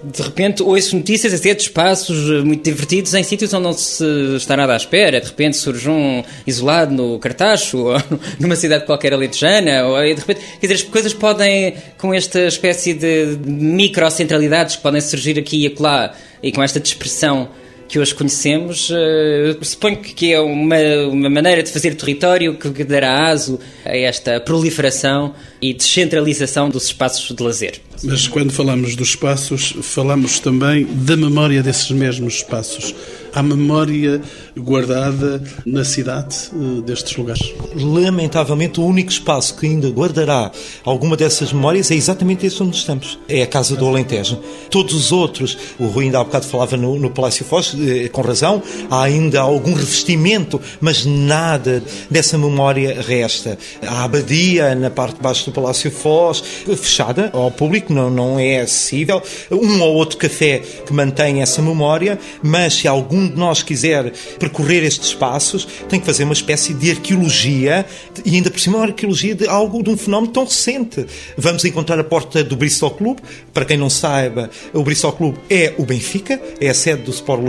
de 0.03 0.21
repente, 0.21 0.61
ouço 0.61 0.95
notícias 0.95 1.33
até 1.33 1.53
de 1.53 1.63
espaços 1.63 2.43
muito 2.43 2.63
divertidos 2.63 3.13
em 3.15 3.23
sítios 3.23 3.53
onde 3.53 3.63
não 3.63 3.73
se 3.73 4.05
está 4.35 4.55
nada 4.55 4.73
à 4.73 4.77
espera. 4.77 5.19
De 5.19 5.27
repente 5.27 5.57
surge 5.57 5.89
um 5.89 6.23
isolado 6.45 6.93
no 6.93 7.17
Cartacho, 7.17 7.77
ou 7.79 7.97
numa 8.39 8.55
cidade 8.55 8.85
qualquer 8.85 9.13
alentejana, 9.13 9.85
ou 9.87 10.01
de 10.01 10.13
repente, 10.13 10.41
quer 10.59 10.67
dizer, 10.67 10.73
as 10.75 10.83
coisas 10.83 11.13
podem, 11.13 11.73
com 11.97 12.13
este 12.13 12.42
espécie 12.47 12.93
de 12.93 13.37
microcentralidades 13.45 14.75
que 14.75 14.81
podem 14.81 15.01
surgir 15.01 15.37
aqui 15.39 15.63
e 15.63 15.67
acolá 15.67 16.13
e 16.41 16.51
com 16.51 16.61
esta 16.61 16.79
dispersão 16.79 17.49
que 17.87 17.99
hoje 17.99 18.15
conhecemos, 18.15 18.89
uh, 18.89 19.63
suponho 19.63 19.97
que 19.97 20.33
é 20.33 20.39
uma, 20.39 20.77
uma 21.11 21.29
maneira 21.29 21.61
de 21.61 21.71
fazer 21.71 21.93
território 21.93 22.55
que 22.57 22.83
dará 22.83 23.29
aso 23.29 23.59
a 23.85 23.95
esta 23.95 24.39
proliferação 24.39 25.35
e 25.61 25.75
descentralização 25.75 26.69
dos 26.69 26.85
espaços 26.85 27.35
de 27.35 27.43
lazer. 27.43 27.79
Mas 28.03 28.27
quando 28.27 28.51
falamos 28.51 28.95
dos 28.95 29.09
espaços, 29.09 29.75
falamos 29.83 30.39
também 30.39 30.87
da 30.91 31.15
memória 31.15 31.61
desses 31.61 31.91
mesmos 31.91 32.37
espaços. 32.37 32.95
Há 33.35 33.41
memória 33.41 34.21
guardada 34.55 35.43
na 35.65 35.83
cidade 35.83 36.35
uh, 36.53 36.83
destes 36.83 37.17
lugares? 37.17 37.53
Lamentavelmente, 37.75 38.79
o 38.79 38.85
único 38.85 39.11
espaço 39.11 39.55
que 39.55 39.65
ainda 39.65 39.89
guardará 39.89 40.51
alguma 40.83 41.17
dessas 41.17 41.51
memórias 41.51 41.89
é 41.89 41.95
exatamente 41.95 42.45
este 42.45 42.61
onde 42.61 42.77
estamos. 42.77 43.17
É 43.27 43.41
a 43.41 43.47
Casa 43.47 43.75
do 43.75 43.87
Alentejo. 43.87 44.37
Todos 44.69 44.93
os 44.93 45.11
outros, 45.11 45.57
o 45.79 45.87
Rui 45.87 46.05
ainda 46.05 46.19
há 46.19 46.23
bocado 46.23 46.45
falava 46.45 46.77
no, 46.77 46.99
no 46.99 47.09
Palácio 47.09 47.43
Foz, 47.43 47.75
eh, 47.75 48.07
com 48.09 48.21
razão, 48.21 48.61
há 48.89 49.01
ainda 49.01 49.41
algum 49.41 49.73
revestimento, 49.73 50.61
mas 50.79 51.03
nada 51.03 51.81
dessa 52.11 52.37
memória 52.37 53.01
resta. 53.01 53.57
A 53.81 54.03
abadia, 54.03 54.75
na 54.75 54.91
parte 54.91 55.15
de 55.15 55.21
baixo 55.21 55.45
do 55.45 55.51
Palácio 55.51 55.89
Foz, 55.89 56.43
fechada 56.77 57.31
ao 57.33 57.49
público, 57.49 57.91
não, 57.91 58.11
não 58.11 58.39
é 58.39 58.61
acessível. 58.61 59.21
Um 59.51 59.81
ou 59.81 59.95
outro 59.95 60.17
café 60.17 60.59
que 60.85 60.93
mantém 60.93 61.41
essa 61.41 61.61
memória, 61.61 62.19
mas 62.43 62.75
se 62.75 62.87
algum 62.87 63.22
de 63.27 63.37
nós 63.37 63.63
quiser 63.63 64.11
percorrer 64.39 64.83
estes 64.83 65.09
espaços, 65.09 65.67
tem 65.89 65.99
que 65.99 66.05
fazer 66.05 66.23
uma 66.23 66.33
espécie 66.33 66.73
de 66.73 66.91
arqueologia 66.91 67.85
e 68.25 68.35
ainda 68.35 68.49
por 68.49 68.59
cima 68.59 68.77
uma 68.77 68.85
arqueologia 68.85 69.35
de 69.35 69.47
algo, 69.47 69.83
de 69.83 69.89
um 69.89 69.97
fenómeno 69.97 70.31
tão 70.31 70.43
recente. 70.43 71.05
Vamos 71.37 71.65
encontrar 71.65 71.99
a 71.99 72.03
porta 72.03 72.43
do 72.43 72.55
Bristol 72.55 72.91
Club. 72.91 73.19
Para 73.53 73.65
quem 73.65 73.77
não 73.77 73.89
saiba, 73.89 74.49
o 74.73 74.83
Bristol 74.83 75.13
Club 75.13 75.35
é 75.49 75.73
o 75.77 75.85
Benfica, 75.85 76.41
é 76.59 76.69
a 76.69 76.73
sede 76.73 77.03
do 77.03 77.11
Sport 77.11 77.41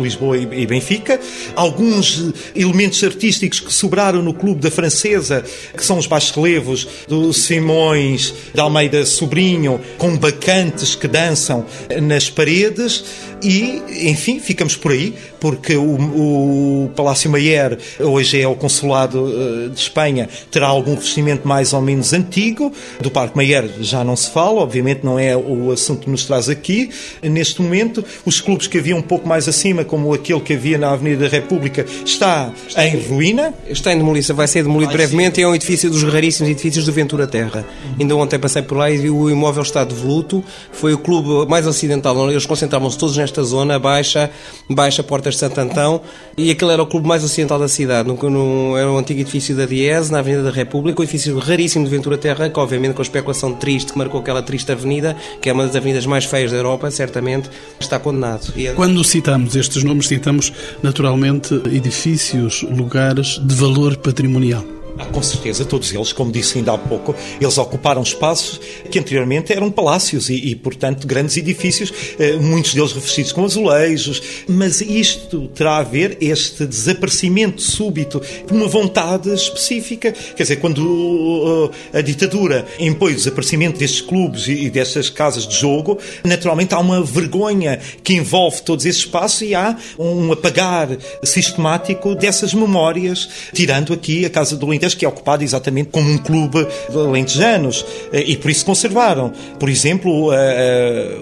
Lisboa 0.00 0.36
e 0.36 0.66
Benfica. 0.66 1.20
Alguns 1.54 2.32
elementos 2.54 3.02
artísticos 3.02 3.60
que 3.60 3.72
sobraram 3.72 4.22
no 4.22 4.34
clube 4.34 4.60
da 4.60 4.70
Francesa, 4.70 5.44
que 5.76 5.84
são 5.84 5.98
os 5.98 6.06
baixos 6.06 6.30
relevos 6.30 6.86
do 7.08 7.32
Simões, 7.32 8.32
da 8.54 8.62
Almeida 8.62 9.04
Sobrinho, 9.04 9.80
com 9.98 10.16
bacantes 10.16 10.94
que 10.94 11.08
dançam 11.08 11.66
nas 12.02 12.30
paredes 12.30 13.04
e, 13.42 13.82
enfim, 14.08 14.38
ficamos 14.38 14.76
por 14.76 14.92
aí, 14.92 15.14
porque 15.38 15.76
o, 15.76 16.84
o 16.84 16.90
Palácio 16.94 17.30
Mayer 17.30 17.78
hoje 17.98 18.40
é 18.40 18.46
o 18.46 18.54
Consulado 18.54 19.28
eh, 19.28 19.68
de 19.68 19.80
Espanha, 19.80 20.28
terá 20.50 20.68
algum 20.68 20.94
revestimento 20.94 21.46
mais 21.46 21.72
ou 21.72 21.80
menos 21.80 22.12
antigo. 22.12 22.72
Do 23.00 23.10
Parque 23.10 23.36
Mayer 23.36 23.68
já 23.80 24.04
não 24.04 24.16
se 24.16 24.30
fala, 24.30 24.60
obviamente 24.60 25.04
não 25.04 25.18
é 25.18 25.36
o 25.36 25.70
assunto 25.70 26.02
que 26.02 26.10
nos 26.10 26.24
traz 26.24 26.48
aqui. 26.48 26.90
Neste 27.22 27.62
momento, 27.62 28.04
os 28.24 28.40
clubes 28.40 28.66
que 28.66 28.78
havia 28.78 28.96
um 28.96 29.02
pouco 29.02 29.26
mais 29.26 29.48
acima, 29.48 29.84
como 29.84 30.12
aquele 30.12 30.40
que 30.40 30.54
havia 30.54 30.78
na 30.78 30.90
Avenida 30.90 31.24
da 31.24 31.28
República, 31.28 31.84
está, 32.04 32.52
está 32.68 32.86
em 32.86 32.96
ruína. 33.00 33.54
Está 33.68 33.92
em 33.92 33.98
demolição, 33.98 34.34
vai 34.34 34.46
ser 34.46 34.62
demolido 34.62 34.88
vai 34.88 34.98
brevemente. 34.98 35.36
Ser. 35.36 35.42
É 35.42 35.48
um 35.48 35.54
edifício 35.54 35.90
dos 35.90 36.02
raríssimos 36.02 36.50
edifícios 36.50 36.84
do 36.84 36.92
Ventura 36.92 37.26
Terra. 37.26 37.64
Uhum. 37.84 37.94
Ainda 38.00 38.16
ontem 38.16 38.38
passei 38.38 38.62
por 38.62 38.76
lá 38.76 38.90
e 38.90 38.96
vi 38.96 39.10
o 39.10 39.30
imóvel 39.30 39.62
está 39.62 39.84
devoluto. 39.84 40.42
Foi 40.72 40.92
o 40.92 40.98
clube 40.98 41.48
mais 41.48 41.66
ocidental, 41.66 42.30
eles 42.30 42.46
concentravam-se 42.46 42.98
todos 42.98 43.16
nesta 43.16 43.42
zona, 43.42 43.78
baixa, 43.78 44.30
baixa 44.68 45.02
Portas 45.10 45.34
de 45.34 45.40
Santo 45.40 45.60
Antão, 45.60 46.00
e 46.38 46.52
aquele 46.52 46.70
era 46.70 46.80
o 46.80 46.86
clube 46.86 47.08
mais 47.08 47.24
ocidental 47.24 47.58
da 47.58 47.66
cidade. 47.66 48.08
No, 48.08 48.30
no, 48.30 48.76
era 48.76 48.88
o 48.88 48.96
antigo 48.96 49.20
edifício 49.20 49.56
da 49.56 49.66
Diese, 49.66 50.12
na 50.12 50.20
Avenida 50.20 50.44
da 50.44 50.52
República, 50.52 51.00
um 51.00 51.02
edifício 51.02 51.36
raríssimo 51.36 51.84
de 51.84 51.90
Ventura 51.90 52.16
Terra, 52.16 52.48
que 52.48 52.60
obviamente 52.60 52.94
com 52.94 53.02
a 53.02 53.02
especulação 53.02 53.52
triste 53.54 53.92
que 53.92 53.98
marcou 53.98 54.20
aquela 54.20 54.40
triste 54.40 54.70
avenida, 54.70 55.16
que 55.42 55.50
é 55.50 55.52
uma 55.52 55.66
das 55.66 55.74
avenidas 55.74 56.06
mais 56.06 56.24
feias 56.24 56.52
da 56.52 56.58
Europa, 56.58 56.88
certamente 56.92 57.50
está 57.80 57.98
condenado. 57.98 58.52
E... 58.56 58.68
Quando 58.68 59.02
citamos 59.02 59.56
estes 59.56 59.82
nomes, 59.82 60.06
citamos 60.06 60.52
naturalmente 60.80 61.54
edifícios, 61.66 62.62
lugares 62.62 63.40
de 63.42 63.54
valor 63.56 63.96
patrimonial. 63.96 64.79
Ah, 64.98 65.06
com 65.06 65.22
certeza, 65.22 65.64
todos 65.64 65.92
eles, 65.92 66.12
como 66.12 66.30
disse 66.30 66.58
ainda 66.58 66.72
há 66.72 66.78
pouco, 66.78 67.14
eles 67.40 67.58
ocuparam 67.58 68.02
espaços 68.02 68.60
que 68.90 68.98
anteriormente 68.98 69.52
eram 69.52 69.70
palácios 69.70 70.28
e, 70.28 70.34
e 70.34 70.54
portanto, 70.54 71.06
grandes 71.06 71.36
edifícios, 71.36 71.92
eh, 72.18 72.36
muitos 72.36 72.74
deles 72.74 72.92
revestidos 72.92 73.32
com 73.32 73.44
azulejos, 73.44 74.22
mas 74.48 74.80
isto 74.80 75.48
terá 75.48 75.78
a 75.78 75.82
ver, 75.82 76.18
este 76.20 76.66
desaparecimento 76.66 77.62
súbito, 77.62 78.20
uma 78.50 78.66
vontade 78.66 79.32
específica. 79.32 80.12
Quer 80.12 80.42
dizer, 80.42 80.56
quando 80.56 80.80
uh, 80.80 81.70
a 81.92 82.00
ditadura 82.00 82.66
impõe 82.78 83.12
o 83.12 83.16
desaparecimento 83.16 83.78
destes 83.78 84.00
clubes 84.00 84.48
e, 84.48 84.64
e 84.64 84.70
destas 84.70 85.08
casas 85.08 85.46
de 85.46 85.56
jogo, 85.56 85.98
naturalmente 86.24 86.74
há 86.74 86.78
uma 86.78 87.02
vergonha 87.02 87.78
que 88.02 88.14
envolve 88.14 88.62
todos 88.62 88.84
esses 88.86 89.02
espaços 89.02 89.42
e 89.42 89.54
há 89.54 89.76
um 89.98 90.32
apagar 90.32 90.88
sistemático 91.22 92.14
dessas 92.14 92.52
memórias, 92.54 93.28
tirando 93.52 93.92
aqui 93.92 94.24
a 94.24 94.30
Casa 94.30 94.56
do 94.56 94.72
Alentejo 94.80 94.96
que 94.96 95.04
é 95.04 95.08
ocupado 95.08 95.44
exatamente 95.44 95.90
como 95.90 96.10
um 96.10 96.16
clube 96.16 96.66
de 96.88 96.96
alentejanos 96.96 97.84
e 98.12 98.36
por 98.36 98.50
isso 98.50 98.64
conservaram. 98.64 99.32
Por 99.58 99.68
exemplo, 99.68 100.30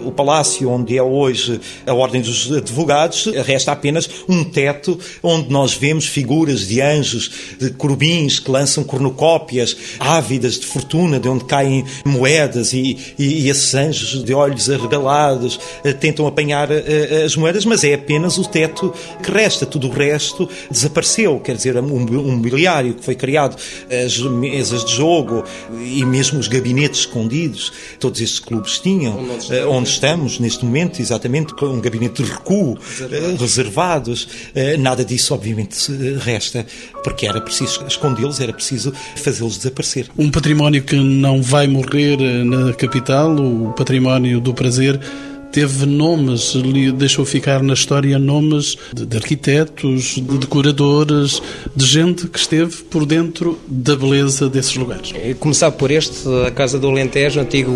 o 0.04 0.12
palácio 0.12 0.70
onde 0.70 0.96
é 0.96 1.02
hoje 1.02 1.60
a 1.86 1.92
Ordem 1.92 2.20
dos 2.20 2.52
Advogados 2.52 3.26
resta 3.44 3.72
apenas 3.72 4.08
um 4.28 4.44
teto 4.44 4.98
onde 5.22 5.50
nós 5.50 5.74
vemos 5.74 6.06
figuras 6.06 6.66
de 6.66 6.80
anjos, 6.80 7.30
de 7.58 7.70
corubins 7.70 8.38
que 8.38 8.50
lançam 8.50 8.84
cornucópias 8.84 9.76
ávidas 9.98 10.58
de 10.58 10.66
fortuna, 10.66 11.18
de 11.18 11.28
onde 11.28 11.44
caem 11.44 11.84
moedas 12.04 12.72
e, 12.72 12.96
e, 13.18 13.44
e 13.44 13.50
esses 13.50 13.74
anjos 13.74 14.22
de 14.22 14.32
olhos 14.32 14.70
arregalados 14.70 15.58
tentam 16.00 16.26
apanhar 16.26 16.68
as 17.24 17.34
moedas, 17.34 17.64
mas 17.64 17.82
é 17.82 17.94
apenas 17.94 18.38
o 18.38 18.44
teto 18.44 18.94
que 19.22 19.30
resta. 19.30 19.66
Tudo 19.66 19.88
o 19.88 19.90
resto 19.90 20.48
desapareceu. 20.70 21.40
Quer 21.40 21.56
dizer, 21.56 21.76
o 21.76 21.82
mobiliário 21.82 22.94
que 22.94 23.04
foi 23.04 23.14
criado 23.14 23.47
as 23.90 24.18
mesas 24.18 24.84
de 24.84 24.94
jogo 24.94 25.44
e 25.80 26.04
mesmo 26.04 26.38
os 26.38 26.48
gabinetes 26.48 27.00
escondidos, 27.00 27.72
todos 27.98 28.20
estes 28.20 28.40
clubes 28.40 28.78
tinham, 28.78 29.18
onde, 29.18 29.60
onde 29.64 29.88
estamos 29.88 30.38
neste 30.38 30.64
momento, 30.64 31.00
exatamente, 31.00 31.54
com 31.54 31.66
um 31.66 31.80
gabinete 31.80 32.22
de 32.22 32.30
recuo, 32.30 32.78
reservados. 32.98 33.40
reservados. 33.40 34.28
Nada 34.78 35.04
disso, 35.04 35.34
obviamente, 35.34 35.76
resta, 36.20 36.66
porque 37.02 37.26
era 37.26 37.40
preciso 37.40 37.84
escondê-los, 37.86 38.40
era 38.40 38.52
preciso 38.52 38.92
fazê-los 39.16 39.58
desaparecer. 39.58 40.08
Um 40.16 40.30
património 40.30 40.82
que 40.82 40.96
não 40.96 41.42
vai 41.42 41.66
morrer 41.66 42.18
na 42.44 42.72
capital, 42.72 43.34
o 43.36 43.72
património 43.72 44.40
do 44.40 44.54
prazer 44.54 45.00
teve 45.52 45.86
nomes, 45.86 46.54
deixou 46.94 47.24
ficar 47.24 47.62
na 47.62 47.74
história 47.74 48.18
nomes 48.18 48.76
de, 48.92 49.06
de, 49.06 49.16
arquitetos, 49.16 50.14
de 50.16 50.38
decoradores, 50.38 51.42
de 51.74 51.86
gente 51.86 52.26
que 52.26 52.38
esteve 52.38 52.76
por 52.84 53.06
dentro 53.06 53.58
da 53.66 53.96
beleza 53.96 54.48
desses 54.48 54.76
lugares. 54.76 55.12
Começar 55.38 55.70
por 55.72 55.90
este, 55.90 56.28
a 56.46 56.50
Casa 56.50 56.78
do 56.78 56.88
Alentejo, 56.88 57.40
antigo 57.40 57.72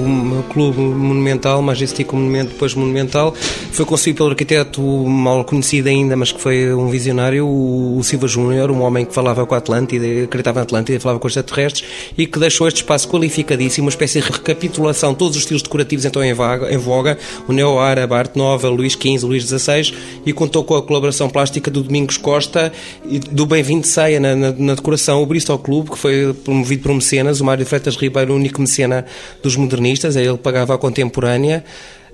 clube 0.53 0.81
monumental, 0.81 1.63
majestic 1.63 2.13
monumento, 2.13 2.53
depois 2.53 2.75
monumental, 2.75 3.35
foi 3.73 3.85
construído 3.85 4.17
pelo 4.17 4.31
arquiteto 4.31 4.83
mal 4.83 5.45
conhecido 5.45 5.89
ainda, 5.89 6.17
mas 6.17 6.33
que 6.33 6.41
foi 6.41 6.73
um 6.75 6.89
visionário, 6.89 7.47
o, 7.47 8.01
Silva 8.03 8.27
Júnior, 8.27 8.71
um 8.71 8.83
homem 8.83 9.05
que 9.05 9.15
falava 9.15 9.47
com 9.47 9.55
a 9.55 9.59
Atlântida, 9.59 10.05
acreditava 10.25 10.61
na 10.61 10.65
Atlântida, 10.65 11.01
falava 11.01 11.19
com 11.19 11.27
os 11.27 11.37
extraterrestres 11.37 11.85
e 12.17 12.27
que 12.27 12.39
deixou 12.39 12.69
este 12.69 12.79
espaço 12.79 13.09
qualificadíssimo, 13.09 13.87
uma 13.87 13.91
espécie 13.91 14.21
de 14.21 14.31
recapitulação, 14.31 15.15
todos 15.15 15.37
os 15.37 15.43
estilos 15.43 15.63
decorativos 15.63 16.05
então 16.05 16.23
em, 16.23 16.35
vaga, 16.35 16.73
em 16.73 16.77
voga, 16.77 17.19
o 17.49 17.53
neo-árabe, 17.63 18.13
Arte 18.15 18.37
Nova, 18.37 18.69
Luís 18.69 18.95
XV, 18.95 19.25
Luís 19.25 19.45
XVI 19.45 19.95
e 20.27 20.33
contou 20.33 20.65
com 20.65 20.75
a 20.75 20.83
colaboração 20.83 21.29
plástica 21.29 21.71
do 21.71 21.83
Domingos 21.83 22.17
Costa 22.17 22.73
e 23.09 23.19
do 23.19 23.47
Bem-vindo 23.47 23.87
Ceia 23.87 24.19
na, 24.19 24.35
na, 24.35 24.53
na, 24.53 24.75
decoração, 24.75 25.23
o 25.23 25.27
Bristol 25.27 25.59
Clube, 25.59 25.91
que 25.91 25.99
foi 25.99 26.35
promovido 26.45 26.83
por 26.83 26.95
mecenas, 26.95 27.41
o 27.41 27.45
Mário 27.45 27.65
Freitas 27.65 27.97
Ribeiro, 27.97 28.33
o 28.33 28.37
único 28.37 28.61
mecena 28.61 29.05
dos 29.43 29.55
modernistas, 29.57 30.17
ele 30.17 30.37
pagava 30.37 30.75
a 30.75 30.79
contemporânea 30.79 31.65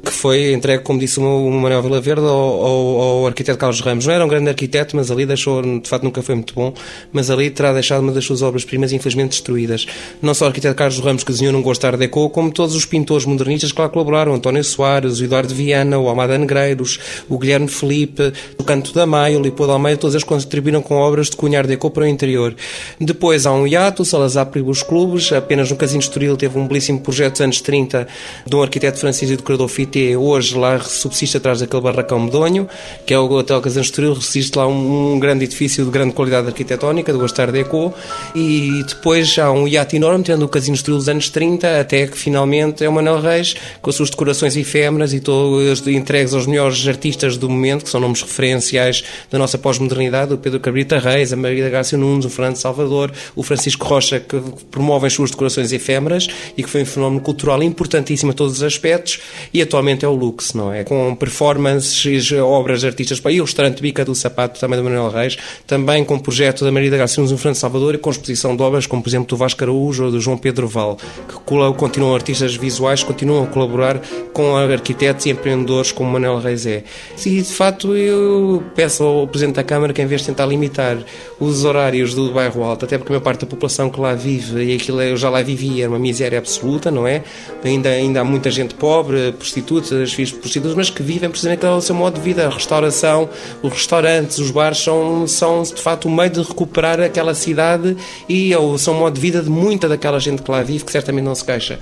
que 0.04 0.12
foi 0.12 0.52
entregue, 0.52 0.82
como 0.82 0.98
disse 0.98 1.18
o 1.18 1.50
Manuel 1.50 1.82
Vila 1.82 2.00
Verde, 2.00 2.22
ao, 2.22 2.30
ao, 2.30 3.00
ao, 3.00 3.26
arquiteto 3.26 3.58
Carlos 3.58 3.80
Ramos. 3.80 4.06
Não 4.06 4.14
era 4.14 4.24
um 4.24 4.28
grande 4.28 4.48
arquiteto, 4.48 4.96
mas 4.96 5.10
ali 5.10 5.26
deixou, 5.26 5.60
de 5.62 5.88
facto 5.88 6.04
nunca 6.04 6.22
foi 6.22 6.34
muito 6.34 6.54
bom, 6.54 6.72
mas 7.12 7.30
ali 7.30 7.50
terá 7.50 7.72
deixado 7.72 8.00
uma 8.00 8.12
das 8.12 8.24
suas 8.24 8.42
obras-primas 8.42 8.92
infelizmente 8.92 9.30
destruídas. 9.30 9.86
Não 10.22 10.34
só 10.34 10.44
o 10.44 10.48
arquiteto 10.48 10.74
Carlos 10.74 10.98
Ramos, 11.00 11.24
que 11.24 11.32
desenhou 11.32 11.52
num 11.52 11.62
gosto 11.62 11.84
Art 11.86 11.98
Deco, 11.98 12.30
como 12.30 12.50
todos 12.52 12.74
os 12.74 12.84
pintores 12.84 13.26
modernistas 13.26 13.72
que 13.72 13.80
lá 13.80 13.88
colaboraram, 13.88 14.34
António 14.34 14.62
Soares, 14.62 15.20
o 15.20 15.24
Eduardo 15.24 15.54
Viana, 15.54 15.98
o 15.98 16.08
Almada 16.08 16.38
Negreiros, 16.38 16.98
o 17.28 17.38
Guilherme 17.38 17.68
Felipe, 17.68 18.32
o 18.58 18.64
Canto 18.64 18.92
da 18.92 19.06
Maia, 19.06 19.36
o 19.36 19.40
Leopoldo 19.40 19.72
Almeida, 19.72 20.00
todos 20.00 20.14
eles 20.14 20.24
contribuíram 20.24 20.80
com 20.80 20.94
obras 20.94 21.28
de 21.30 21.36
cunhar 21.36 21.66
Deco 21.66 21.90
para 21.90 22.04
o 22.04 22.06
interior. 22.06 22.54
Depois 23.00 23.46
há 23.46 23.52
um 23.52 23.66
hiato, 23.66 24.02
o 24.02 24.04
Salazar 24.04 24.46
proibiu 24.46 24.70
os 24.70 24.82
clubes, 24.82 25.32
apenas 25.32 25.70
no 25.70 25.76
Casino 25.76 26.00
Estoril 26.00 26.36
teve 26.36 26.58
um 26.58 26.66
belíssimo 26.66 27.00
projeto 27.00 27.32
dos 27.32 27.40
anos 27.40 27.60
30 27.60 28.06
de 28.46 28.56
um 28.56 28.62
arquiteto 28.62 28.98
francês 28.98 29.30
e 29.30 29.36
decorador 29.36 29.68
Fité, 29.88 30.16
hoje 30.16 30.54
lá 30.54 30.78
subsiste 30.80 31.38
atrás 31.38 31.60
daquele 31.60 31.82
barracão 31.82 32.20
medonho, 32.20 32.68
que 33.06 33.14
é 33.14 33.18
o 33.18 33.30
Hotel 33.30 33.60
Casano 33.60 33.84
Estoril, 33.84 34.14
subsiste 34.14 34.56
lá 34.58 34.66
um, 34.66 35.14
um, 35.14 35.18
grande 35.18 35.44
edifício 35.44 35.84
de 35.84 35.90
grande 35.90 36.12
qualidade 36.12 36.46
arquitetónica, 36.46 37.12
do 37.12 37.18
Gostar 37.18 37.50
Deco, 37.50 37.94
e 38.34 38.84
depois 38.86 39.38
há 39.38 39.50
um 39.50 39.66
iate 39.66 39.96
enorme, 39.96 40.22
tendo 40.22 40.44
o 40.44 40.48
Casino 40.48 40.74
Estoril 40.74 40.98
dos 40.98 41.08
anos 41.08 41.30
30, 41.30 41.80
até 41.80 42.06
que 42.06 42.18
finalmente 42.18 42.84
é 42.84 42.88
o 42.88 42.92
Manuel 42.92 43.20
Reis, 43.20 43.56
com 43.80 43.88
as 43.88 43.96
suas 43.96 44.10
decorações 44.10 44.56
efêmeras 44.56 45.14
e 45.14 45.20
todos 45.20 45.86
entregues 45.86 46.34
aos 46.34 46.46
melhores 46.46 46.86
artistas 46.86 47.38
do 47.38 47.48
momento, 47.48 47.84
que 47.84 47.90
são 47.90 48.00
nomes 48.00 48.20
referenciais 48.20 49.02
da 49.30 49.38
nossa 49.38 49.56
pós-modernidade, 49.56 50.34
o 50.34 50.38
Pedro 50.38 50.60
Cabrita 50.60 50.98
Reis, 50.98 51.32
a 51.32 51.36
Maria 51.36 51.68
Garcia 51.70 51.96
Nunes, 51.96 52.26
o 52.26 52.30
Fernando 52.30 52.56
Salvador, 52.56 53.10
o 53.34 53.42
Francisco 53.42 53.86
Rocha, 53.86 54.20
que 54.20 54.38
promovem 54.70 55.06
as 55.06 55.14
suas 55.14 55.30
decorações 55.30 55.72
efêmeras 55.72 56.28
e 56.56 56.62
que 56.62 56.68
foi 56.68 56.82
um 56.82 56.86
fenómeno 56.86 57.22
cultural 57.22 57.62
importantíssimo 57.62 58.32
a 58.32 58.34
todos 58.34 58.58
os 58.58 58.62
aspectos, 58.62 59.20
e 59.52 59.62
atualmente 59.62 59.77
é 60.02 60.08
o 60.08 60.14
Lux, 60.14 60.54
não 60.54 60.72
é? 60.72 60.84
Com 60.84 61.14
performances, 61.14 62.32
obras 62.32 62.80
de 62.80 62.86
artistas, 62.86 63.20
o 63.24 63.42
restaurante 63.42 63.80
Bica 63.80 64.04
do 64.04 64.14
Sapato, 64.14 64.58
também 64.58 64.78
do 64.78 64.84
Manuel 64.84 65.10
Reis, 65.10 65.36
também 65.66 66.04
com 66.04 66.16
o 66.16 66.20
projeto 66.20 66.64
da 66.64 66.72
Maria 66.72 66.90
da 66.90 66.96
Garcia 66.96 67.22
no 67.22 67.28
Fernando 67.36 67.56
Salvador 67.56 67.94
e 67.94 67.98
com 67.98 68.10
exposição 68.10 68.56
de 68.56 68.62
obras, 68.62 68.86
como 68.86 69.02
por 69.02 69.08
exemplo 69.08 69.28
do 69.28 69.36
Vasco 69.36 69.62
Araújo 69.62 70.04
ou 70.04 70.10
do 70.10 70.20
João 70.20 70.36
Pedro 70.36 70.66
Val, 70.66 70.96
que 70.96 71.74
continuam 71.76 72.14
artistas 72.14 72.56
visuais, 72.56 73.02
continuam 73.02 73.44
a 73.44 73.46
colaborar 73.46 74.00
com 74.32 74.56
arquitetos 74.56 75.26
e 75.26 75.30
empreendedores 75.30 75.92
como 75.92 76.10
Manuel 76.10 76.38
Reis 76.38 76.66
é. 76.66 76.84
E 77.24 77.42
de 77.42 77.52
facto 77.52 77.94
eu 77.94 78.62
peço 78.74 79.04
ao 79.04 79.26
Presidente 79.26 79.56
da 79.56 79.64
Câmara 79.64 79.92
que 79.92 80.02
em 80.02 80.06
vez 80.06 80.22
de 80.22 80.28
tentar 80.28 80.46
limitar 80.46 80.98
os 81.38 81.64
horários 81.64 82.14
do 82.14 82.32
bairro 82.32 82.62
Alto, 82.62 82.84
até 82.84 82.98
porque 82.98 83.12
a 83.12 83.14
maior 83.14 83.22
parte 83.22 83.40
da 83.40 83.46
população 83.46 83.90
que 83.90 84.00
lá 84.00 84.14
vive, 84.14 84.64
e 84.64 84.76
aquilo 84.76 85.00
eu 85.02 85.16
já 85.16 85.30
lá 85.30 85.42
vivia, 85.42 85.84
era 85.84 85.90
uma 85.90 85.98
miséria 85.98 86.38
absoluta, 86.38 86.90
não 86.90 87.06
é? 87.06 87.22
Ainda, 87.64 87.88
ainda 87.88 88.20
há 88.20 88.24
muita 88.24 88.50
gente 88.50 88.74
pobre, 88.74 89.32
prostituta, 89.32 89.67
prostitutas, 89.68 89.92
as 89.92 90.12
filhas 90.12 90.30
de 90.30 90.36
prostitutas, 90.36 90.74
mas 90.74 90.90
que 90.90 91.02
vivem 91.02 91.28
precisamente 91.28 91.64
o 91.66 91.80
seu 91.80 91.94
modo 91.94 92.14
de 92.14 92.20
vida. 92.20 92.46
A 92.46 92.50
restauração, 92.50 93.28
os 93.62 93.72
restaurantes, 93.72 94.38
os 94.38 94.50
bares 94.50 94.78
são, 94.78 95.26
são 95.26 95.62
de 95.62 95.80
facto 95.80 96.06
o 96.06 96.10
meio 96.10 96.30
de 96.30 96.42
recuperar 96.42 97.00
aquela 97.00 97.34
cidade 97.34 97.96
e 98.28 98.52
são 98.78 98.94
o 98.94 98.98
modo 98.98 99.14
de 99.14 99.20
vida 99.20 99.42
de 99.42 99.50
muita 99.50 99.88
daquela 99.88 100.18
gente 100.18 100.42
que 100.42 100.50
lá 100.50 100.62
vive, 100.62 100.84
que 100.84 100.92
certamente 100.92 101.24
não 101.24 101.34
se 101.34 101.44
queixa. 101.44 101.78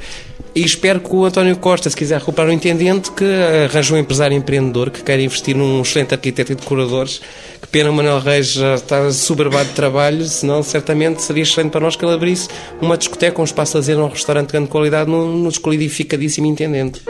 E 0.54 0.64
espero 0.64 1.00
que 1.00 1.14
o 1.14 1.26
António 1.26 1.54
Costa, 1.58 1.90
se 1.90 1.94
quiser 1.94 2.18
recuperar 2.18 2.50
um 2.50 2.54
intendente, 2.54 3.10
que 3.10 3.24
arranje 3.66 3.92
um 3.92 3.98
empresário 3.98 4.34
empreendedor 4.34 4.88
que 4.88 5.02
quer 5.02 5.20
investir 5.20 5.54
num 5.54 5.82
excelente 5.82 6.14
arquiteto 6.14 6.52
e 6.52 6.54
decoradores. 6.54 7.20
Que 7.60 7.68
pena 7.68 7.90
o 7.90 7.92
Manuel 7.92 8.20
Reis 8.20 8.52
já 8.52 8.74
está 8.74 9.10
soberbado 9.10 9.68
de 9.68 9.74
trabalho, 9.74 10.24
senão 10.24 10.62
certamente 10.62 11.22
seria 11.22 11.42
excelente 11.42 11.72
para 11.72 11.82
nós 11.82 11.94
que 11.94 12.02
ele 12.06 12.14
abrisse 12.14 12.48
uma 12.80 12.96
discoteca, 12.96 13.38
um 13.38 13.44
espaço 13.44 13.76
a 13.76 13.80
lazer, 13.80 13.98
um 13.98 14.08
restaurante 14.08 14.46
de 14.46 14.52
grande 14.52 14.68
qualidade 14.68 15.10
no, 15.10 15.30
no 15.30 15.50
desqualificadíssimo 15.50 16.46
intendente. 16.46 17.02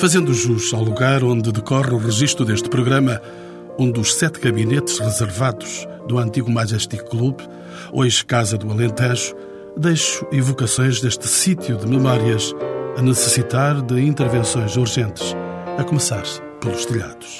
Fazendo 0.00 0.32
jus 0.32 0.72
ao 0.72 0.82
lugar 0.82 1.22
onde 1.22 1.52
decorre 1.52 1.92
o 1.92 1.98
registro 1.98 2.42
deste 2.42 2.70
programa, 2.70 3.20
um 3.78 3.90
dos 3.90 4.14
sete 4.14 4.40
gabinetes 4.40 4.98
reservados 4.98 5.86
do 6.08 6.16
antigo 6.16 6.50
Majestic 6.50 7.02
Club, 7.02 7.38
hoje 7.92 8.24
Casa 8.24 8.56
do 8.56 8.70
Alentejo, 8.70 9.36
deixo 9.76 10.26
evocações 10.32 11.02
deste 11.02 11.28
sítio 11.28 11.76
de 11.76 11.86
memórias 11.86 12.54
a 12.96 13.02
necessitar 13.02 13.82
de 13.82 14.00
intervenções 14.00 14.74
urgentes, 14.74 15.36
a 15.76 15.84
começar 15.84 16.24
pelos 16.62 16.86
telhados. 16.86 17.38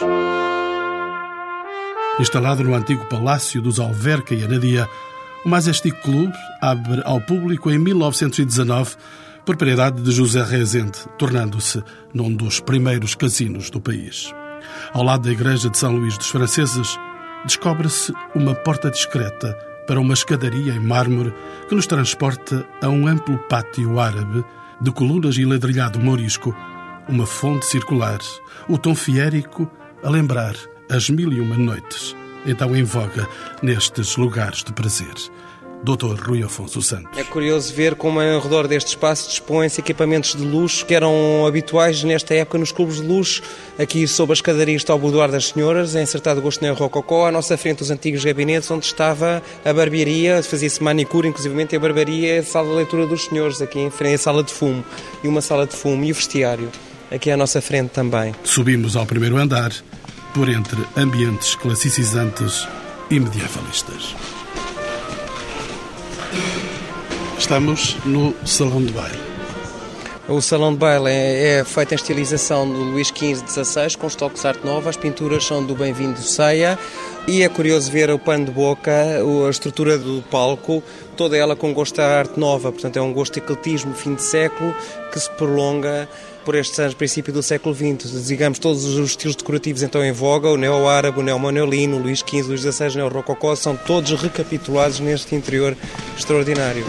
Instalado 2.20 2.62
no 2.62 2.74
antigo 2.74 3.06
Palácio 3.06 3.62
dos 3.62 3.80
Alverca 3.80 4.34
e 4.34 4.44
Anadia, 4.44 4.86
o 5.46 5.48
Majestic 5.48 5.94
Club 6.02 6.30
abre 6.60 7.00
ao 7.06 7.22
público 7.22 7.70
em 7.70 7.78
1919 7.78 8.96
propriedade 9.44 10.02
de 10.02 10.10
José 10.10 10.42
Rezende, 10.42 10.98
tornando-se 11.18 11.82
num 12.12 12.34
dos 12.34 12.60
primeiros 12.60 13.14
casinos 13.14 13.70
do 13.70 13.80
país. 13.80 14.32
Ao 14.92 15.02
lado 15.02 15.24
da 15.24 15.32
igreja 15.32 15.68
de 15.68 15.78
São 15.78 15.96
Luís 15.96 16.16
dos 16.16 16.28
Franceses, 16.28 16.98
descobre-se 17.44 18.12
uma 18.34 18.54
porta 18.54 18.90
discreta 18.90 19.56
para 19.86 20.00
uma 20.00 20.14
escadaria 20.14 20.72
em 20.72 20.80
mármore 20.80 21.34
que 21.68 21.74
nos 21.74 21.86
transporta 21.86 22.66
a 22.82 22.88
um 22.88 23.06
amplo 23.06 23.38
pátio 23.48 23.98
árabe 23.98 24.44
de 24.80 24.90
colunas 24.92 25.36
e 25.36 25.44
ladrilhado 25.44 25.98
morisco, 25.98 26.54
uma 27.08 27.26
fonte 27.26 27.66
circular, 27.66 28.18
o 28.68 28.78
tom 28.78 28.94
fiérico 28.94 29.70
a 30.02 30.08
lembrar 30.08 30.54
as 30.90 31.10
mil 31.10 31.32
e 31.32 31.40
uma 31.40 31.56
noites, 31.56 32.16
então 32.46 32.74
em 32.74 32.82
voga 32.82 33.28
nestes 33.62 34.16
lugares 34.16 34.62
de 34.62 34.72
prazer. 34.72 35.14
Dr. 35.82 36.14
Rui 36.20 36.42
Afonso 36.42 36.82
Santos. 36.82 37.16
É 37.16 37.24
curioso 37.24 37.72
ver 37.72 37.94
como 37.94 38.20
ao 38.20 38.40
redor 38.40 38.68
deste 38.68 38.88
espaço 38.88 39.28
dispõem-se 39.28 39.80
equipamentos 39.80 40.34
de 40.34 40.44
luxo 40.44 40.84
que 40.84 40.94
eram 40.94 41.46
habituais 41.46 42.04
nesta 42.04 42.34
época 42.34 42.58
nos 42.58 42.70
clubes 42.70 42.96
de 42.96 43.06
luxo. 43.06 43.42
Aqui 43.78 44.06
sob 44.06 44.32
a 44.32 44.34
escadaria 44.34 44.76
está 44.76 44.94
o 44.94 44.98
boudoir 44.98 45.30
das 45.30 45.48
senhoras, 45.48 45.94
em 45.94 46.02
acertado 46.02 46.42
gosto 46.42 46.62
neo 46.62 46.74
rococó. 46.74 47.26
À 47.26 47.32
nossa 47.32 47.56
frente 47.56 47.82
os 47.82 47.90
antigos 47.90 48.24
gabinetes 48.24 48.70
onde 48.70 48.84
estava 48.84 49.42
a 49.64 49.72
barbearia, 49.72 50.42
fazia-se 50.42 50.82
manicure, 50.82 51.28
inclusivamente 51.28 51.74
a 51.74 51.80
barbearia, 51.80 52.40
a 52.40 52.42
sala 52.42 52.68
de 52.68 52.74
leitura 52.74 53.06
dos 53.06 53.24
senhores, 53.24 53.62
aqui 53.62 53.78
em 53.78 53.90
frente 53.90 54.16
a 54.16 54.18
sala 54.18 54.42
de 54.42 54.52
fumo 54.52 54.84
e 55.24 55.28
uma 55.28 55.40
sala 55.40 55.66
de 55.66 55.74
fumo 55.74 56.04
e 56.04 56.12
o 56.12 56.14
vestiário. 56.14 56.70
Aqui 57.10 57.30
à 57.30 57.36
nossa 57.36 57.60
frente 57.60 57.90
também. 57.90 58.34
Subimos 58.44 58.96
ao 58.96 59.06
primeiro 59.06 59.36
andar, 59.36 59.72
por 60.32 60.48
entre 60.48 60.78
ambientes 60.96 61.54
classicizantes 61.56 62.68
e 63.10 63.18
medievalistas. 63.18 64.14
Estamos 67.38 67.96
no 68.04 68.34
Salão 68.46 68.84
de 68.84 68.92
Baile. 68.92 69.18
O 70.28 70.40
Salão 70.40 70.72
de 70.72 70.78
Baile 70.78 71.08
é, 71.08 71.58
é 71.58 71.64
feito 71.64 71.92
em 71.92 71.96
estilização 71.96 72.64
do 72.70 72.84
Luís 72.84 73.08
XV 73.08 73.42
XVI, 73.48 73.96
com 73.98 74.06
estoques 74.06 74.44
arte 74.44 74.64
nova. 74.64 74.88
As 74.88 74.96
pinturas 74.96 75.44
são 75.44 75.64
do 75.64 75.74
Bem-vindo 75.74 76.20
Ceia. 76.20 76.78
E 77.26 77.42
é 77.42 77.48
curioso 77.48 77.90
ver 77.90 78.10
o 78.10 78.18
pano 78.18 78.44
de 78.44 78.52
boca, 78.52 78.92
a 78.92 79.50
estrutura 79.50 79.98
do 79.98 80.22
palco, 80.30 80.82
toda 81.16 81.36
ela 81.36 81.56
com 81.56 81.74
gosto 81.74 81.96
de 81.96 82.02
arte 82.02 82.38
nova. 82.38 82.70
Portanto, 82.70 82.96
é 82.96 83.02
um 83.02 83.12
gosto 83.12 83.38
ecletismo, 83.38 83.92
fim 83.92 84.14
de 84.14 84.22
século, 84.22 84.74
que 85.12 85.18
se 85.18 85.30
prolonga 85.30 86.08
por 86.44 86.54
estes 86.54 86.78
anos, 86.78 86.94
princípio 86.94 87.32
do 87.32 87.42
século 87.42 87.74
XX. 87.74 88.26
Digamos, 88.26 88.58
todos 88.58 88.84
os 88.84 89.10
estilos 89.10 89.36
decorativos 89.36 89.82
então 89.82 90.04
em 90.04 90.12
voga, 90.12 90.48
o 90.48 90.56
neo-árabe, 90.56 91.20
o 91.20 91.22
neo-manuelino, 91.22 91.96
o 91.96 92.00
Luís 92.00 92.20
XV, 92.20 92.42
o 92.42 92.46
Luís 92.48 92.60
XVI, 92.62 92.88
o 92.88 92.96
neo-rococó, 92.96 93.54
são 93.54 93.76
todos 93.76 94.10
recapitulados 94.20 95.00
neste 95.00 95.34
interior 95.34 95.76
extraordinário. 96.16 96.84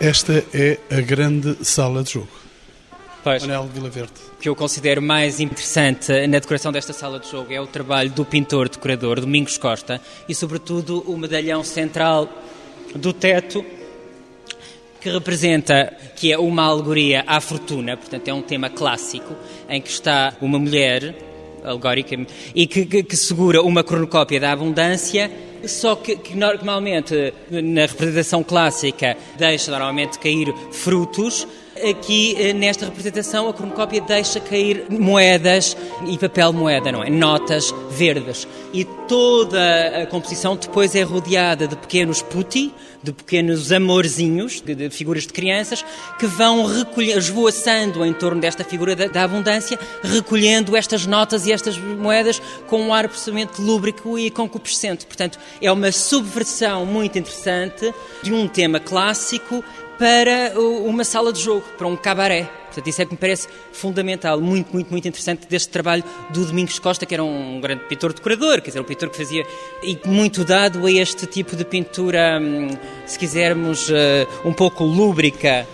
Esta 0.00 0.44
é 0.54 0.78
a 0.90 1.00
grande 1.02 1.62
sala 1.62 2.02
de 2.02 2.12
jogo. 2.12 2.28
Pois. 3.22 3.42
Manel 3.42 3.68
Vila 3.72 3.90
Verde. 3.90 4.12
O 4.38 4.40
que 4.40 4.48
eu 4.48 4.56
considero 4.56 5.02
mais 5.02 5.40
interessante 5.40 6.10
na 6.26 6.38
decoração 6.38 6.72
desta 6.72 6.94
sala 6.94 7.20
de 7.20 7.30
jogo 7.30 7.52
é 7.52 7.60
o 7.60 7.66
trabalho 7.66 8.10
do 8.10 8.24
pintor-decorador 8.24 9.20
Domingos 9.20 9.58
Costa 9.58 10.00
e, 10.26 10.34
sobretudo, 10.34 11.00
o 11.06 11.18
medalhão 11.18 11.62
central 11.62 12.26
do 12.94 13.12
teto 13.12 13.62
que 15.00 15.10
representa, 15.10 15.92
que 16.14 16.32
é 16.32 16.38
uma 16.38 16.64
alegoria 16.64 17.24
à 17.26 17.40
fortuna, 17.40 17.96
portanto 17.96 18.28
é 18.28 18.34
um 18.34 18.42
tema 18.42 18.68
clássico, 18.68 19.34
em 19.68 19.80
que 19.80 19.88
está 19.88 20.34
uma 20.40 20.58
mulher 20.58 21.14
alegórica 21.64 22.16
e 22.54 22.66
que, 22.66 22.86
que, 22.86 23.02
que 23.02 23.16
segura 23.16 23.62
uma 23.62 23.82
cronocópia 23.82 24.40
da 24.40 24.52
abundância 24.52 25.30
só 25.66 25.94
que, 25.96 26.16
que, 26.16 26.36
normalmente 26.36 27.34
na 27.50 27.82
representação 27.82 28.42
clássica 28.42 29.16
deixa 29.36 29.70
normalmente 29.70 30.18
cair 30.18 30.54
frutos. 30.72 31.46
Aqui 31.88 32.34
eh, 32.38 32.52
nesta 32.52 32.86
representação 32.86 33.48
a 33.48 33.54
cronocópia 33.54 34.00
deixa 34.00 34.40
cair 34.40 34.84
moedas 34.90 35.76
e 36.06 36.18
papel 36.18 36.52
moeda, 36.52 36.92
não 36.92 37.02
é? 37.02 37.10
Notas 37.10 37.74
verdes. 37.90 38.46
E 38.72 38.84
toda 38.84 40.02
a 40.02 40.06
composição 40.06 40.56
depois 40.56 40.94
é 40.94 41.02
rodeada 41.02 41.66
de 41.66 41.76
pequenos 41.76 42.22
putti, 42.22 42.72
de 43.02 43.12
pequenos 43.12 43.72
amorzinhos, 43.72 44.60
de, 44.60 44.74
de 44.74 44.90
figuras 44.90 45.26
de 45.26 45.32
crianças, 45.32 45.84
que 46.18 46.26
vão 46.26 46.66
esvoaçando 46.98 48.04
em 48.04 48.12
torno 48.12 48.40
desta 48.40 48.62
figura 48.62 48.94
da, 48.94 49.06
da, 49.06 49.22
abundância, 49.24 49.78
recolhendo 50.02 50.76
estas 50.76 51.06
notas 51.06 51.46
e 51.46 51.52
estas 51.52 51.78
moedas 51.78 52.40
com 52.66 52.80
um 52.82 52.92
ar 52.92 53.06
absolutamente 53.06 53.60
lúbrico 53.60 54.18
e 54.18 54.30
concupiscente. 54.30 55.06
Portanto, 55.06 55.38
é 55.60 55.70
uma 55.72 55.92
subversão 55.92 56.84
muito 56.84 57.18
interessante 57.18 57.92
de 58.22 58.32
um 58.32 58.46
tema 58.46 58.78
clássico 58.78 59.64
para 59.98 60.58
uma 60.58 61.04
sala 61.04 61.32
de 61.32 61.40
jogo, 61.40 61.64
para 61.76 61.86
um 61.86 61.96
cabaré. 61.96 62.59
Portanto, 62.70 62.86
isso 62.86 63.02
é 63.02 63.04
que 63.04 63.12
me 63.12 63.18
parece 63.18 63.48
fundamental, 63.72 64.40
muito, 64.40 64.72
muito, 64.72 64.90
muito 64.90 65.08
interessante 65.08 65.46
deste 65.48 65.68
trabalho 65.68 66.04
do 66.30 66.44
Domingos 66.46 66.78
Costa, 66.78 67.04
que 67.04 67.12
era 67.12 67.24
um 67.24 67.60
grande 67.60 67.84
pintor 67.84 68.12
decorador, 68.12 68.62
quer 68.62 68.70
dizer, 68.70 68.80
um 68.80 68.84
pintor 68.84 69.10
que 69.10 69.16
fazia, 69.16 69.44
e 69.82 69.98
muito 70.06 70.44
dado 70.44 70.86
a 70.86 70.92
este 70.92 71.26
tipo 71.26 71.56
de 71.56 71.64
pintura, 71.64 72.38
hum, 72.40 72.68
se 73.06 73.18
quisermos, 73.18 73.90
eh, 73.90 74.26
um 74.44 74.52
pouco 74.52 74.84
lúbrica. 74.84 75.66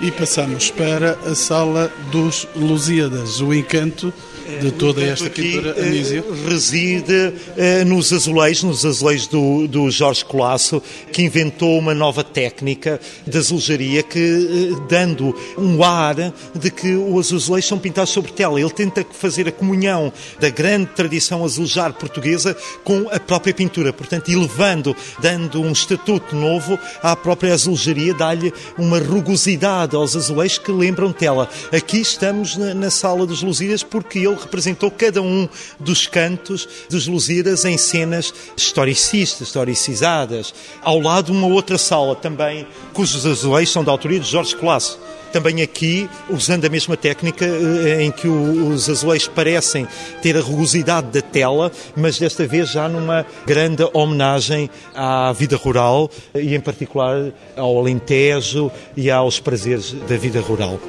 E 0.00 0.12
passamos 0.12 0.70
para 0.70 1.14
a 1.26 1.34
sala 1.34 1.92
dos 2.12 2.46
Lusíadas, 2.54 3.40
o 3.40 3.52
encanto 3.52 4.14
de 4.60 4.70
toda 4.72 5.02
esta 5.02 5.28
pintura, 5.28 5.72
aqui, 5.72 5.80
Anísio? 5.80 6.24
reside 6.48 7.12
uh, 7.12 7.84
nos 7.86 8.12
azulejos, 8.12 8.64
nos 8.64 8.86
azulejos 8.86 9.26
do, 9.26 9.68
do 9.68 9.90
Jorge 9.90 10.24
Colasso, 10.24 10.82
que 11.12 11.22
inventou 11.22 11.78
uma 11.78 11.94
nova 11.94 12.24
técnica 12.24 12.98
de 13.26 13.36
azulejaria 13.36 14.02
que, 14.02 14.74
dando 14.88 15.34
um 15.58 15.82
ar 15.84 16.16
de 16.54 16.70
que 16.70 16.94
os 16.94 17.32
azulejos 17.32 17.68
são 17.68 17.78
pintados 17.78 18.10
sobre 18.10 18.32
tela. 18.32 18.58
Ele 18.58 18.70
tenta 18.70 19.04
fazer 19.12 19.46
a 19.48 19.52
comunhão 19.52 20.12
da 20.40 20.48
grande 20.48 20.86
tradição 20.96 21.44
azulejar 21.44 21.92
portuguesa 21.92 22.56
com 22.82 23.06
a 23.10 23.20
própria 23.20 23.52
pintura, 23.52 23.92
portanto, 23.92 24.30
elevando, 24.30 24.96
dando 25.20 25.60
um 25.60 25.72
estatuto 25.72 26.34
novo 26.34 26.78
à 27.02 27.14
própria 27.14 27.52
azulejaria, 27.52 28.14
dá-lhe 28.14 28.52
uma 28.78 28.98
rugosidade 28.98 29.94
aos 29.94 30.16
azulejos 30.16 30.58
que 30.58 30.72
lembram 30.72 31.12
tela. 31.12 31.48
Aqui 31.72 32.00
estamos 32.00 32.56
na, 32.56 32.72
na 32.72 32.90
sala 32.90 33.26
dos 33.26 33.42
Lusíadas 33.42 33.82
porque 33.82 34.18
ele 34.18 34.37
representou 34.38 34.90
cada 34.90 35.20
um 35.20 35.48
dos 35.78 36.06
cantos 36.06 36.68
dos 36.88 37.06
Lusíadas 37.06 37.64
em 37.64 37.76
cenas 37.76 38.32
historicistas, 38.56 39.48
historicizadas, 39.48 40.54
ao 40.82 41.00
lado 41.00 41.32
uma 41.32 41.46
outra 41.46 41.78
sala 41.78 42.14
também, 42.14 42.66
cujos 42.92 43.26
azulejos 43.26 43.72
são 43.72 43.84
da 43.84 43.92
autoria 43.92 44.20
de 44.20 44.28
Jorge 44.28 44.56
Colasso. 44.56 44.98
também 45.32 45.60
aqui 45.60 46.08
usando 46.30 46.64
a 46.64 46.68
mesma 46.70 46.96
técnica 46.96 47.44
eh, 47.44 48.02
em 48.02 48.10
que 48.10 48.26
os 48.26 48.88
azulejos 48.88 49.28
parecem 49.28 49.86
ter 50.22 50.36
a 50.36 50.40
rugosidade 50.40 51.08
da 51.08 51.20
tela, 51.20 51.70
mas 51.94 52.18
desta 52.18 52.46
vez 52.46 52.70
já 52.70 52.88
numa 52.88 53.26
grande 53.46 53.86
homenagem 53.92 54.70
à 54.94 55.32
vida 55.32 55.56
rural 55.56 56.10
e 56.34 56.54
em 56.54 56.60
particular 56.60 57.32
ao 57.56 57.78
Alentejo 57.78 58.70
e 58.96 59.10
aos 59.10 59.38
prazeres 59.38 59.92
da 60.08 60.16
vida 60.16 60.40
rural. 60.40 60.80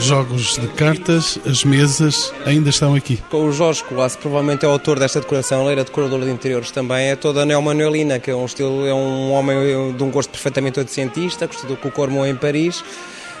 Jogos 0.00 0.56
de 0.58 0.66
cartas, 0.68 1.38
as 1.46 1.62
mesas 1.62 2.32
ainda 2.46 2.70
estão 2.70 2.94
aqui. 2.94 3.18
O 3.30 3.52
Jorge 3.52 3.84
Colasso 3.84 4.18
provavelmente 4.18 4.64
é 4.64 4.68
o 4.68 4.70
autor 4.70 4.98
desta 4.98 5.20
decoração, 5.20 5.62
ele 5.62 5.72
era 5.72 5.84
decorador 5.84 6.20
de 6.20 6.30
interiores 6.30 6.70
também, 6.70 7.08
é 7.08 7.16
toda 7.16 7.44
neomanuelina, 7.44 8.18
que 8.18 8.30
é 8.30 8.34
um 8.34 8.46
estilo, 8.46 8.86
é 8.86 8.94
um 8.94 9.30
homem 9.32 9.92
de 9.92 10.02
um 10.02 10.10
gosto 10.10 10.30
perfeitamente 10.30 10.78
oitocentista, 10.78 11.46
que 11.46 11.54
estudou 11.54 11.76
com 11.76 11.88
o 11.88 11.92
Cormon 11.92 12.26
em 12.26 12.34
Paris. 12.34 12.82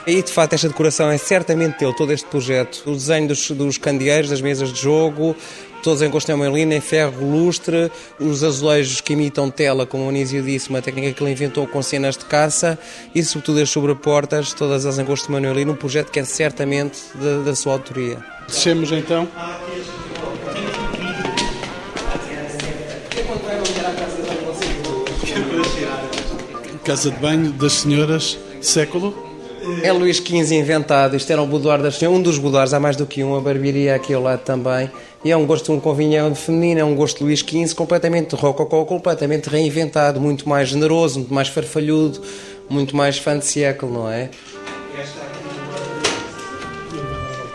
E 0.06 0.22
de 0.22 0.30
facto 0.30 0.54
esta 0.54 0.68
decoração 0.68 1.10
é 1.10 1.18
certamente 1.18 1.78
dele, 1.78 1.94
todo 1.94 2.12
este 2.12 2.26
projeto. 2.26 2.82
O 2.86 2.92
desenho 2.92 3.28
dos, 3.28 3.50
dos 3.50 3.78
candeeiros, 3.78 4.30
das 4.30 4.40
mesas 4.40 4.72
de 4.72 4.80
jogo, 4.80 5.36
todos 5.82 6.02
em 6.02 6.10
gosto 6.10 6.28
neomelina, 6.28 6.74
em 6.74 6.80
ferro 6.80 7.24
lustre, 7.24 7.90
os 8.18 8.44
azulejos 8.44 9.00
que 9.00 9.12
imitam 9.14 9.50
tela, 9.50 9.86
como 9.86 10.06
o 10.06 10.08
Anísio 10.08 10.42
disse, 10.42 10.68
uma 10.70 10.82
técnica 10.82 11.12
que 11.12 11.22
ele 11.22 11.32
inventou 11.32 11.66
com 11.66 11.82
cenas 11.82 12.16
de 12.16 12.24
caça, 12.24 12.78
e 13.14 13.22
sobretudo 13.22 13.60
as 13.60 13.70
sobreportas, 13.70 14.52
todas 14.52 14.98
em 14.98 15.04
gosto 15.04 15.30
manuelino, 15.32 15.72
um 15.72 15.76
projeto 15.76 16.10
que 16.10 16.20
é 16.20 16.24
certamente 16.24 16.98
da, 17.14 17.42
da 17.44 17.54
sua 17.54 17.72
autoria. 17.74 18.18
Descemos 18.46 18.92
então. 18.92 19.28
Casa 26.84 27.10
de 27.10 27.18
banho 27.18 27.52
das 27.52 27.72
senhoras, 27.74 28.38
século 28.60 29.30
é 29.82 29.92
Luís 29.92 30.16
XV 30.16 30.54
inventado, 30.54 31.16
isto 31.16 31.30
era 31.30 31.40
um 31.40 31.46
boudoir 31.46 31.80
das 31.80 31.96
senhoras, 31.96 32.18
um 32.18 32.22
dos 32.22 32.38
boudoirs, 32.38 32.72
há 32.72 32.80
mais 32.80 32.96
do 32.96 33.06
que 33.06 33.22
um, 33.22 33.36
a 33.36 33.40
barbearia 33.40 33.94
aqui 33.94 34.14
ao 34.14 34.22
lado 34.22 34.40
também. 34.40 34.90
E 35.22 35.30
é 35.30 35.36
um 35.36 35.46
gosto, 35.46 35.70
um 35.72 35.78
convinhão 35.78 36.34
feminino, 36.34 36.80
é 36.80 36.84
um 36.84 36.94
gosto 36.94 37.22
Luís 37.22 37.40
XV 37.40 37.74
completamente 37.74 38.34
rococó, 38.34 38.84
completamente 38.86 39.50
reinventado, 39.50 40.18
muito 40.18 40.48
mais 40.48 40.68
generoso, 40.70 41.18
muito 41.18 41.34
mais 41.34 41.48
farfalhudo, 41.48 42.22
muito 42.70 42.96
mais 42.96 43.18
fã 43.18 43.38
de 43.38 43.44
século, 43.44 43.92
não 43.92 44.10
é? 44.10 44.30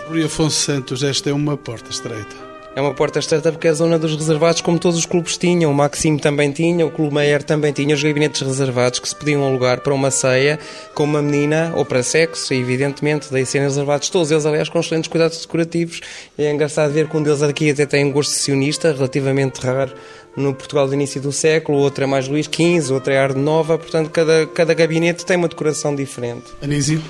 Rui 0.07 0.23
Afonso 0.23 0.55
Santos, 0.55 1.01
esta 1.01 1.31
é 1.31 1.33
uma 1.33 1.57
porta 1.57 1.89
estreita. 1.89 2.44
É 2.75 2.81
uma 2.81 2.93
porta 2.93 3.19
estreita 3.19 3.53
porque 3.53 3.69
é 3.69 3.71
a 3.71 3.73
zona 3.73 3.97
dos 3.97 4.13
reservados, 4.17 4.59
como 4.59 4.77
todos 4.77 4.99
os 4.99 5.05
clubes 5.05 5.37
tinham. 5.37 5.71
O 5.71 5.73
Maxime 5.73 6.19
também 6.19 6.51
tinha, 6.51 6.85
o 6.85 6.91
Clube 6.91 7.15
Meyer 7.15 7.41
também 7.41 7.71
tinha 7.71 7.95
os 7.95 8.03
gabinetes 8.03 8.41
reservados 8.41 8.99
que 8.99 9.07
se 9.07 9.15
podiam 9.15 9.45
alugar 9.45 9.79
para 9.79 9.93
uma 9.93 10.11
ceia 10.11 10.59
com 10.93 11.05
uma 11.05 11.21
menina 11.21 11.71
ou 11.73 11.85
para 11.85 12.03
sexo, 12.03 12.53
evidentemente, 12.53 13.31
daí 13.31 13.45
serem 13.45 13.67
reservados. 13.67 14.09
Todos 14.09 14.29
eles, 14.29 14.45
aliás, 14.45 14.67
com 14.67 14.77
excelentes 14.77 15.07
cuidados 15.09 15.39
decorativos. 15.39 16.01
É 16.37 16.51
engraçado 16.51 16.91
ver 16.91 17.07
que 17.07 17.15
um 17.15 17.23
deles 17.23 17.41
aqui 17.41 17.69
até 17.69 17.85
tem 17.85 18.03
um 18.03 18.11
gosto 18.11 18.31
sionista, 18.31 18.91
relativamente 18.91 19.59
raro 19.61 19.93
no 20.35 20.53
Portugal 20.53 20.85
do 20.85 20.93
início 20.93 21.21
do 21.21 21.31
século, 21.31 21.77
outro 21.77 22.03
é 22.03 22.07
mais 22.07 22.27
Luís 22.27 22.45
XV, 22.45 22.93
outro 22.93 23.13
é 23.13 23.17
Arde 23.17 23.39
Nova, 23.39 23.77
portanto, 23.77 24.09
cada, 24.09 24.45
cada 24.47 24.73
gabinete 24.73 25.25
tem 25.25 25.37
uma 25.37 25.47
decoração 25.47 25.95
diferente. 25.95 26.43
Anísio? 26.61 27.01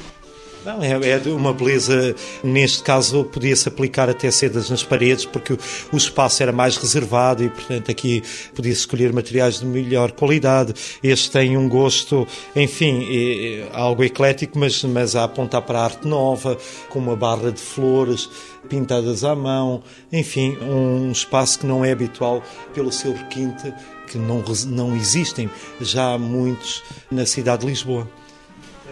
Não, 0.66 0.82
é, 0.82 1.12
é 1.12 1.30
uma 1.30 1.54
beleza, 1.54 2.16
neste 2.44 2.82
caso 2.82 3.24
podia-se 3.26 3.70
aplicar 3.70 4.10
até 4.10 4.32
sedas 4.32 4.68
nas 4.68 4.84
paredes, 4.84 5.24
porque 5.24 5.54
o, 5.92 5.96
espaço 5.96 6.42
era 6.42 6.52
mais 6.52 6.76
reservado 6.76 7.44
e, 7.44 7.50
portanto, 7.50 7.92
aqui 7.92 8.24
podia-se 8.56 8.80
escolher 8.80 9.14
materiais 9.14 9.60
de 9.60 9.66
melhor 9.66 10.12
qualidade. 10.12 10.74
Este 11.04 11.30
tem 11.30 11.56
um 11.56 11.70
gosto, 11.70 12.28
enfim, 12.56 13.06
é, 13.08 13.60
é 13.60 13.70
algo 13.74 14.04
eclético, 14.04 14.58
mas, 14.58 14.84
mas 14.84 15.16
a 15.16 15.26
apontar 15.26 15.62
para 15.62 15.78
a 15.78 15.84
arte 15.84 16.08
nova, 16.08 16.58
com 16.90 16.98
uma 16.98 17.16
barra 17.16 17.52
de 17.52 17.62
flores 17.62 18.28
pintadas 18.68 19.24
à 19.24 19.36
mão, 19.36 19.84
enfim, 20.12 20.58
um 20.62 21.12
espaço 21.12 21.60
que 21.60 21.68
não 21.68 21.86
é 21.86 21.92
habitual 21.92 22.42
pelo 22.74 22.92
seu 22.92 23.14
requinte, 23.14 23.72
que 24.08 24.18
não, 24.18 24.44
não 24.66 24.96
existem 24.96 25.48
já 25.80 26.18
muitos 26.18 26.82
na 27.12 27.24
cidade 27.24 27.62
de 27.62 27.68
Lisboa. 27.68 28.10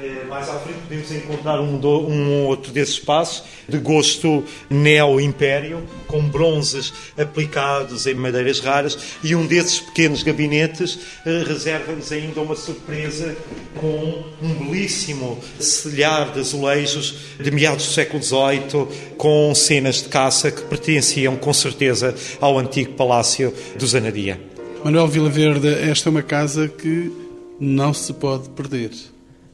Eh, 0.03 0.25
mais 0.27 0.49
à 0.49 0.59
frente 0.59 0.79
podemos 0.79 1.11
encontrar 1.13 1.61
um, 1.61 1.77
do, 1.77 2.05
um 2.05 2.45
outro 2.45 2.73
desses 2.73 2.95
espaços 2.95 3.43
de 3.69 3.77
gosto 3.77 4.43
neo-império, 4.69 5.81
com 6.07 6.21
bronzes 6.21 6.91
aplicados 7.17 8.05
em 8.05 8.13
madeiras 8.13 8.59
raras, 8.59 8.97
e 9.23 9.33
um 9.33 9.45
desses 9.45 9.79
pequenos 9.79 10.21
gabinetes 10.21 10.99
eh, 11.25 11.43
reserva-nos 11.47 12.11
ainda 12.11 12.41
uma 12.41 12.55
surpresa 12.55 13.33
com 13.79 14.23
um 14.41 14.53
belíssimo 14.55 15.39
celhar 15.57 16.33
de 16.33 16.41
azulejos 16.41 17.15
de 17.39 17.49
meados 17.49 17.85
do 17.85 17.93
século 17.93 18.21
XVIII, 18.21 18.87
com 19.17 19.55
cenas 19.55 20.03
de 20.03 20.09
caça 20.09 20.51
que 20.51 20.63
pertenciam 20.63 21.37
com 21.37 21.53
certeza 21.53 22.13
ao 22.41 22.59
antigo 22.59 22.91
Palácio 22.93 23.53
do 23.79 23.87
Zanadia. 23.87 24.37
Manuel 24.83 25.07
Vilaverde, 25.07 25.69
esta 25.69 26.09
é 26.09 26.11
uma 26.11 26.23
casa 26.23 26.67
que 26.67 27.09
não 27.57 27.93
se 27.93 28.11
pode 28.11 28.49
perder. 28.49 28.91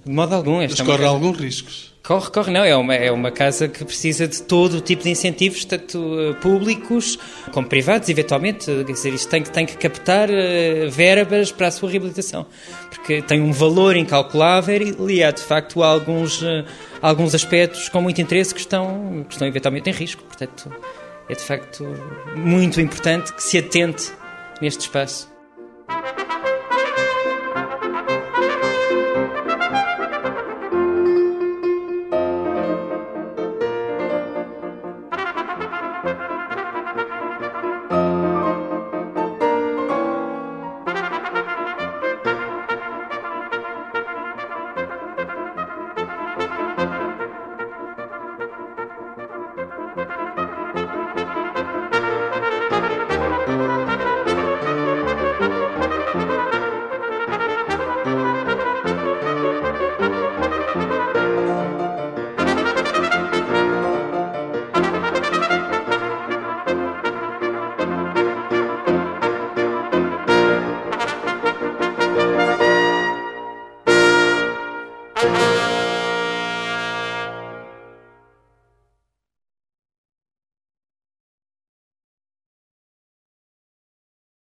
De 0.06 0.12
modo 0.12 0.34
algum. 0.34 0.62
Esta 0.62 0.84
Mas 0.84 0.88
corre 0.88 1.04
é 1.04 1.08
alguns 1.08 1.38
riscos. 1.38 1.90
Corre, 2.04 2.32
corre, 2.32 2.52
não. 2.52 2.64
É 2.64 2.76
uma, 2.76 2.96
é 2.96 3.12
uma 3.12 3.30
casa 3.30 3.68
que 3.68 3.84
precisa 3.84 4.28
de 4.28 4.42
todo 4.42 4.78
o 4.78 4.82
tipo 4.82 5.04
de 5.04 5.10
incentivos, 5.10 5.66
tanto 5.66 6.00
uh, 6.00 6.34
públicos 6.36 7.20
como 7.52 7.68
privados, 7.68 8.10
eventualmente. 8.10 8.66
Quer 8.66 8.94
dizer, 8.94 9.14
isto 9.14 9.30
tem, 9.30 9.44
tem 9.44 9.66
que 9.66 9.78
captar 9.78 10.30
uh, 10.30 10.90
verbas 10.90 11.52
para 11.52 11.68
a 11.68 11.72
sua 11.72 11.90
reabilitação. 11.90 12.46
Porque 12.90 13.22
tem 13.22 13.42
um 13.42 13.52
valor 13.52 13.96
incalculável 13.96 15.10
e 15.10 15.24
há, 15.24 15.32
de 15.32 15.42
facto, 15.42 15.84
alguns, 15.84 16.42
uh, 16.42 16.66
alguns 17.02 17.36
aspectos 17.36 17.90
com 17.90 18.02
muito 18.02 18.20
interesse 18.22 18.54
que 18.54 18.62
estão, 18.62 19.26
que 19.28 19.34
estão 19.34 19.48
eventualmente 19.48 19.90
em 19.90 19.94
risco. 19.94 20.24
Portanto, 20.24 20.72
é 21.28 21.36
de 21.36 21.44
facto 21.44 21.86
muito 22.36 22.82
importante 22.82 23.34
que 23.34 23.44
se 23.44 23.58
atente 23.58 24.12
neste 24.62 24.82
espaço. 24.82 25.39